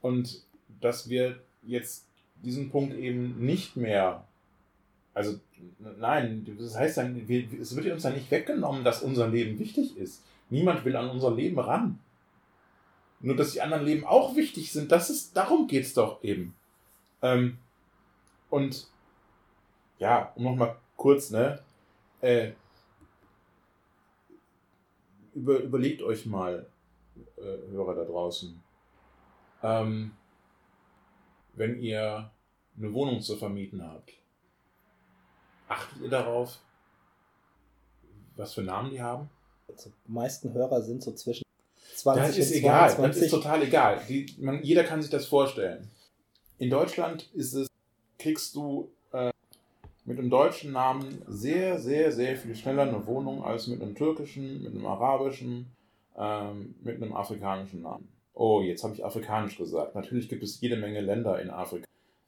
Und 0.02 0.42
dass 0.82 1.10
wir 1.10 1.40
jetzt 1.62 2.08
diesen 2.44 2.72
Punkt 2.72 2.96
eben 2.96 3.46
nicht 3.46 3.76
mehr 3.76 4.26
also, 5.16 5.40
nein, 5.98 6.46
das 6.60 6.76
heißt 6.76 6.98
dann, 6.98 7.26
wir, 7.28 7.48
es 7.62 7.74
wird 7.74 7.86
uns 7.88 8.04
ja 8.04 8.10
nicht 8.10 8.30
weggenommen, 8.30 8.84
dass 8.84 9.02
unser 9.02 9.30
Leben 9.30 9.58
wichtig 9.58 9.96
ist. 9.96 10.22
Niemand 10.50 10.84
will 10.84 10.98
an 10.98 11.10
unser 11.10 11.32
Leben 11.34 11.58
ran. 11.58 12.00
Nur, 13.22 13.38
dass 13.38 13.54
die 13.54 13.62
anderen 13.62 13.86
Leben 13.86 14.04
auch 14.04 14.36
wichtig 14.36 14.74
sind, 14.74 14.92
das 14.92 15.10
ist, 15.10 15.38
darum 15.38 15.68
geht's 15.68 15.94
doch 15.94 16.22
eben. 16.22 16.54
Ähm, 17.22 17.58
und, 18.50 18.88
ja, 20.00 20.34
um 20.36 20.44
nochmal 20.44 20.76
kurz, 20.98 21.32
ne, 21.32 21.62
äh, 22.20 22.52
über, 25.36 25.60
überlegt 25.60 26.02
euch 26.02 26.26
mal, 26.26 26.66
äh, 27.38 27.72
Hörer 27.72 27.96
da 27.96 28.06
draußen, 28.06 28.62
ähm, 29.62 30.12
wenn 31.54 31.80
ihr 31.80 32.32
eine 32.78 32.94
Wohnung 32.94 33.22
zu 33.22 33.38
vermieten 33.38 33.84
habt, 33.84 34.14
achtet 35.68 36.02
ihr 36.02 36.10
darauf, 36.10 36.60
was 38.36 38.54
für 38.54 38.64
Namen 38.64 38.92
die 38.92 39.02
haben? 39.02 39.30
Also, 39.68 39.92
die 40.08 40.12
meisten 40.12 40.54
Hörer 40.54 40.82
sind 40.82 41.04
so 41.04 41.14
zwischen 41.14 41.46
20 41.96 42.28
Das 42.28 42.38
ist 42.38 42.52
und 42.52 42.58
egal, 42.58 42.88
das 42.88 42.96
22. 42.96 43.24
ist 43.24 43.32
total 43.32 43.64
egal. 43.64 44.02
Die, 44.08 44.36
man, 44.40 44.62
jeder 44.64 44.84
kann 44.84 45.02
sich 45.02 45.12
das 45.12 45.26
vorstellen. 45.26 45.90
In 46.58 46.70
Deutschland 46.70 47.30
ist 47.34 47.54
es, 47.54 47.68
kriegst 48.18 48.56
du 48.56 48.92
mit 50.06 50.20
einem 50.20 50.30
deutschen 50.30 50.72
Namen 50.72 51.22
sehr, 51.28 51.80
sehr, 51.80 52.12
sehr 52.12 52.36
viel 52.38 52.56
schneller 52.56 52.84
eine 52.84 53.06
Wohnung 53.08 53.44
als 53.44 53.68
mit 53.68 53.82
einem 53.82 53.96
türkischen, 53.96 54.64
mit 54.64 54.74
einem 54.74 54.86
arabischen, 54.86 55.68
ähm, 56.18 56.76
mit 56.84 57.02
einem 57.02 57.14
afrikanischen 57.14 57.82
Namen. 57.82 58.08
Oh, 58.34 58.62
jetzt 58.62 58.84
habe 58.84 58.94
ich 58.94 59.04
afrikanisch 59.04 59.58
gesagt. 59.58 59.96
Natürlich 59.96 60.30
gibt 60.30 60.44
es 60.44 60.62
jede 60.62 60.78
Menge 60.78 61.02
Länder 61.02 61.42
in 61.42 61.50
Afrika. 61.50 61.86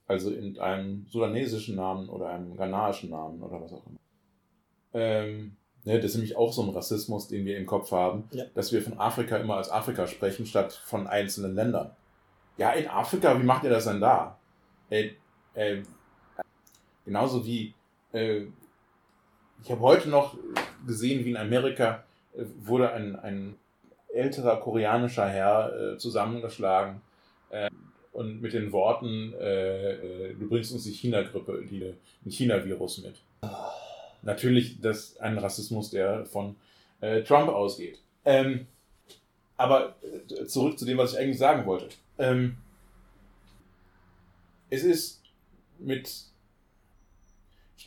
Also 0.08 0.32
in 0.32 0.58
einem 0.60 1.06
sudanesischen 1.10 1.76
Namen 1.76 2.10
oder 2.10 2.30
einem 2.30 2.56
ghanaischen 2.56 3.10
Namen 3.10 3.44
oder 3.44 3.62
was 3.62 3.74
auch 3.74 3.86
immer. 3.86 4.00
Ähm, 4.94 5.58
ne, 5.84 5.98
das 5.98 6.12
ist 6.12 6.16
nämlich 6.16 6.38
auch 6.38 6.54
so 6.54 6.64
ein 6.64 6.70
Rassismus, 6.70 7.28
den 7.28 7.46
wir 7.46 7.58
im 7.58 7.66
Kopf 7.66 7.92
haben, 7.92 8.24
Ja. 8.32 8.46
dass 8.56 8.72
wir 8.72 8.82
von 8.82 8.98
Afrika 9.00 9.36
immer 9.38 9.58
als 9.58 9.70
Afrika 9.70 10.08
sprechen, 10.08 10.46
statt 10.46 10.72
von 10.74 11.08
einzelnen 11.08 11.54
Ländern. 11.56 11.92
Ja, 12.58 12.72
in 12.72 12.88
Afrika, 12.88 13.38
wie 13.40 13.44
macht 13.46 13.66
ihr 13.66 13.70
das 13.70 13.84
denn 13.86 14.00
da? 14.00 14.40
Äh, 14.90 15.12
äh, 15.54 15.82
genauso 17.08 17.46
wie, 17.46 17.74
äh, 18.12 18.42
ich 19.64 19.72
habe 19.72 19.82
heute 19.82 20.10
noch 20.10 20.38
gesehen, 20.86 21.26
wie 21.26 21.32
in 21.32 21.38
Amerika 21.38 22.04
äh, 22.36 22.44
wurde 22.60 22.92
ein, 22.92 23.16
ein 23.16 23.56
älterer 24.14 24.60
koreanischer 24.60 25.28
Herr 25.28 25.94
äh, 25.94 25.98
zusammengeschlagen 25.98 27.02
äh, 27.50 27.70
und 28.12 28.42
mit 28.42 28.54
den 28.54 28.72
Worten, 28.74 29.34
äh, 29.40 29.94
äh, 29.94 30.36
du 30.36 30.50
bringst 30.50 30.74
uns 30.74 30.84
die 30.84 30.92
China-Grippe, 30.92 31.64
die, 31.70 31.94
den 32.26 32.32
China-Virus 32.32 33.00
mit. 33.00 33.16
Natürlich 34.22 34.82
das 34.82 35.18
ein 35.20 35.38
Rassismus, 35.38 35.92
der 35.92 36.26
von 36.26 36.56
Trump 37.26 37.50
ausgeht. 37.50 38.00
Ähm, 38.26 38.66
aber 39.56 39.96
zurück 40.48 40.80
zu 40.80 40.86
dem, 40.86 40.98
was 40.98 41.14
ich 41.14 41.20
eigentlich 41.20 41.38
sagen 41.38 41.68
wollte. 41.68 41.90
Ähm, 42.18 42.58
es 44.72 44.84
ist 44.84 45.22
mit, 45.78 46.12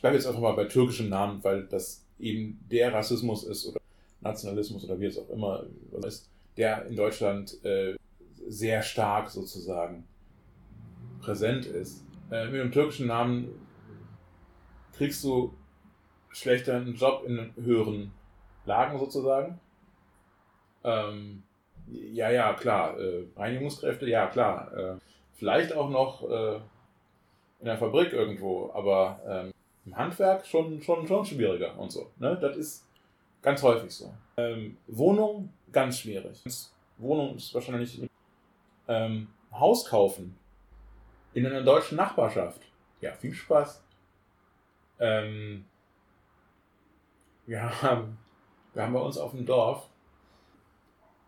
ich 0.01 0.03
bleibe 0.03 0.17
jetzt 0.17 0.25
einfach 0.25 0.41
mal 0.41 0.53
bei 0.53 0.65
türkischen 0.65 1.09
Namen, 1.09 1.43
weil 1.43 1.67
das 1.67 2.03
eben 2.17 2.59
der 2.71 2.91
Rassismus 2.91 3.43
ist 3.43 3.67
oder 3.67 3.79
Nationalismus 4.21 4.83
oder 4.83 4.99
wie 4.99 5.05
es 5.05 5.19
auch 5.19 5.29
immer 5.29 5.63
ist, 6.07 6.27
der 6.57 6.87
in 6.87 6.95
Deutschland 6.95 7.63
äh, 7.63 7.93
sehr 8.47 8.81
stark 8.81 9.29
sozusagen 9.29 10.07
präsent 11.21 11.67
ist. 11.67 12.03
Äh, 12.31 12.47
mit 12.47 12.61
einem 12.61 12.71
türkischen 12.71 13.05
Namen 13.05 13.49
kriegst 14.97 15.23
du 15.23 15.53
schlechter 16.31 16.77
einen 16.77 16.95
Job 16.95 17.23
in 17.27 17.53
höheren 17.63 18.11
Lagen 18.65 18.97
sozusagen. 18.97 19.59
Ähm, 20.83 21.43
ja, 21.85 22.31
ja, 22.31 22.53
klar. 22.53 22.99
Äh, 22.99 23.25
Reinigungskräfte, 23.37 24.09
ja, 24.09 24.25
klar. 24.25 24.75
Äh, 24.75 24.95
vielleicht 25.35 25.73
auch 25.73 25.91
noch 25.91 26.27
äh, 26.27 26.55
in 27.59 27.65
der 27.65 27.77
Fabrik 27.77 28.13
irgendwo, 28.13 28.71
aber 28.73 29.21
ähm, 29.27 29.50
im 29.85 29.95
Handwerk 29.97 30.45
schon, 30.45 30.81
schon, 30.81 31.07
schon 31.07 31.25
schwieriger 31.25 31.77
und 31.77 31.91
so. 31.91 32.11
Ne? 32.17 32.37
Das 32.39 32.55
ist 32.57 32.87
ganz 33.41 33.61
häufig 33.63 33.91
so. 33.91 34.13
Ähm, 34.37 34.77
Wohnung, 34.87 35.51
ganz 35.71 35.99
schwierig. 35.99 36.43
Wohnung 36.97 37.35
ist 37.35 37.53
wahrscheinlich 37.53 38.01
ähm, 38.87 39.27
Haus 39.51 39.85
kaufen 39.85 40.37
in 41.33 41.45
einer 41.45 41.63
deutschen 41.63 41.97
Nachbarschaft. 41.97 42.61
Ja, 42.99 43.13
viel 43.13 43.33
Spaß. 43.33 43.83
Ähm, 44.99 45.65
wir 47.45 47.81
haben, 47.81 48.17
wir 48.73 48.83
haben 48.83 48.93
bei 48.93 48.99
uns 48.99 49.17
auf 49.17 49.31
dem 49.31 49.45
Dorf, 49.45 49.89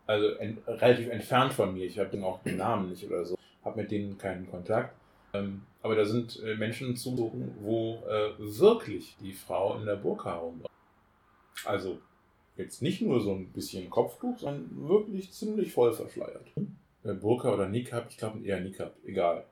also 0.06 0.28
en, 0.36 0.62
relativ 0.68 1.10
entfernt 1.10 1.54
von 1.54 1.74
mir, 1.74 1.86
ich 1.86 1.97
habe 1.97 2.10
den 2.10 2.24
auch 2.24 2.41
den 2.43 2.58
Namen 2.58 2.89
nicht 2.89 3.06
oder 3.06 3.26
so, 3.26 3.38
habe 3.64 3.82
mit 3.82 3.91
denen 3.91 4.18
keinen 4.18 4.49
Kontakt. 4.49 4.95
Ähm, 5.34 5.64
aber 5.84 5.95
da 5.95 6.05
sind 6.05 6.41
äh, 6.41 6.55
Menschen 6.55 6.95
zugezogen, 6.95 7.55
wo 7.59 8.01
äh, 8.07 8.31
wirklich 8.39 9.17
die 9.19 9.34
Frau 9.34 9.77
in 9.77 9.86
der 9.86 9.97
Burka 9.97 10.34
rumläuft. 10.36 10.71
Also 11.65 11.99
jetzt 12.55 12.81
nicht 12.81 13.01
nur 13.01 13.19
so 13.19 13.34
ein 13.34 13.51
bisschen 13.51 13.89
Kopftuch, 13.89 14.39
sondern 14.39 14.88
wirklich 14.88 15.31
ziemlich 15.34 15.73
voll 15.73 15.91
verschleiert. 15.91 16.47
Äh, 17.03 17.13
Burka 17.13 17.53
oder 17.53 17.67
Niqab, 17.67 18.07
ich 18.09 18.17
glaube 18.17 18.43
eher 18.45 18.61
Niqab, 18.61 18.95
egal. 19.05 19.45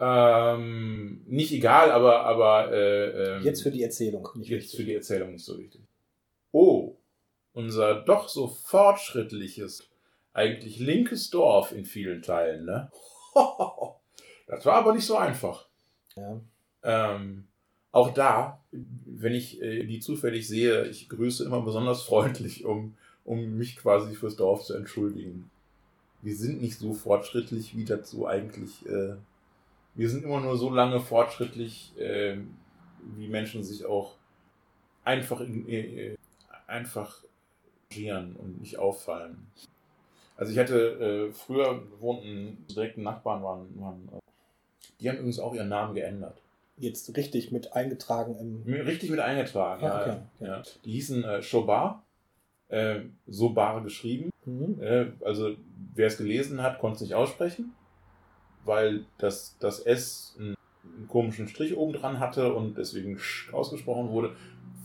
Ähm, 0.00 1.22
nicht 1.26 1.52
egal, 1.52 1.90
aber, 1.90 2.24
aber 2.24 2.72
äh, 2.72 3.36
ähm, 3.36 3.42
Jetzt 3.42 3.62
für 3.62 3.70
die 3.70 3.82
Erzählung. 3.82 4.28
Nicht 4.36 4.48
Jetzt 4.48 4.64
wichtig. 4.64 4.80
für 4.80 4.84
die 4.84 4.94
Erzählung 4.94 5.32
nicht 5.32 5.44
so 5.44 5.58
wichtig. 5.58 5.82
Oh, 6.50 6.96
unser 7.52 8.00
doch 8.02 8.28
so 8.28 8.46
fortschrittliches, 8.48 9.86
eigentlich 10.32 10.78
linkes 10.78 11.28
Dorf 11.28 11.72
in 11.72 11.84
vielen 11.84 12.22
Teilen, 12.22 12.64
ne? 12.64 12.90
Das 14.46 14.64
war 14.64 14.74
aber 14.74 14.94
nicht 14.94 15.06
so 15.06 15.16
einfach. 15.16 15.66
Ja. 16.16 16.40
Ähm, 16.82 17.46
auch 17.92 18.12
da, 18.14 18.62
wenn 18.70 19.34
ich 19.34 19.60
äh, 19.62 19.84
die 19.84 20.00
zufällig 20.00 20.46
sehe, 20.46 20.86
ich 20.86 21.08
grüße 21.08 21.44
immer 21.44 21.62
besonders 21.62 22.02
freundlich, 22.02 22.64
um, 22.64 22.94
um 23.24 23.56
mich 23.56 23.76
quasi 23.76 24.14
fürs 24.14 24.36
Dorf 24.36 24.64
zu 24.64 24.74
entschuldigen. 24.74 25.50
Wir 26.22 26.36
sind 26.36 26.60
nicht 26.60 26.78
so 26.78 26.92
fortschrittlich, 26.92 27.76
wie 27.76 27.84
dazu 27.84 28.26
eigentlich. 28.26 28.86
Äh, 28.86 29.16
wir 29.94 30.10
sind 30.10 30.24
immer 30.24 30.40
nur 30.40 30.56
so 30.56 30.70
lange 30.70 31.00
fortschrittlich, 31.00 31.92
äh, 31.98 32.36
wie 33.16 33.28
Menschen 33.28 33.64
sich 33.64 33.84
auch 33.86 34.16
einfach, 35.04 35.40
in, 35.40 35.68
äh, 35.68 36.16
einfach 36.66 37.22
agieren 37.90 38.36
und 38.36 38.60
nicht 38.60 38.78
auffallen. 38.78 39.46
Also 40.36 40.52
ich 40.52 40.58
hatte 40.58 41.30
äh, 41.30 41.32
früher 41.32 41.82
wohnten 41.98 42.66
direkten 42.68 43.02
Nachbarn 43.02 43.42
waren, 43.42 43.80
waren 43.80 44.08
äh, 44.12 44.25
die 45.00 45.08
haben 45.08 45.16
übrigens 45.16 45.38
auch 45.38 45.54
ihren 45.54 45.68
Namen 45.68 45.94
geändert. 45.94 46.40
jetzt 46.78 47.16
richtig 47.16 47.52
mit 47.52 47.72
eingetragen 47.74 48.36
im. 48.38 48.62
Richtig 48.86 49.10
mit 49.10 49.20
eingetragen, 49.20 49.84
Ah, 49.84 50.06
ja. 50.06 50.12
okay. 50.36 50.46
ja. 50.46 50.62
Die 50.84 50.92
hießen 50.92 51.24
äh, 51.24 51.42
Shobar, 51.42 52.02
äh, 52.68 53.00
so 53.26 53.50
bar 53.50 53.82
geschrieben. 53.82 54.30
Mhm. 54.44 54.78
Äh, 54.82 55.06
also 55.24 55.54
wer 55.94 56.06
es 56.06 56.18
gelesen 56.18 56.62
hat, 56.62 56.78
konnte 56.78 56.96
es 56.96 57.00
nicht 57.02 57.14
aussprechen, 57.14 57.72
weil 58.64 59.06
das, 59.18 59.56
das 59.58 59.80
S 59.80 60.36
einen, 60.38 60.54
einen 60.84 61.08
komischen 61.08 61.48
Strich 61.48 61.76
oben 61.76 61.92
dran 61.94 62.20
hatte 62.20 62.52
und 62.54 62.76
deswegen 62.76 63.18
sch 63.18 63.52
ausgesprochen 63.54 64.10
wurde. 64.10 64.36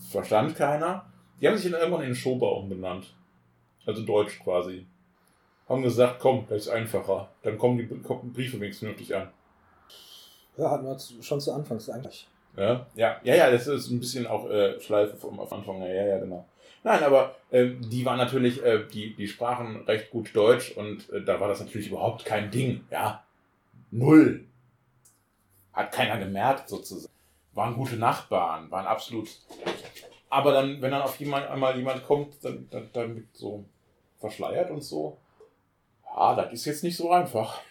Verstand 0.10 0.56
keiner. 0.56 1.06
Die 1.40 1.48
haben 1.48 1.58
sich 1.58 1.72
dann 1.72 1.80
irgendwann 1.82 2.06
in 2.06 2.16
Schober 2.16 2.56
umbenannt. 2.58 3.16
Also 3.86 4.06
Deutsch 4.06 4.40
quasi. 4.40 4.86
Haben 5.68 5.82
gesagt, 5.84 6.20
komm, 6.20 6.46
das 6.50 6.64
ist 6.64 6.70
einfacher. 6.70 7.30
Dann 7.44 7.58
kommen 7.58 7.78
die 7.78 7.88
kommen 8.02 8.32
Briefe 8.34 8.60
wenigstens 8.60 8.80
vernünftig 8.88 9.16
an. 9.16 9.30
Ja, 10.58 10.72
hatten 10.72 10.86
wir 10.86 10.98
schon 11.24 11.42
zu 11.42 11.54
Anfangs 11.54 11.90
eigentlich. 11.90 12.28
Ja, 12.58 12.86
ja, 12.96 13.20
ja, 13.24 13.36
ja, 13.36 13.52
das 13.52 13.68
ist 13.68 13.90
ein 13.90 14.00
bisschen 14.00 14.28
auch 14.28 14.50
äh, 14.50 14.80
Schleife 14.82 15.16
vom 15.16 15.40
Anfang. 15.40 15.82
Ja, 15.82 15.88
ja, 15.88 16.20
genau. 16.20 16.46
Nein, 16.84 17.04
aber 17.04 17.36
ähm, 17.52 17.80
die 17.90 18.04
waren 18.06 18.18
natürlich, 18.18 18.62
äh, 18.64 18.86
die, 18.88 19.16
die 19.16 19.28
sprachen 19.28 19.86
recht 19.86 20.10
gut 20.10 20.36
Deutsch 20.36 20.72
und 20.72 21.10
äh, 21.12 21.24
da 21.24 21.40
war 21.40 21.48
das 21.48 21.60
natürlich 21.60 21.88
überhaupt 21.88 22.26
kein 22.26 22.52
Ding. 22.52 22.84
Ja, 22.90 23.24
null. 23.92 24.46
Hat 25.74 25.92
keiner 25.92 26.18
gemerkt 26.18 26.70
sozusagen. 26.70 27.14
Waren 27.54 27.76
gute 27.76 27.96
Nachbarn, 27.96 28.72
waren 28.72 28.88
absolut. 28.88 29.30
Aber 30.30 30.54
dann, 30.54 30.82
wenn 30.82 30.92
dann 30.92 31.02
auf 31.02 31.20
jemand 31.20 31.48
einmal 31.48 31.78
jemand 31.78 32.06
kommt, 32.06 32.44
dann, 32.44 32.68
dann, 32.72 32.90
dann 32.94 33.28
so 33.34 33.66
verschleiert 34.20 34.72
und 34.72 34.82
so. 34.82 35.18
Ja, 36.06 36.36
das 36.36 36.52
ist 36.54 36.66
jetzt 36.66 36.84
nicht 36.84 36.98
so 36.98 37.12
einfach. 37.12 37.62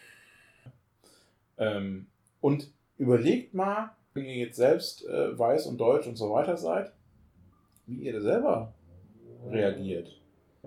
Ähm, 1.58 2.06
und 2.40 2.70
überlegt 2.98 3.54
mal, 3.54 3.90
wenn 4.14 4.24
ihr 4.24 4.36
jetzt 4.36 4.56
selbst 4.56 5.06
äh, 5.06 5.38
weiß 5.38 5.66
und 5.66 5.78
deutsch 5.78 6.06
und 6.06 6.16
so 6.16 6.30
weiter 6.32 6.56
seid, 6.56 6.92
wie 7.86 8.02
ihr 8.02 8.12
da 8.12 8.20
selber 8.20 8.74
reagiert. 9.48 10.20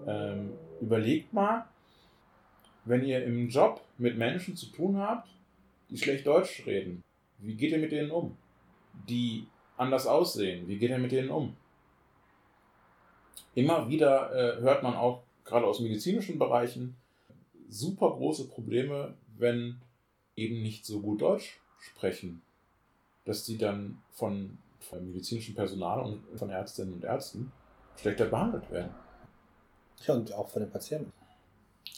Ähm, 0.07 0.53
überlegt 0.81 1.33
mal, 1.33 1.65
wenn 2.85 3.03
ihr 3.03 3.23
im 3.23 3.49
Job 3.49 3.81
mit 3.97 4.17
Menschen 4.17 4.55
zu 4.55 4.67
tun 4.67 4.97
habt, 4.97 5.29
die 5.89 5.97
schlecht 5.97 6.25
Deutsch 6.25 6.65
reden, 6.65 7.03
wie 7.37 7.55
geht 7.55 7.71
ihr 7.71 7.77
mit 7.77 7.91
denen 7.91 8.11
um? 8.11 8.37
Die 9.07 9.47
anders 9.77 10.07
aussehen, 10.07 10.67
wie 10.67 10.77
geht 10.77 10.89
ihr 10.89 10.97
mit 10.97 11.11
denen 11.11 11.29
um? 11.29 11.55
Immer 13.55 13.87
wieder 13.87 14.31
äh, 14.33 14.61
hört 14.61 14.83
man 14.83 14.95
auch, 14.95 15.23
gerade 15.45 15.67
aus 15.67 15.79
medizinischen 15.79 16.39
Bereichen, 16.39 16.95
super 17.69 18.11
große 18.11 18.47
Probleme, 18.47 19.15
wenn 19.37 19.81
eben 20.35 20.61
nicht 20.61 20.85
so 20.85 21.01
gut 21.01 21.21
Deutsch 21.21 21.59
sprechen, 21.83 22.41
dass 23.25 23.45
sie 23.45 23.57
dann 23.57 24.01
von, 24.11 24.57
von 24.79 25.05
medizinischem 25.05 25.55
Personal 25.55 26.01
und 26.01 26.23
von 26.37 26.49
Ärztinnen 26.49 26.93
und 26.93 27.03
Ärzten 27.03 27.51
schlechter 27.97 28.25
behandelt 28.25 28.69
werden. 28.71 28.93
Ja, 30.05 30.15
und 30.15 30.33
auch 30.33 30.49
von 30.49 30.61
den 30.61 30.71
Patienten. 30.71 31.11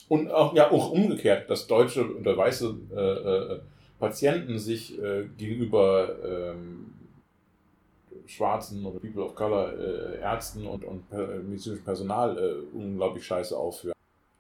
Und 0.10 0.32
auch, 0.32 0.54
ja, 0.54 0.70
auch 0.72 0.92
umgekehrt, 0.92 1.50
dass 1.50 1.68
deutsche 1.68 2.16
oder 2.18 2.38
weiße 2.38 2.76
äh, 2.92 3.56
äh, 3.56 3.62
Patienten 4.00 4.60
sich 4.60 5.00
äh, 5.02 5.28
gegenüber 5.38 6.16
ähm, 6.24 6.94
schwarzen 8.28 8.86
oder 8.86 9.00
People 9.00 9.24
of 9.24 9.36
Color 9.36 9.74
äh, 9.74 10.20
Ärzten 10.20 10.68
und, 10.68 10.84
und 10.84 11.10
per, 11.10 11.28
medizinischem 11.28 11.86
Personal 11.86 12.38
äh, 12.38 12.76
unglaublich 12.76 13.26
scheiße 13.26 13.58
aufführen. 13.58 13.96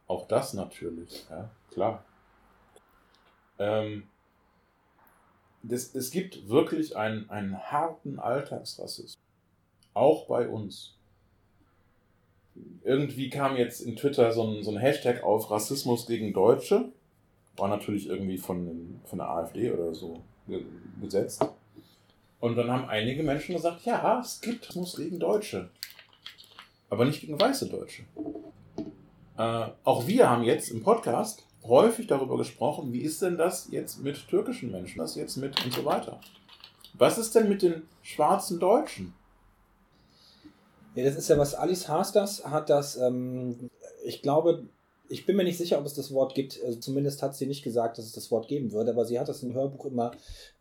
Auch 0.07 0.27
das 0.27 0.53
natürlich, 0.53 1.25
ja, 1.29 1.49
klar. 1.71 2.03
Ähm, 3.57 4.03
das, 5.67 5.95
es 5.95 6.11
gibt 6.11 6.49
wirklich 6.49 6.95
einen, 6.95 7.29
einen 7.29 7.57
harten 7.57 8.19
Alltagsrassismus. 8.19 9.17
Auch 9.93 10.27
bei 10.27 10.47
uns. 10.47 10.93
Irgendwie 12.83 13.29
kam 13.29 13.57
jetzt 13.57 13.81
in 13.81 13.95
Twitter 13.95 14.31
so 14.31 14.43
ein, 14.43 14.63
so 14.63 14.71
ein 14.71 14.77
Hashtag 14.77 15.23
auf 15.23 15.49
Rassismus 15.51 16.05
gegen 16.05 16.33
Deutsche. 16.33 16.89
War 17.57 17.67
natürlich 17.69 18.07
irgendwie 18.07 18.37
von, 18.37 18.99
von 19.05 19.19
der 19.19 19.29
AfD 19.29 19.71
oder 19.71 19.93
so 19.93 20.21
ge- 20.47 20.65
gesetzt. 21.01 21.45
Und 22.39 22.55
dann 22.57 22.69
haben 22.69 22.85
einige 22.89 23.23
Menschen 23.23 23.55
gesagt, 23.55 23.85
ja, 23.85 24.19
es 24.19 24.41
gibt 24.41 24.63
Rassismus 24.63 24.97
gegen 24.97 25.19
Deutsche. 25.19 25.69
Aber 26.89 27.05
nicht 27.05 27.21
gegen 27.21 27.39
weiße 27.39 27.67
Deutsche. 27.69 28.03
Äh, 29.37 29.67
auch 29.83 30.07
wir 30.07 30.29
haben 30.29 30.43
jetzt 30.43 30.69
im 30.69 30.83
Podcast 30.83 31.44
häufig 31.67 32.07
darüber 32.07 32.37
gesprochen, 32.37 32.93
wie 32.93 33.01
ist 33.01 33.21
denn 33.21 33.37
das 33.37 33.67
jetzt 33.71 34.01
mit 34.01 34.27
türkischen 34.27 34.71
Menschen, 34.71 34.99
das 34.99 35.15
jetzt 35.15 35.37
mit 35.37 35.63
und 35.63 35.73
so 35.73 35.83
weiter. 35.85 36.19
Was 36.93 37.17
ist 37.17 37.35
denn 37.35 37.49
mit 37.49 37.61
den 37.61 37.83
schwarzen 38.01 38.59
Deutschen? 38.59 39.13
Ja, 40.95 41.03
das 41.03 41.15
ist 41.15 41.27
ja 41.27 41.37
was 41.37 41.53
Alice 41.55 41.87
Hasters 41.89 42.45
hat 42.45 42.69
das, 42.69 42.95
ähm, 42.97 43.69
ich 44.05 44.21
glaube, 44.21 44.63
ich 45.09 45.25
bin 45.25 45.35
mir 45.35 45.43
nicht 45.43 45.57
sicher, 45.57 45.77
ob 45.77 45.85
es 45.85 45.93
das 45.93 46.11
Wort 46.13 46.33
gibt. 46.33 46.59
Also 46.65 46.79
zumindest 46.79 47.21
hat 47.21 47.35
sie 47.35 47.45
nicht 47.45 47.63
gesagt, 47.63 47.97
dass 47.97 48.05
es 48.05 48.13
das 48.13 48.31
Wort 48.31 48.47
geben 48.47 48.71
würde, 48.71 48.91
aber 48.91 49.05
sie 49.05 49.19
hat 49.19 49.27
das 49.29 49.43
im 49.43 49.53
Hörbuch 49.53 49.85
immer 49.85 50.11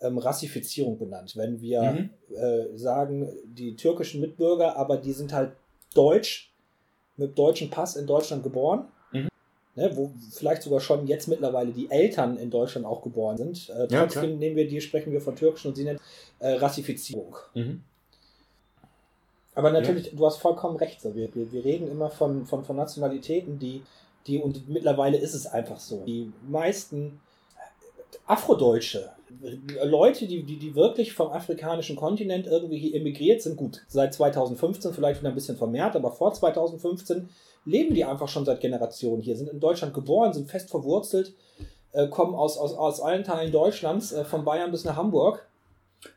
ähm, 0.01 0.19
Rassifizierung 0.19 0.99
benannt. 0.99 1.35
Wenn 1.37 1.61
wir 1.61 1.83
Mhm. 1.83 2.11
äh, 2.35 2.77
sagen, 2.77 3.33
die 3.45 3.77
türkischen 3.77 4.21
Mitbürger, 4.21 4.77
aber 4.77 4.97
die 4.99 5.13
sind 5.13 5.33
halt 5.33 5.53
deutsch, 5.95 6.53
mit 7.17 7.39
deutschem 7.39 7.71
Pass 7.71 7.95
in 7.97 8.07
Deutschland 8.07 8.43
geboren. 8.43 8.89
Ne, 9.77 9.91
wo 9.97 10.13
vielleicht 10.31 10.63
sogar 10.63 10.79
schon 10.79 11.09
jetzt 11.09 11.27
mittlerweile 11.27 11.73
die 11.73 11.91
Eltern 11.91 12.37
in 12.37 12.49
Deutschland 12.49 12.87
auch 12.87 13.03
geboren 13.03 13.37
sind. 13.37 13.71
Äh, 13.71 13.93
Ja, 13.93 14.03
trotzdem 14.03 14.23
klar. 14.23 14.37
nehmen 14.37 14.55
wir 14.55 14.69
die, 14.69 14.81
sprechen 14.81 15.13
wir 15.13 15.21
von 15.21 15.35
türkischen 15.35 15.69
und 15.69 15.75
sie 15.75 15.83
nennt 15.83 16.01
äh, 16.39 16.53
Rassifizierung. 16.53 17.35
Mhm. 17.55 17.83
Aber 19.57 19.71
natürlich, 19.71 20.11
du 20.15 20.27
hast 20.27 20.39
vollkommen 20.39 20.77
recht. 20.77 21.01
So. 21.01 21.15
Wir, 21.15 21.35
wir, 21.35 21.51
wir 21.53 21.65
reden 21.65 21.89
immer 21.89 22.11
von, 22.11 22.47
von, 22.47 22.65
von 22.65 22.77
Nationalitäten, 22.77 23.59
die, 23.59 23.83
die, 24.27 24.39
und 24.39 24.69
mittlerweile 24.69 25.17
ist 25.17 25.35
es 25.35 25.47
einfach 25.47 25.79
so. 25.79 26.05
Die 26.07 26.33
meisten 26.49 27.21
Afrodeutsche, 28.27 29.11
Leute, 29.85 30.27
die, 30.27 30.43
die, 30.45 30.57
die 30.57 30.75
wirklich 30.75 31.13
vom 31.13 31.31
afrikanischen 31.31 31.97
Kontinent 31.97 32.47
irgendwie 32.47 32.79
hier 32.79 32.95
emigriert 32.95 33.43
sind, 33.43 33.57
gut, 33.57 33.83
seit 33.89 34.15
2015 34.15 34.95
vielleicht 34.95 35.21
wieder 35.21 35.31
ein 35.31 35.35
bisschen 35.35 35.57
vermehrt, 35.57 35.97
aber 35.97 36.13
vor 36.13 36.33
2015 36.33 37.29
leben 37.65 37.95
die 37.95 38.05
einfach 38.05 38.29
schon 38.29 38.45
seit 38.45 38.61
Generationen 38.61 39.23
hier, 39.23 39.37
sind 39.37 39.49
in 39.49 39.61
Deutschland 39.61 39.95
geboren, 39.95 40.33
sind 40.33 40.51
fest 40.51 40.71
verwurzelt, 40.71 41.35
äh, 41.93 42.09
kommen 42.09 42.35
aus, 42.35 42.59
aus, 42.59 42.75
aus 42.75 43.01
allen 43.01 43.25
Teilen 43.25 43.53
Deutschlands, 43.53 44.13
äh, 44.13 44.25
von 44.25 44.45
Bayern 44.45 44.71
bis 44.71 44.85
nach 44.85 44.97
Hamburg. 44.97 45.47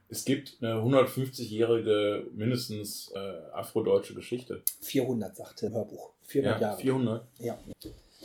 Es 0.09 0.25
gibt 0.25 0.57
eine 0.61 0.75
150-jährige 0.75 2.27
mindestens 2.33 3.11
äh, 3.15 3.19
afrodeutsche 3.53 4.13
Geschichte. 4.13 4.61
400, 4.81 5.35
sagte 5.35 5.67
im 5.67 5.73
Hörbuch. 5.73 6.11
400 6.23 6.61
Ja, 6.61 6.67
Jahre. 6.67 6.81
400. 6.81 7.27
Ja. 7.39 7.57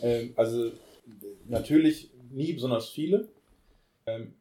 Ähm, 0.01 0.33
also 0.37 0.71
natürlich 1.47 2.11
nie 2.31 2.53
besonders 2.53 2.89
viele, 2.89 3.29
ähm, 4.07 4.35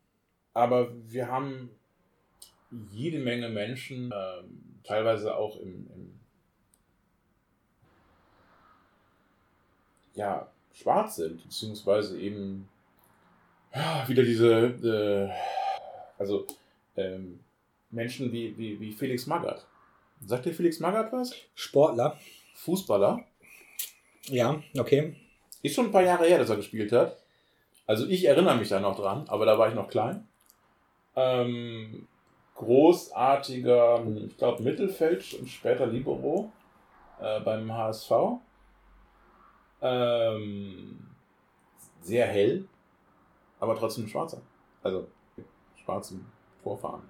aber 0.53 0.91
wir 1.07 1.27
haben 1.27 1.69
jede 2.91 3.19
Menge 3.19 3.49
Menschen, 3.49 4.11
ähm, 4.15 4.61
teilweise 4.83 5.35
auch 5.35 5.59
im, 5.59 5.87
im 5.93 6.19
ja, 10.21 10.47
schwarz 10.71 11.15
sind, 11.15 11.41
beziehungsweise 11.41 12.19
eben 12.19 12.69
ja, 13.73 14.07
wieder 14.07 14.23
diese, 14.23 14.51
äh, 14.53 16.21
also 16.21 16.45
ähm, 16.95 17.39
Menschen 17.89 18.31
wie, 18.31 18.55
wie, 18.55 18.79
wie 18.79 18.91
Felix 18.91 19.25
Magath. 19.25 19.65
Sagt 20.23 20.45
dir 20.45 20.53
Felix 20.53 20.79
Magath 20.79 21.11
was? 21.11 21.33
Sportler. 21.55 22.17
Fußballer. 22.53 23.23
Ja, 24.27 24.61
okay. 24.77 25.15
Ist 25.63 25.73
schon 25.73 25.87
ein 25.87 25.91
paar 25.91 26.03
Jahre 26.03 26.27
her, 26.27 26.37
dass 26.37 26.51
er 26.51 26.57
gespielt 26.57 26.91
hat. 26.91 27.17
Also 27.87 28.05
ich 28.05 28.25
erinnere 28.25 28.57
mich 28.57 28.69
da 28.69 28.79
noch 28.79 28.95
dran, 28.95 29.25
aber 29.27 29.47
da 29.47 29.57
war 29.57 29.69
ich 29.69 29.75
noch 29.75 29.89
klein. 29.89 30.27
Ähm, 31.15 32.07
großartiger, 32.55 34.05
ich 34.27 34.37
glaube, 34.37 34.61
Mittelfeld 34.61 35.33
und 35.33 35.49
später 35.49 35.87
Libero 35.87 36.51
äh, 37.19 37.39
beim 37.39 37.73
HSV. 37.73 38.11
Ähm, 39.81 41.07
sehr 42.01 42.27
hell, 42.27 42.67
aber 43.59 43.75
trotzdem 43.75 44.07
schwarzer. 44.07 44.41
Also 44.83 45.07
mit 45.35 45.45
schwarzen 45.83 46.25
Vorfahren. 46.63 47.03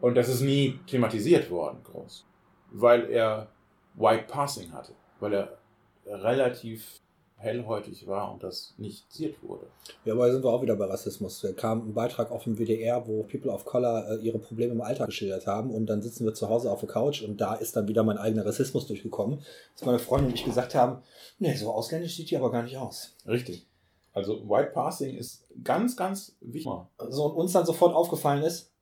Und 0.00 0.14
das 0.14 0.28
ist 0.28 0.42
nie 0.42 0.78
thematisiert 0.86 1.50
worden, 1.50 1.82
groß. 1.84 2.24
Weil 2.72 3.10
er 3.10 3.48
White 3.94 4.26
Passing 4.28 4.72
hatte. 4.72 4.92
Weil 5.20 5.32
er 5.32 5.58
relativ 6.06 7.00
hellhäutig 7.38 8.06
war 8.06 8.32
und 8.32 8.42
das 8.42 8.74
nicht 8.78 9.12
zitiert 9.12 9.42
wurde. 9.42 9.66
Ja, 10.04 10.14
aber 10.14 10.32
sind 10.32 10.42
wir 10.42 10.50
auch 10.50 10.62
wieder 10.62 10.76
bei 10.76 10.86
Rassismus. 10.86 11.40
Da 11.42 11.52
kam 11.52 11.88
ein 11.90 11.94
Beitrag 11.94 12.30
auf 12.30 12.44
dem 12.44 12.56
WDR, 12.56 13.06
wo 13.06 13.22
People 13.24 13.50
of 13.50 13.64
Color 13.64 14.08
äh, 14.10 14.16
ihre 14.16 14.38
Probleme 14.38 14.72
im 14.72 14.80
Alltag 14.80 15.08
geschildert 15.08 15.46
haben 15.46 15.70
und 15.70 15.86
dann 15.86 16.02
sitzen 16.02 16.24
wir 16.24 16.34
zu 16.34 16.48
Hause 16.48 16.70
auf 16.70 16.80
der 16.80 16.88
Couch 16.88 17.22
und 17.22 17.40
da 17.40 17.54
ist 17.54 17.76
dann 17.76 17.88
wieder 17.88 18.02
mein 18.04 18.16
eigener 18.16 18.46
Rassismus 18.46 18.86
durchgekommen, 18.86 19.40
dass 19.74 19.84
meine 19.84 19.98
Freundin 19.98 20.28
und 20.28 20.34
ich 20.34 20.44
gesagt 20.44 20.74
haben, 20.74 21.02
nee, 21.38 21.54
so 21.54 21.70
ausländisch 21.70 22.16
sieht 22.16 22.30
die 22.30 22.36
aber 22.36 22.50
gar 22.50 22.62
nicht 22.62 22.78
aus. 22.78 23.14
Richtig. 23.26 23.66
Also 24.14 24.48
White 24.48 24.70
Passing 24.72 25.14
ist 25.14 25.44
ganz, 25.62 25.94
ganz 25.94 26.36
wichtig. 26.40 26.72
So 27.10 27.26
und 27.26 27.34
uns 27.34 27.52
dann 27.52 27.66
sofort 27.66 27.94
aufgefallen 27.94 28.42
ist, 28.42 28.72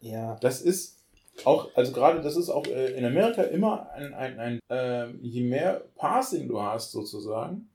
Ja. 0.00 0.36
Das 0.40 0.62
ist 0.62 1.04
auch, 1.44 1.68
also 1.74 1.92
gerade 1.92 2.20
das 2.22 2.36
ist 2.36 2.48
auch 2.48 2.66
äh, 2.66 2.92
in 2.96 3.04
Amerika 3.04 3.42
immer 3.42 3.90
ein, 3.90 4.14
ein, 4.14 4.38
ein 4.38 4.60
äh, 4.70 5.10
je 5.20 5.42
mehr 5.42 5.82
Passing 5.96 6.48
du 6.48 6.62
hast 6.62 6.92
sozusagen, 6.92 7.68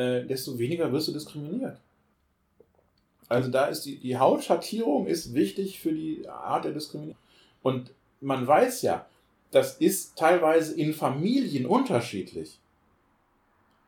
äh, 0.00 0.24
desto 0.24 0.58
weniger 0.58 0.90
wirst 0.92 1.08
du 1.08 1.12
diskriminiert. 1.12 1.78
Also 3.28 3.50
da 3.50 3.66
ist 3.66 3.82
die, 3.82 3.98
die 3.98 4.18
Hautschattierung 4.18 5.06
ist 5.06 5.34
wichtig 5.34 5.78
für 5.78 5.92
die 5.92 6.26
Art 6.28 6.64
der 6.64 6.72
Diskriminierung. 6.72 7.20
Und 7.62 7.92
man 8.20 8.46
weiß 8.46 8.82
ja, 8.82 9.06
das 9.50 9.76
ist 9.76 10.16
teilweise 10.16 10.74
in 10.74 10.94
Familien 10.94 11.66
unterschiedlich. 11.66 12.58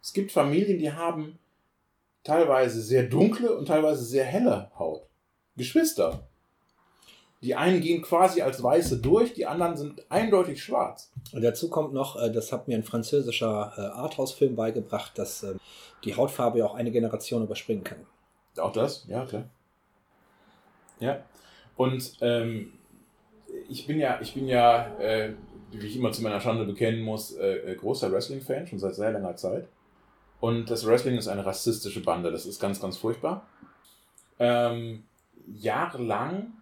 Es 0.02 0.12
gibt 0.12 0.32
Familien, 0.32 0.78
die 0.78 0.92
haben 0.92 1.38
teilweise 2.24 2.82
sehr 2.82 3.04
dunkle 3.04 3.56
und 3.56 3.66
teilweise 3.66 4.04
sehr 4.04 4.24
helle 4.24 4.70
Haut. 4.78 5.02
Geschwister. 5.56 6.28
Die 7.42 7.56
einen 7.56 7.80
gehen 7.80 8.02
quasi 8.02 8.40
als 8.40 8.62
Weiße 8.62 8.98
durch, 8.98 9.34
die 9.34 9.46
anderen 9.46 9.76
sind 9.76 10.10
eindeutig 10.10 10.62
schwarz. 10.62 11.10
Und 11.32 11.42
dazu 11.42 11.68
kommt 11.68 11.92
noch, 11.92 12.20
äh, 12.20 12.30
das 12.30 12.52
hat 12.52 12.68
mir 12.68 12.76
ein 12.76 12.84
französischer 12.84 13.72
äh, 13.76 13.80
Arthouse-Film 13.80 14.54
beigebracht, 14.54 15.18
dass 15.18 15.42
äh, 15.42 15.54
die 16.04 16.14
Hautfarbe 16.16 16.58
ja 16.60 16.66
auch 16.66 16.74
eine 16.74 16.92
Generation 16.92 17.42
überspringen 17.42 17.82
kann. 17.82 17.98
Auch 18.58 18.72
das, 18.72 19.06
ja, 19.08 19.24
klar. 19.24 19.44
Ja. 21.00 21.24
Und 21.76 22.12
ähm, 22.20 22.74
ich 23.68 23.86
bin 23.88 23.98
ja, 23.98 24.20
ich 24.20 24.34
bin 24.34 24.46
ja, 24.46 24.86
äh, 24.98 25.32
wie 25.72 25.86
ich 25.86 25.96
immer 25.96 26.12
zu 26.12 26.22
meiner 26.22 26.40
Schande 26.40 26.64
bekennen 26.64 27.02
muss, 27.02 27.34
äh, 27.36 27.74
großer 27.76 28.12
Wrestling-Fan, 28.12 28.68
schon 28.68 28.78
seit 28.78 28.94
sehr 28.94 29.10
langer 29.10 29.34
Zeit. 29.34 29.66
Und 30.38 30.70
das 30.70 30.86
Wrestling 30.86 31.16
ist 31.16 31.28
eine 31.28 31.44
rassistische 31.44 32.02
Bande, 32.02 32.30
das 32.30 32.46
ist 32.46 32.60
ganz, 32.60 32.80
ganz 32.80 32.98
furchtbar. 32.98 33.46
Ähm, 34.38 35.04
jahrelang 35.46 36.52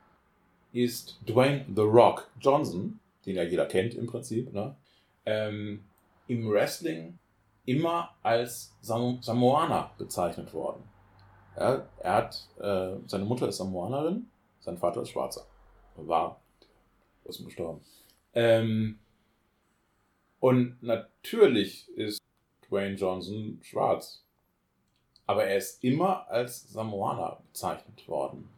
ist 0.72 1.18
Dwayne 1.28 1.64
The 1.74 1.82
Rock 1.82 2.30
Johnson, 2.40 3.00
den 3.26 3.36
ja 3.36 3.42
jeder 3.42 3.66
kennt 3.66 3.94
im 3.94 4.06
Prinzip, 4.06 4.52
ne, 4.52 4.76
ähm, 5.26 5.84
im 6.26 6.48
Wrestling 6.50 7.18
immer 7.66 8.14
als 8.22 8.76
Sam 8.80 9.18
Samoaner 9.22 9.90
bezeichnet 9.98 10.52
worden. 10.54 10.82
Ja, 11.56 11.86
er 11.98 12.14
hat, 12.14 12.48
äh, 12.58 12.96
seine 13.06 13.24
Mutter 13.24 13.48
ist 13.48 13.58
Samoanerin, 13.58 14.30
sein 14.60 14.78
Vater 14.78 15.02
ist 15.02 15.10
Schwarzer. 15.10 15.46
War, 15.96 16.40
ist 17.24 17.44
gestorben. 17.44 17.80
Ähm, 18.32 18.98
und 20.38 20.82
natürlich 20.82 21.88
ist 21.96 22.20
Dwayne 22.68 22.94
Johnson 22.94 23.58
schwarz. 23.62 24.24
Aber 25.26 25.44
er 25.44 25.58
ist 25.58 25.84
immer 25.84 26.28
als 26.28 26.72
Samoaner 26.72 27.40
bezeichnet 27.48 28.08
worden. 28.08 28.48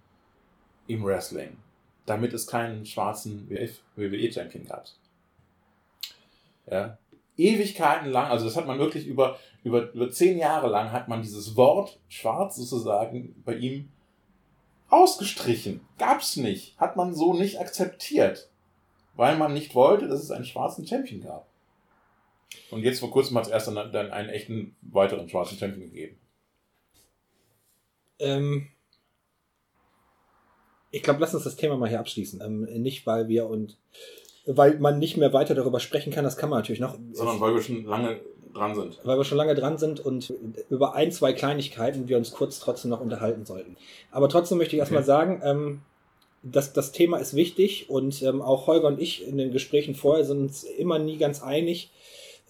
Im 0.86 1.04
Wrestling. 1.04 1.56
Damit 2.06 2.32
es 2.32 2.46
keinen 2.46 2.84
schwarzen 2.84 3.48
WWE-Champion 3.48 4.64
gab. 4.64 4.86
Ja. 6.70 6.98
Ewigkeiten 7.36 8.10
lang, 8.10 8.30
also 8.30 8.44
das 8.44 8.56
hat 8.56 8.66
man 8.66 8.78
wirklich 8.78 9.06
über, 9.06 9.38
über, 9.64 9.92
über 9.92 10.10
zehn 10.10 10.38
Jahre 10.38 10.68
lang 10.68 10.92
hat 10.92 11.08
man 11.08 11.22
dieses 11.22 11.56
Wort 11.56 11.98
schwarz 12.08 12.56
sozusagen 12.56 13.34
bei 13.44 13.54
ihm 13.54 13.88
ausgestrichen. 14.92 15.80
Gab's 15.98 16.36
nicht. 16.36 16.78
Hat 16.78 16.96
man 16.96 17.14
so 17.14 17.32
nicht 17.32 17.58
akzeptiert. 17.58 18.50
Weil 19.14 19.36
man 19.36 19.54
nicht 19.54 19.74
wollte, 19.74 20.08
dass 20.08 20.22
es 20.22 20.30
einen 20.30 20.44
schwarzen 20.44 20.86
Champion 20.86 21.22
gab. 21.22 21.46
Und 22.70 22.82
jetzt 22.82 23.00
vor 23.00 23.10
kurzem 23.10 23.36
hat 23.36 23.46
es 23.46 23.50
erst 23.50 23.68
dann, 23.68 23.92
dann 23.92 24.10
einen 24.10 24.28
echten 24.28 24.76
weiteren 24.82 25.28
schwarzen 25.28 25.58
Champion 25.58 25.90
gegeben. 25.90 26.18
Ähm, 28.18 28.68
ich 30.92 31.02
glaube, 31.02 31.20
lass 31.20 31.34
uns 31.34 31.44
das 31.44 31.56
Thema 31.56 31.76
mal 31.76 31.88
hier 31.88 31.98
abschließen. 31.98 32.40
Ähm, 32.44 32.62
nicht, 32.82 33.06
weil 33.06 33.26
wir 33.26 33.46
und 33.48 33.76
weil 34.46 34.78
man 34.78 34.98
nicht 34.98 35.16
mehr 35.16 35.32
weiter 35.32 35.54
darüber 35.54 35.80
sprechen 35.80 36.12
kann, 36.12 36.24
das 36.24 36.36
kann 36.36 36.50
man 36.50 36.60
natürlich 36.60 36.80
noch. 36.80 36.96
Sondern 37.12 37.40
weil 37.40 37.54
wir 37.54 37.62
schon 37.62 37.84
lange 37.84 38.20
dran 38.54 38.74
sind. 38.74 39.00
Weil 39.02 39.16
wir 39.16 39.24
schon 39.24 39.38
lange 39.38 39.54
dran 39.54 39.78
sind 39.78 40.00
und 40.00 40.32
über 40.68 40.94
ein, 40.94 41.10
zwei 41.10 41.32
Kleinigkeiten 41.32 42.08
wir 42.08 42.18
uns 42.18 42.32
kurz 42.32 42.60
trotzdem 42.60 42.90
noch 42.90 43.00
unterhalten 43.00 43.46
sollten. 43.46 43.76
Aber 44.10 44.28
trotzdem 44.28 44.58
möchte 44.58 44.76
ich 44.76 44.80
erstmal 44.80 45.02
Okay. 45.02 45.06
sagen, 45.06 45.42
ähm, 45.44 45.80
das, 46.42 46.72
das 46.72 46.92
Thema 46.92 47.18
ist 47.18 47.34
wichtig 47.34 47.88
und 47.88 48.20
ähm, 48.22 48.42
auch 48.42 48.66
Holger 48.66 48.88
und 48.88 49.00
ich 49.00 49.26
in 49.26 49.38
den 49.38 49.52
Gesprächen 49.52 49.94
vorher 49.94 50.24
sind 50.24 50.40
uns 50.40 50.64
immer 50.64 50.98
nie 50.98 51.16
ganz 51.16 51.42
einig, 51.42 51.90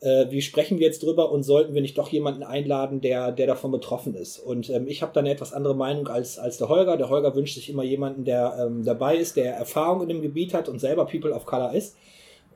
äh, 0.02 0.30
wie 0.30 0.42
sprechen 0.42 0.78
wir 0.78 0.86
jetzt 0.86 1.02
drüber 1.02 1.30
und 1.30 1.44
sollten 1.44 1.74
wir 1.74 1.80
nicht 1.80 1.96
doch 1.96 2.08
jemanden 2.08 2.42
einladen, 2.42 3.00
der, 3.00 3.30
der 3.30 3.46
davon 3.46 3.70
betroffen 3.70 4.14
ist. 4.14 4.38
Und 4.38 4.68
ähm, 4.68 4.88
ich 4.88 5.00
habe 5.00 5.12
da 5.14 5.20
eine 5.20 5.30
etwas 5.30 5.52
andere 5.52 5.76
Meinung 5.76 6.08
als, 6.08 6.38
als 6.38 6.58
der 6.58 6.68
Holger. 6.68 6.96
Der 6.96 7.08
Holger 7.08 7.34
wünscht 7.36 7.54
sich 7.54 7.70
immer 7.70 7.84
jemanden, 7.84 8.24
der 8.24 8.56
ähm, 8.60 8.84
dabei 8.84 9.16
ist, 9.16 9.36
der 9.36 9.54
Erfahrung 9.54 10.02
in 10.02 10.08
dem 10.08 10.22
Gebiet 10.22 10.54
hat 10.54 10.68
und 10.68 10.80
selber 10.80 11.06
People 11.06 11.32
of 11.32 11.46
Color 11.46 11.72
ist. 11.72 11.96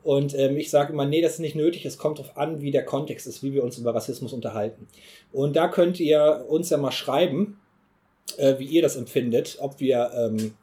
Und 0.03 0.37
ähm, 0.37 0.57
ich 0.57 0.69
sage 0.69 0.93
immer, 0.93 1.05
nee, 1.05 1.21
das 1.21 1.33
ist 1.33 1.39
nicht 1.39 1.55
nötig. 1.55 1.85
Es 1.85 1.97
kommt 1.97 2.19
darauf 2.19 2.35
an, 2.37 2.61
wie 2.61 2.71
der 2.71 2.85
Kontext 2.85 3.27
ist, 3.27 3.43
wie 3.43 3.53
wir 3.53 3.63
uns 3.63 3.77
über 3.77 3.95
Rassismus 3.95 4.33
unterhalten. 4.33 4.87
Und 5.31 5.55
da 5.55 5.69
könnt 5.69 5.99
ihr 5.99 6.45
uns 6.49 6.69
ja 6.69 6.77
mal 6.77 6.91
schreiben, 6.91 7.59
äh, 8.37 8.59
wie 8.59 8.65
ihr 8.65 8.81
das 8.81 8.97
empfindet, 8.97 9.57
ob 9.61 9.79
wir 9.79 10.11
ähm, 10.13 10.53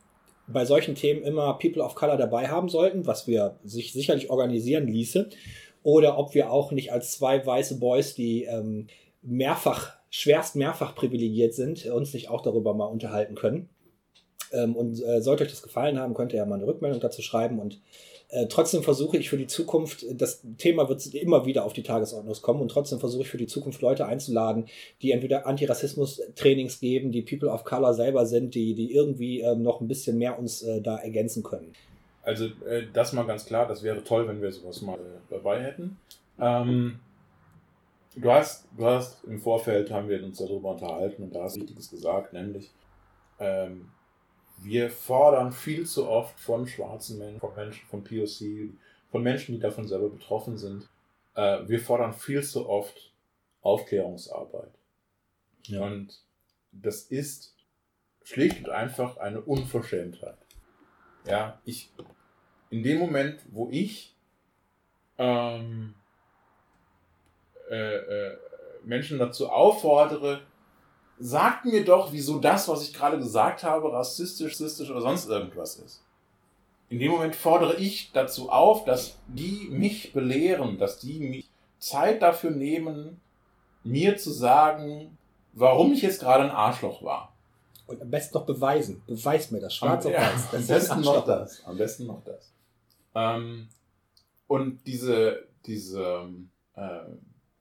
bei 0.46 0.66
solchen 0.66 0.94
Themen 0.94 1.22
immer 1.22 1.54
People 1.54 1.82
of 1.82 1.94
Color 1.94 2.18
dabei 2.18 2.48
haben 2.48 2.68
sollten, 2.68 3.06
was 3.06 3.26
wir 3.26 3.56
sich 3.64 3.92
sicherlich 3.92 4.30
organisieren 4.30 4.86
ließe, 4.86 5.30
oder 5.84 6.18
ob 6.18 6.34
wir 6.34 6.50
auch 6.50 6.72
nicht 6.72 6.92
als 6.92 7.12
zwei 7.12 7.46
weiße 7.46 7.78
Boys, 7.78 8.14
die 8.14 8.44
ähm, 8.44 8.88
mehrfach, 9.22 9.92
schwerst 10.10 10.56
mehrfach 10.56 10.96
privilegiert 10.96 11.54
sind, 11.54 11.86
uns 11.86 12.12
nicht 12.14 12.30
auch 12.30 12.40
darüber 12.40 12.74
mal 12.74 12.86
unterhalten 12.86 13.36
können. 13.36 13.68
Ähm, 14.50 14.74
und 14.74 15.00
äh, 15.04 15.20
sollte 15.20 15.44
euch 15.44 15.50
das 15.50 15.62
gefallen 15.62 15.98
haben, 15.98 16.14
könnt 16.14 16.32
ihr 16.32 16.38
ja 16.38 16.46
mal 16.46 16.56
eine 16.56 16.66
Rückmeldung 16.66 17.00
dazu 17.00 17.20
schreiben. 17.20 17.58
Und 17.58 17.82
äh, 18.30 18.46
trotzdem 18.46 18.82
versuche 18.82 19.18
ich 19.18 19.28
für 19.28 19.36
die 19.36 19.46
Zukunft, 19.46 20.06
das 20.10 20.42
Thema 20.56 20.88
wird 20.88 21.04
immer 21.14 21.44
wieder 21.44 21.66
auf 21.66 21.74
die 21.74 21.82
Tagesordnung 21.82 22.34
kommen 22.40 22.62
und 22.62 22.70
trotzdem 22.70 22.98
versuche 22.98 23.22
ich 23.22 23.28
für 23.28 23.38
die 23.38 23.46
Zukunft 23.46 23.82
Leute 23.82 24.06
einzuladen, 24.06 24.66
die 25.02 25.12
entweder 25.12 25.46
Antirassismus-Trainings 25.46 26.80
geben, 26.80 27.12
die 27.12 27.22
People 27.22 27.50
of 27.50 27.64
Color 27.64 27.92
selber 27.92 28.24
sind, 28.24 28.54
die, 28.54 28.74
die 28.74 28.94
irgendwie 28.94 29.40
ähm, 29.40 29.60
noch 29.60 29.82
ein 29.82 29.88
bisschen 29.88 30.16
mehr 30.16 30.38
uns 30.38 30.62
äh, 30.62 30.80
da 30.80 30.96
ergänzen 30.96 31.42
können. 31.42 31.74
Also 32.24 32.46
äh, 32.66 32.86
das 32.92 33.12
mal 33.12 33.26
ganz 33.26 33.44
klar, 33.46 33.68
das 33.68 33.82
wäre 33.82 34.02
toll, 34.02 34.26
wenn 34.26 34.40
wir 34.40 34.50
sowas 34.50 34.80
mal 34.82 34.98
äh, 34.98 35.20
dabei 35.30 35.62
hätten. 35.62 35.98
Ähm, 36.38 37.00
du, 38.16 38.30
hast, 38.30 38.66
du 38.76 38.86
hast 38.86 39.24
im 39.24 39.40
Vorfeld, 39.40 39.90
haben 39.90 40.08
wir 40.08 40.22
uns 40.24 40.38
darüber 40.38 40.70
unterhalten 40.70 41.22
und 41.22 41.34
da 41.34 41.44
hast 41.44 41.56
du 41.56 41.60
Wichtiges 41.60 41.90
gesagt, 41.90 42.32
nämlich 42.32 42.72
ähm, 43.38 43.90
wir 44.62 44.90
fordern 44.90 45.52
viel 45.52 45.86
zu 45.86 46.08
oft 46.08 46.38
von 46.40 46.66
schwarzen 46.66 47.18
Menschen, 47.18 47.40
von 47.40 47.54
Menschen, 47.54 47.86
von 47.88 48.04
POC, 48.04 48.72
von 49.10 49.22
Menschen, 49.22 49.54
die 49.54 49.60
davon 49.60 49.86
selber 49.86 50.08
betroffen 50.08 50.56
sind, 50.56 50.88
äh, 51.34 51.60
wir 51.66 51.80
fordern 51.80 52.14
viel 52.14 52.42
zu 52.42 52.68
oft 52.68 53.12
Aufklärungsarbeit. 53.60 54.72
Ja. 55.64 55.84
Und 55.84 56.20
das 56.72 57.02
ist 57.02 57.54
schlicht 58.22 58.58
und 58.58 58.70
einfach 58.70 59.16
eine 59.18 59.40
Unverschämtheit. 59.40 60.38
Ja, 61.26 61.60
ich, 61.64 61.90
in 62.74 62.82
dem 62.82 62.98
Moment, 62.98 63.38
wo 63.52 63.68
ich 63.70 64.12
ähm, 65.16 65.94
äh, 67.70 67.96
äh, 67.96 68.36
Menschen 68.82 69.20
dazu 69.20 69.48
auffordere, 69.48 70.40
sagt 71.20 71.66
mir 71.66 71.84
doch, 71.84 72.10
wieso 72.10 72.40
das, 72.40 72.66
was 72.66 72.82
ich 72.82 72.92
gerade 72.92 73.18
gesagt 73.18 73.62
habe, 73.62 73.92
rassistisch, 73.92 74.54
rassistisch 74.54 74.90
oder 74.90 75.02
sonst 75.02 75.28
irgendwas 75.28 75.76
ist. 75.76 76.02
In 76.88 76.98
dem 76.98 77.12
Moment 77.12 77.36
fordere 77.36 77.76
ich 77.76 78.10
dazu 78.12 78.50
auf, 78.50 78.84
dass 78.84 79.18
die 79.28 79.68
mich 79.70 80.12
belehren, 80.12 80.76
dass 80.76 80.98
die 80.98 81.20
mich 81.20 81.48
Zeit 81.78 82.22
dafür 82.22 82.50
nehmen, 82.50 83.20
mir 83.84 84.16
zu 84.16 84.32
sagen, 84.32 85.16
warum 85.52 85.92
ich 85.92 86.02
jetzt 86.02 86.18
gerade 86.18 86.42
ein 86.42 86.50
Arschloch 86.50 87.04
war. 87.04 87.32
Und 87.86 88.02
am 88.02 88.10
besten 88.10 88.36
noch 88.36 88.46
beweisen. 88.46 89.00
Beweis 89.06 89.52
mir 89.52 89.60
das, 89.60 89.76
schwarz 89.76 90.06
am, 90.06 90.12
auf 90.12 90.18
ja, 90.18 90.26
weiß. 90.26 90.54
am 90.54 90.66
besten 90.66 91.00
noch 91.02 91.24
das. 91.24 91.64
Am 91.64 91.76
besten 91.76 92.06
noch 92.06 92.24
das. 92.24 92.53
Ähm, 93.14 93.68
und 94.46 94.86
diese, 94.86 95.46
diese, 95.66 96.28
äh, 96.74 97.00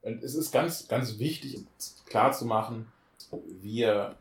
und 0.01 0.23
es 0.23 0.35
ist 0.35 0.51
ganz, 0.51 0.87
ganz 0.87 1.19
wichtig, 1.19 1.65
klar 2.05 2.31
zu 2.31 2.45
wir 3.61 4.17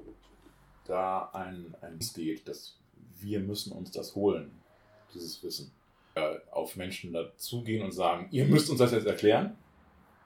da 0.87 1.30
ein, 1.33 1.74
ein 1.80 1.99
geht, 1.99 2.47
dass 2.47 2.78
wir 3.20 3.41
müssen 3.41 3.72
uns 3.72 3.91
das 3.91 4.14
holen, 4.14 4.51
dieses 5.14 5.43
Wissen. 5.43 5.72
Äh, 6.14 6.41
auf 6.51 6.76
Menschen 6.76 7.14
dazugehen 7.14 7.83
und 7.83 7.93
sagen, 7.93 8.28
ihr 8.33 8.45
müsst 8.45 8.68
uns 8.68 8.80
das 8.80 8.93
jetzt 8.93 9.07
erklären. 9.07 9.57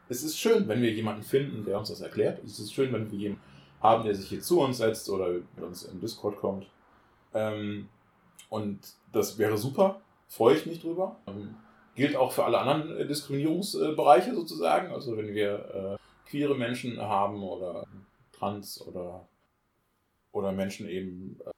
Es 0.08 0.24
ist 0.24 0.36
schön, 0.36 0.66
wenn 0.66 0.82
wir 0.82 0.92
jemanden 0.92 1.22
finden, 1.22 1.64
der 1.64 1.78
uns 1.78 1.90
das 1.90 2.00
erklärt. 2.00 2.42
Es 2.44 2.58
ist 2.58 2.74
schön, 2.74 2.92
wenn 2.92 3.08
wir 3.08 3.16
jemanden 3.16 3.44
haben, 3.80 4.02
der 4.02 4.16
sich 4.16 4.28
hier 4.28 4.40
zu 4.40 4.60
uns 4.60 4.78
setzt 4.78 5.08
oder 5.08 5.28
mit 5.28 5.62
uns 5.62 5.84
in 5.84 6.00
Discord 6.00 6.38
kommt. 6.38 6.66
Ähm, 7.34 7.88
und 8.48 8.80
das 9.12 9.38
wäre 9.38 9.56
super, 9.56 10.00
freue 10.28 10.56
ich 10.56 10.66
mich 10.66 10.80
drüber. 10.80 11.16
Ähm, 11.26 11.56
gilt 11.94 12.16
auch 12.16 12.32
für 12.32 12.44
alle 12.44 12.58
anderen 12.58 12.96
äh, 12.96 13.06
Diskriminierungsbereiche 13.06 14.34
sozusagen. 14.34 14.92
Also 14.92 15.16
wenn 15.16 15.34
wir 15.34 15.98
äh, 15.98 16.28
queere 16.28 16.54
Menschen 16.54 17.00
haben 17.00 17.42
oder 17.42 17.86
trans 18.32 18.80
oder, 18.86 19.26
oder 20.32 20.52
Menschen 20.52 20.88
eben, 20.88 21.38
äh, 21.44 21.50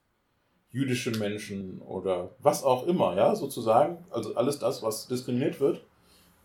jüdische 0.70 1.10
Menschen 1.12 1.80
oder 1.80 2.30
was 2.40 2.62
auch 2.62 2.86
immer, 2.86 3.16
ja, 3.16 3.34
sozusagen. 3.34 4.04
Also 4.10 4.34
alles 4.36 4.58
das, 4.58 4.82
was 4.82 5.08
diskriminiert 5.08 5.60
wird. 5.60 5.82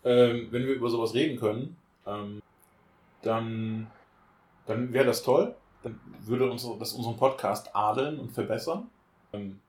Ähm, 0.04 0.48
wenn 0.50 0.66
wir 0.66 0.74
über 0.74 0.90
sowas 0.90 1.14
reden 1.14 1.38
können, 1.38 1.76
ähm, 2.06 2.42
dann, 3.22 3.86
dann 4.66 4.92
wäre 4.92 5.06
das 5.06 5.22
toll. 5.22 5.54
Dann 5.82 6.00
würde 6.20 6.50
uns 6.50 6.66
das 6.78 6.94
unseren 6.94 7.16
Podcast 7.16 7.74
adeln 7.74 8.18
und 8.18 8.32
verbessern. 8.32 8.90
Ähm, 9.32 9.60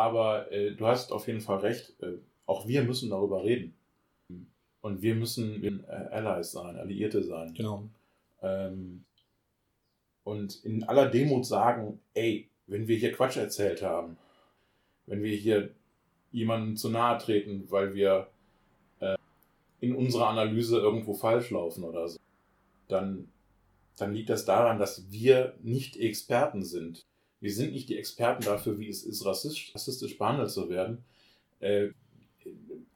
aber 0.00 0.50
äh, 0.50 0.72
du 0.72 0.86
hast 0.86 1.12
auf 1.12 1.26
jeden 1.26 1.42
Fall 1.42 1.58
recht. 1.58 1.92
Äh, 2.00 2.14
auch 2.46 2.66
wir 2.66 2.82
müssen 2.84 3.10
darüber 3.10 3.44
reden. 3.44 3.74
Und 4.80 5.02
wir 5.02 5.14
müssen 5.14 5.62
äh, 5.62 5.92
Allies 5.92 6.52
sein, 6.52 6.76
Alliierte 6.76 7.22
sein. 7.22 7.52
Genau. 7.52 7.84
Ähm, 8.40 9.04
und 10.24 10.64
in 10.64 10.84
aller 10.84 11.10
Demut 11.10 11.44
sagen, 11.44 12.00
ey, 12.14 12.48
wenn 12.66 12.88
wir 12.88 12.96
hier 12.96 13.12
Quatsch 13.12 13.36
erzählt 13.36 13.82
haben, 13.82 14.16
wenn 15.04 15.22
wir 15.22 15.36
hier 15.36 15.70
jemandem 16.32 16.76
zu 16.76 16.88
nahe 16.88 17.18
treten, 17.18 17.70
weil 17.70 17.92
wir 17.94 18.28
äh, 19.00 19.16
in 19.80 19.94
unserer 19.94 20.28
Analyse 20.28 20.78
irgendwo 20.78 21.12
falsch 21.12 21.50
laufen 21.50 21.84
oder 21.84 22.08
so, 22.08 22.18
dann, 22.88 23.28
dann 23.98 24.14
liegt 24.14 24.30
das 24.30 24.46
daran, 24.46 24.78
dass 24.78 25.12
wir 25.12 25.54
nicht 25.62 25.98
Experten 25.98 26.62
sind. 26.62 27.04
Wir 27.40 27.52
sind 27.52 27.72
nicht 27.72 27.88
die 27.88 27.98
Experten 27.98 28.44
dafür, 28.44 28.78
wie 28.78 28.88
es 28.88 29.02
ist, 29.02 29.24
rassistisch, 29.24 29.74
rassistisch 29.74 30.18
behandelt 30.18 30.50
zu 30.50 30.68
werden. 30.68 31.04
Äh, 31.60 31.88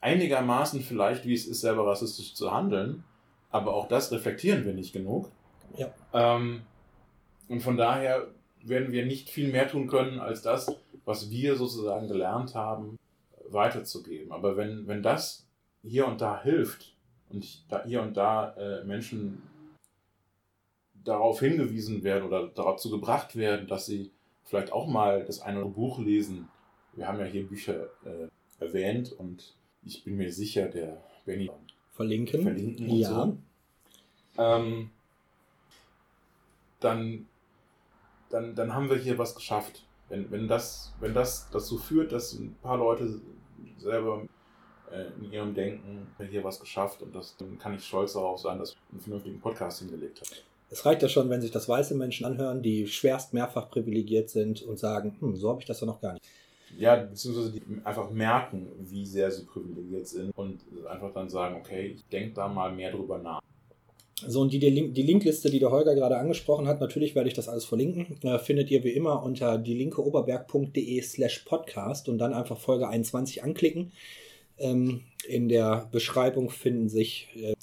einigermaßen 0.00 0.82
vielleicht, 0.82 1.24
wie 1.26 1.34
es 1.34 1.46
ist, 1.46 1.62
selber 1.62 1.86
rassistisch 1.86 2.34
zu 2.34 2.52
handeln, 2.52 3.04
aber 3.50 3.74
auch 3.74 3.88
das 3.88 4.12
reflektieren 4.12 4.64
wir 4.64 4.74
nicht 4.74 4.92
genug. 4.92 5.30
Ja. 5.76 5.92
Ähm, 6.12 6.62
und 7.48 7.60
von 7.60 7.76
daher 7.76 8.28
werden 8.62 8.92
wir 8.92 9.06
nicht 9.06 9.30
viel 9.30 9.50
mehr 9.50 9.68
tun 9.68 9.88
können, 9.88 10.18
als 10.18 10.42
das, 10.42 10.74
was 11.04 11.30
wir 11.30 11.56
sozusagen 11.56 12.08
gelernt 12.08 12.54
haben, 12.54 12.98
weiterzugeben. 13.48 14.32
Aber 14.32 14.56
wenn, 14.56 14.86
wenn 14.86 15.02
das 15.02 15.46
hier 15.82 16.06
und 16.06 16.20
da 16.20 16.42
hilft 16.42 16.94
und 17.30 17.70
da, 17.70 17.84
hier 17.84 18.02
und 18.02 18.16
da 18.16 18.54
äh, 18.54 18.84
Menschen 18.84 19.42
darauf 21.04 21.40
hingewiesen 21.40 22.02
werden 22.02 22.24
oder 22.24 22.48
dazu 22.48 22.90
gebracht 22.90 23.36
werden, 23.36 23.66
dass 23.66 23.86
sie 23.86 24.10
vielleicht 24.44 24.72
auch 24.72 24.86
mal 24.86 25.24
das 25.24 25.40
eine 25.40 25.58
oder 25.58 25.66
andere 25.66 25.74
Buch 25.74 25.98
lesen. 25.98 26.48
Wir 26.94 27.08
haben 27.08 27.18
ja 27.18 27.24
hier 27.26 27.46
Bücher 27.46 27.88
äh, 28.04 28.28
erwähnt 28.60 29.12
und 29.12 29.54
ich 29.82 30.04
bin 30.04 30.16
mir 30.16 30.32
sicher, 30.32 30.68
der 30.68 31.02
Benny 31.24 31.50
Verlinken. 31.92 32.42
verlinken 32.42 32.88
und 32.88 32.96
Ja. 32.96 33.08
so. 33.08 33.38
Ähm, 34.36 34.90
dann, 36.80 37.26
dann, 38.30 38.54
dann 38.54 38.74
haben 38.74 38.90
wir 38.90 38.96
hier 38.96 39.16
was 39.18 39.34
geschafft. 39.34 39.86
Wenn, 40.08 40.30
wenn, 40.30 40.48
das, 40.48 40.92
wenn 41.00 41.14
das 41.14 41.48
dazu 41.50 41.78
führt, 41.78 42.12
dass 42.12 42.32
ein 42.34 42.54
paar 42.62 42.76
Leute 42.76 43.20
selber 43.78 44.26
äh, 44.90 45.06
in 45.18 45.32
ihrem 45.32 45.54
Denken 45.54 46.06
hier 46.28 46.44
was 46.44 46.60
geschafft 46.60 47.00
und 47.02 47.14
das, 47.14 47.36
dann 47.36 47.58
kann 47.58 47.74
ich 47.74 47.84
stolz 47.84 48.12
darauf 48.12 48.40
sein, 48.40 48.58
dass 48.58 48.72
ich 48.72 48.76
einen 48.92 49.00
vernünftigen 49.00 49.40
Podcast 49.40 49.78
hingelegt 49.80 50.20
habe. 50.20 50.30
Es 50.74 50.84
reicht 50.84 51.02
ja 51.02 51.08
schon, 51.08 51.30
wenn 51.30 51.40
sich 51.40 51.52
das 51.52 51.68
weiße 51.68 51.94
Menschen 51.94 52.26
anhören, 52.26 52.60
die 52.60 52.88
schwerst 52.88 53.32
mehrfach 53.32 53.70
privilegiert 53.70 54.28
sind 54.28 54.60
und 54.62 54.76
sagen, 54.76 55.14
hm, 55.20 55.36
so 55.36 55.48
habe 55.50 55.60
ich 55.60 55.66
das 55.66 55.80
ja 55.80 55.86
noch 55.86 56.00
gar 56.00 56.14
nicht. 56.14 56.24
Ja, 56.76 56.96
beziehungsweise 56.96 57.52
die 57.52 57.62
einfach 57.84 58.10
merken, 58.10 58.66
wie 58.80 59.06
sehr 59.06 59.30
sie 59.30 59.44
privilegiert 59.44 60.08
sind 60.08 60.36
und 60.36 60.62
einfach 60.90 61.14
dann 61.14 61.28
sagen, 61.28 61.54
okay, 61.60 61.92
ich 61.94 62.04
denke 62.08 62.34
da 62.34 62.48
mal 62.48 62.72
mehr 62.72 62.90
drüber 62.90 63.18
nach. 63.18 63.40
So, 64.26 64.40
und 64.40 64.52
die, 64.52 64.58
die 64.58 65.02
Linkliste, 65.02 65.48
die 65.48 65.60
der 65.60 65.70
Holger 65.70 65.94
gerade 65.94 66.16
angesprochen 66.16 66.66
hat, 66.66 66.80
natürlich 66.80 67.14
werde 67.14 67.28
ich 67.28 67.34
das 67.34 67.48
alles 67.48 67.64
verlinken, 67.64 68.20
äh, 68.24 68.40
findet 68.40 68.68
ihr 68.72 68.82
wie 68.82 68.94
immer 68.94 69.22
unter 69.22 69.58
dielinkeoberberg.de 69.58 71.00
slash 71.02 71.44
podcast 71.44 72.08
und 72.08 72.18
dann 72.18 72.34
einfach 72.34 72.58
Folge 72.58 72.88
21 72.88 73.44
anklicken. 73.44 73.92
Ähm, 74.58 75.02
in 75.28 75.48
der 75.48 75.88
Beschreibung 75.92 76.50
finden 76.50 76.88
sich 76.88 77.28
äh, 77.36 77.54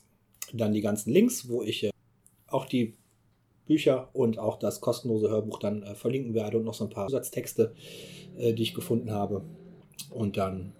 dann 0.54 0.72
die 0.72 0.82
ganzen 0.82 1.12
Links, 1.12 1.50
wo 1.50 1.62
ich 1.62 1.84
äh, 1.84 1.92
auch 2.48 2.66
die 2.66 2.96
Bücher 3.68 4.10
und 4.14 4.40
auch 4.40 4.58
das 4.58 4.82
kostenlose 4.82 5.30
Hörbuch 5.30 5.60
dann 5.60 5.84
äh, 5.84 5.96
verlinken 5.96 6.34
werde 6.34 6.58
und 6.58 6.66
noch 6.66 6.74
so 6.74 6.86
ein 6.86 6.90
paar 6.90 7.08
Zusatztexte, 7.08 7.74
äh, 8.38 8.54
die 8.54 8.64
ich 8.64 8.74
gefunden 8.74 9.12
habe. 9.12 9.44
Und 10.10 10.38
dann 10.38 10.74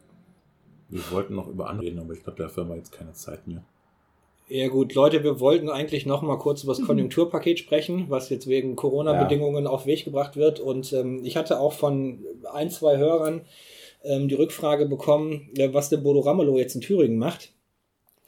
Wir 0.90 1.10
wollten 1.12 1.36
noch 1.36 1.48
über 1.48 1.70
andere 1.70 1.88
reden, 1.88 2.00
aber 2.00 2.14
ich 2.14 2.24
glaube, 2.24 2.42
dafür 2.42 2.64
haben 2.64 2.70
wir 2.70 2.78
jetzt 2.78 2.92
keine 2.92 3.14
Zeit 3.14 3.48
mehr. 3.48 3.64
Ja 4.50 4.68
gut, 4.68 4.94
Leute, 4.96 5.24
wir 5.24 5.40
wollten 5.40 5.70
eigentlich 5.70 6.06
noch 6.06 6.22
mal 6.22 6.38
kurz 6.38 6.64
über 6.64 6.74
das 6.74 6.82
Konjunkturpaket 6.86 7.58
sprechen, 7.60 8.08
was 8.10 8.30
jetzt 8.30 8.48
wegen 8.48 8.76
Corona-Bedingungen 8.76 9.66
auf 9.66 9.84
den 9.84 9.94
Weg 9.94 10.04
gebracht 10.04 10.36
wird. 10.36 10.60
Und 10.60 10.92
ähm, 10.92 11.22
ich 11.24 11.38
hatte 11.38 11.60
auch 11.60 11.72
von 11.72 12.20
ein, 12.52 12.70
zwei 12.70 12.98
Hörern 12.98 13.42
ähm, 14.04 14.28
die 14.28 14.36
Rückfrage 14.36 14.88
bekommen, 14.88 15.50
äh, 15.58 15.74
was 15.74 15.88
der 15.88 15.98
Bodo 15.98 16.20
Ramelow 16.20 16.58
jetzt 16.58 16.76
in 16.76 16.82
Thüringen 16.82 17.18
macht, 17.18 17.54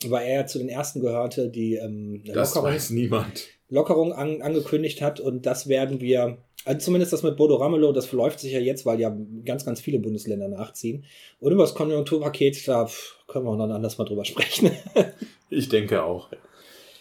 weil 0.07 0.25
er 0.25 0.41
ja 0.41 0.45
zu 0.45 0.59
den 0.59 0.69
ersten 0.69 1.01
gehörte, 1.01 1.49
die 1.49 1.75
ähm, 1.75 2.23
Das 2.25 2.55
Lockerung, 2.55 2.73
weiß 2.73 2.91
niemand. 2.91 3.49
Lockerung 3.73 4.13
an, 4.13 4.41
angekündigt 4.41 5.01
hat. 5.01 5.19
Und 5.19 5.45
das 5.45 5.67
werden 5.67 5.99
wir, 5.99 6.37
also 6.63 6.79
zumindest 6.79 7.11
das 7.11 7.23
mit 7.23 7.35
Bodo 7.35 7.55
Ramelow, 7.55 7.91
das 7.91 8.05
verläuft 8.05 8.39
sich 8.39 8.53
ja 8.53 8.59
jetzt, 8.59 8.85
weil 8.85 8.99
ja 8.99 9.15
ganz, 9.43 9.65
ganz 9.65 9.81
viele 9.81 9.99
Bundesländer 9.99 10.47
nachziehen. 10.47 11.05
Und 11.39 11.51
über 11.51 11.63
das 11.63 11.73
Konjunkturpaket, 11.73 12.67
da 12.67 12.89
können 13.27 13.45
wir 13.45 13.51
auch 13.51 13.57
noch 13.57 13.69
anders 13.69 13.97
mal 13.97 14.05
drüber 14.05 14.25
sprechen. 14.25 14.71
Ich 15.49 15.69
denke 15.69 16.03
auch. 16.03 16.29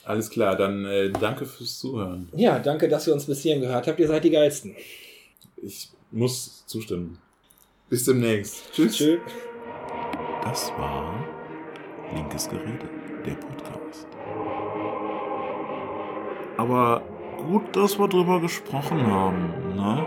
Alles 0.05 0.29
klar, 0.29 0.57
dann 0.57 0.85
äh, 0.85 1.11
danke 1.11 1.47
fürs 1.47 1.79
Zuhören. 1.79 2.29
Ja, 2.37 2.59
danke, 2.59 2.87
dass 2.87 3.07
ihr 3.07 3.15
uns 3.15 3.25
bis 3.25 3.41
hierhin 3.41 3.63
gehört 3.63 3.87
habt. 3.87 3.99
Ihr 3.99 4.09
seid 4.09 4.25
die 4.25 4.31
Geilsten. 4.31 4.77
Ich 5.57 5.89
muss 6.11 6.67
zustimmen. 6.67 7.19
Bis 7.89 8.05
demnächst. 8.05 8.73
Tschüss. 8.75 8.97
Tschüss. 8.97 9.21
Das 10.43 10.69
war 10.73 11.25
Linkes 12.15 12.47
Gerede, 12.49 12.89
der 13.25 13.35
Podcast. 13.37 13.82
Aber 16.63 17.03
gut, 17.39 17.75
dass 17.75 17.99
wir 17.99 18.07
drüber 18.07 18.39
gesprochen 18.39 19.05
haben, 19.05 19.75
ne? 19.75 20.07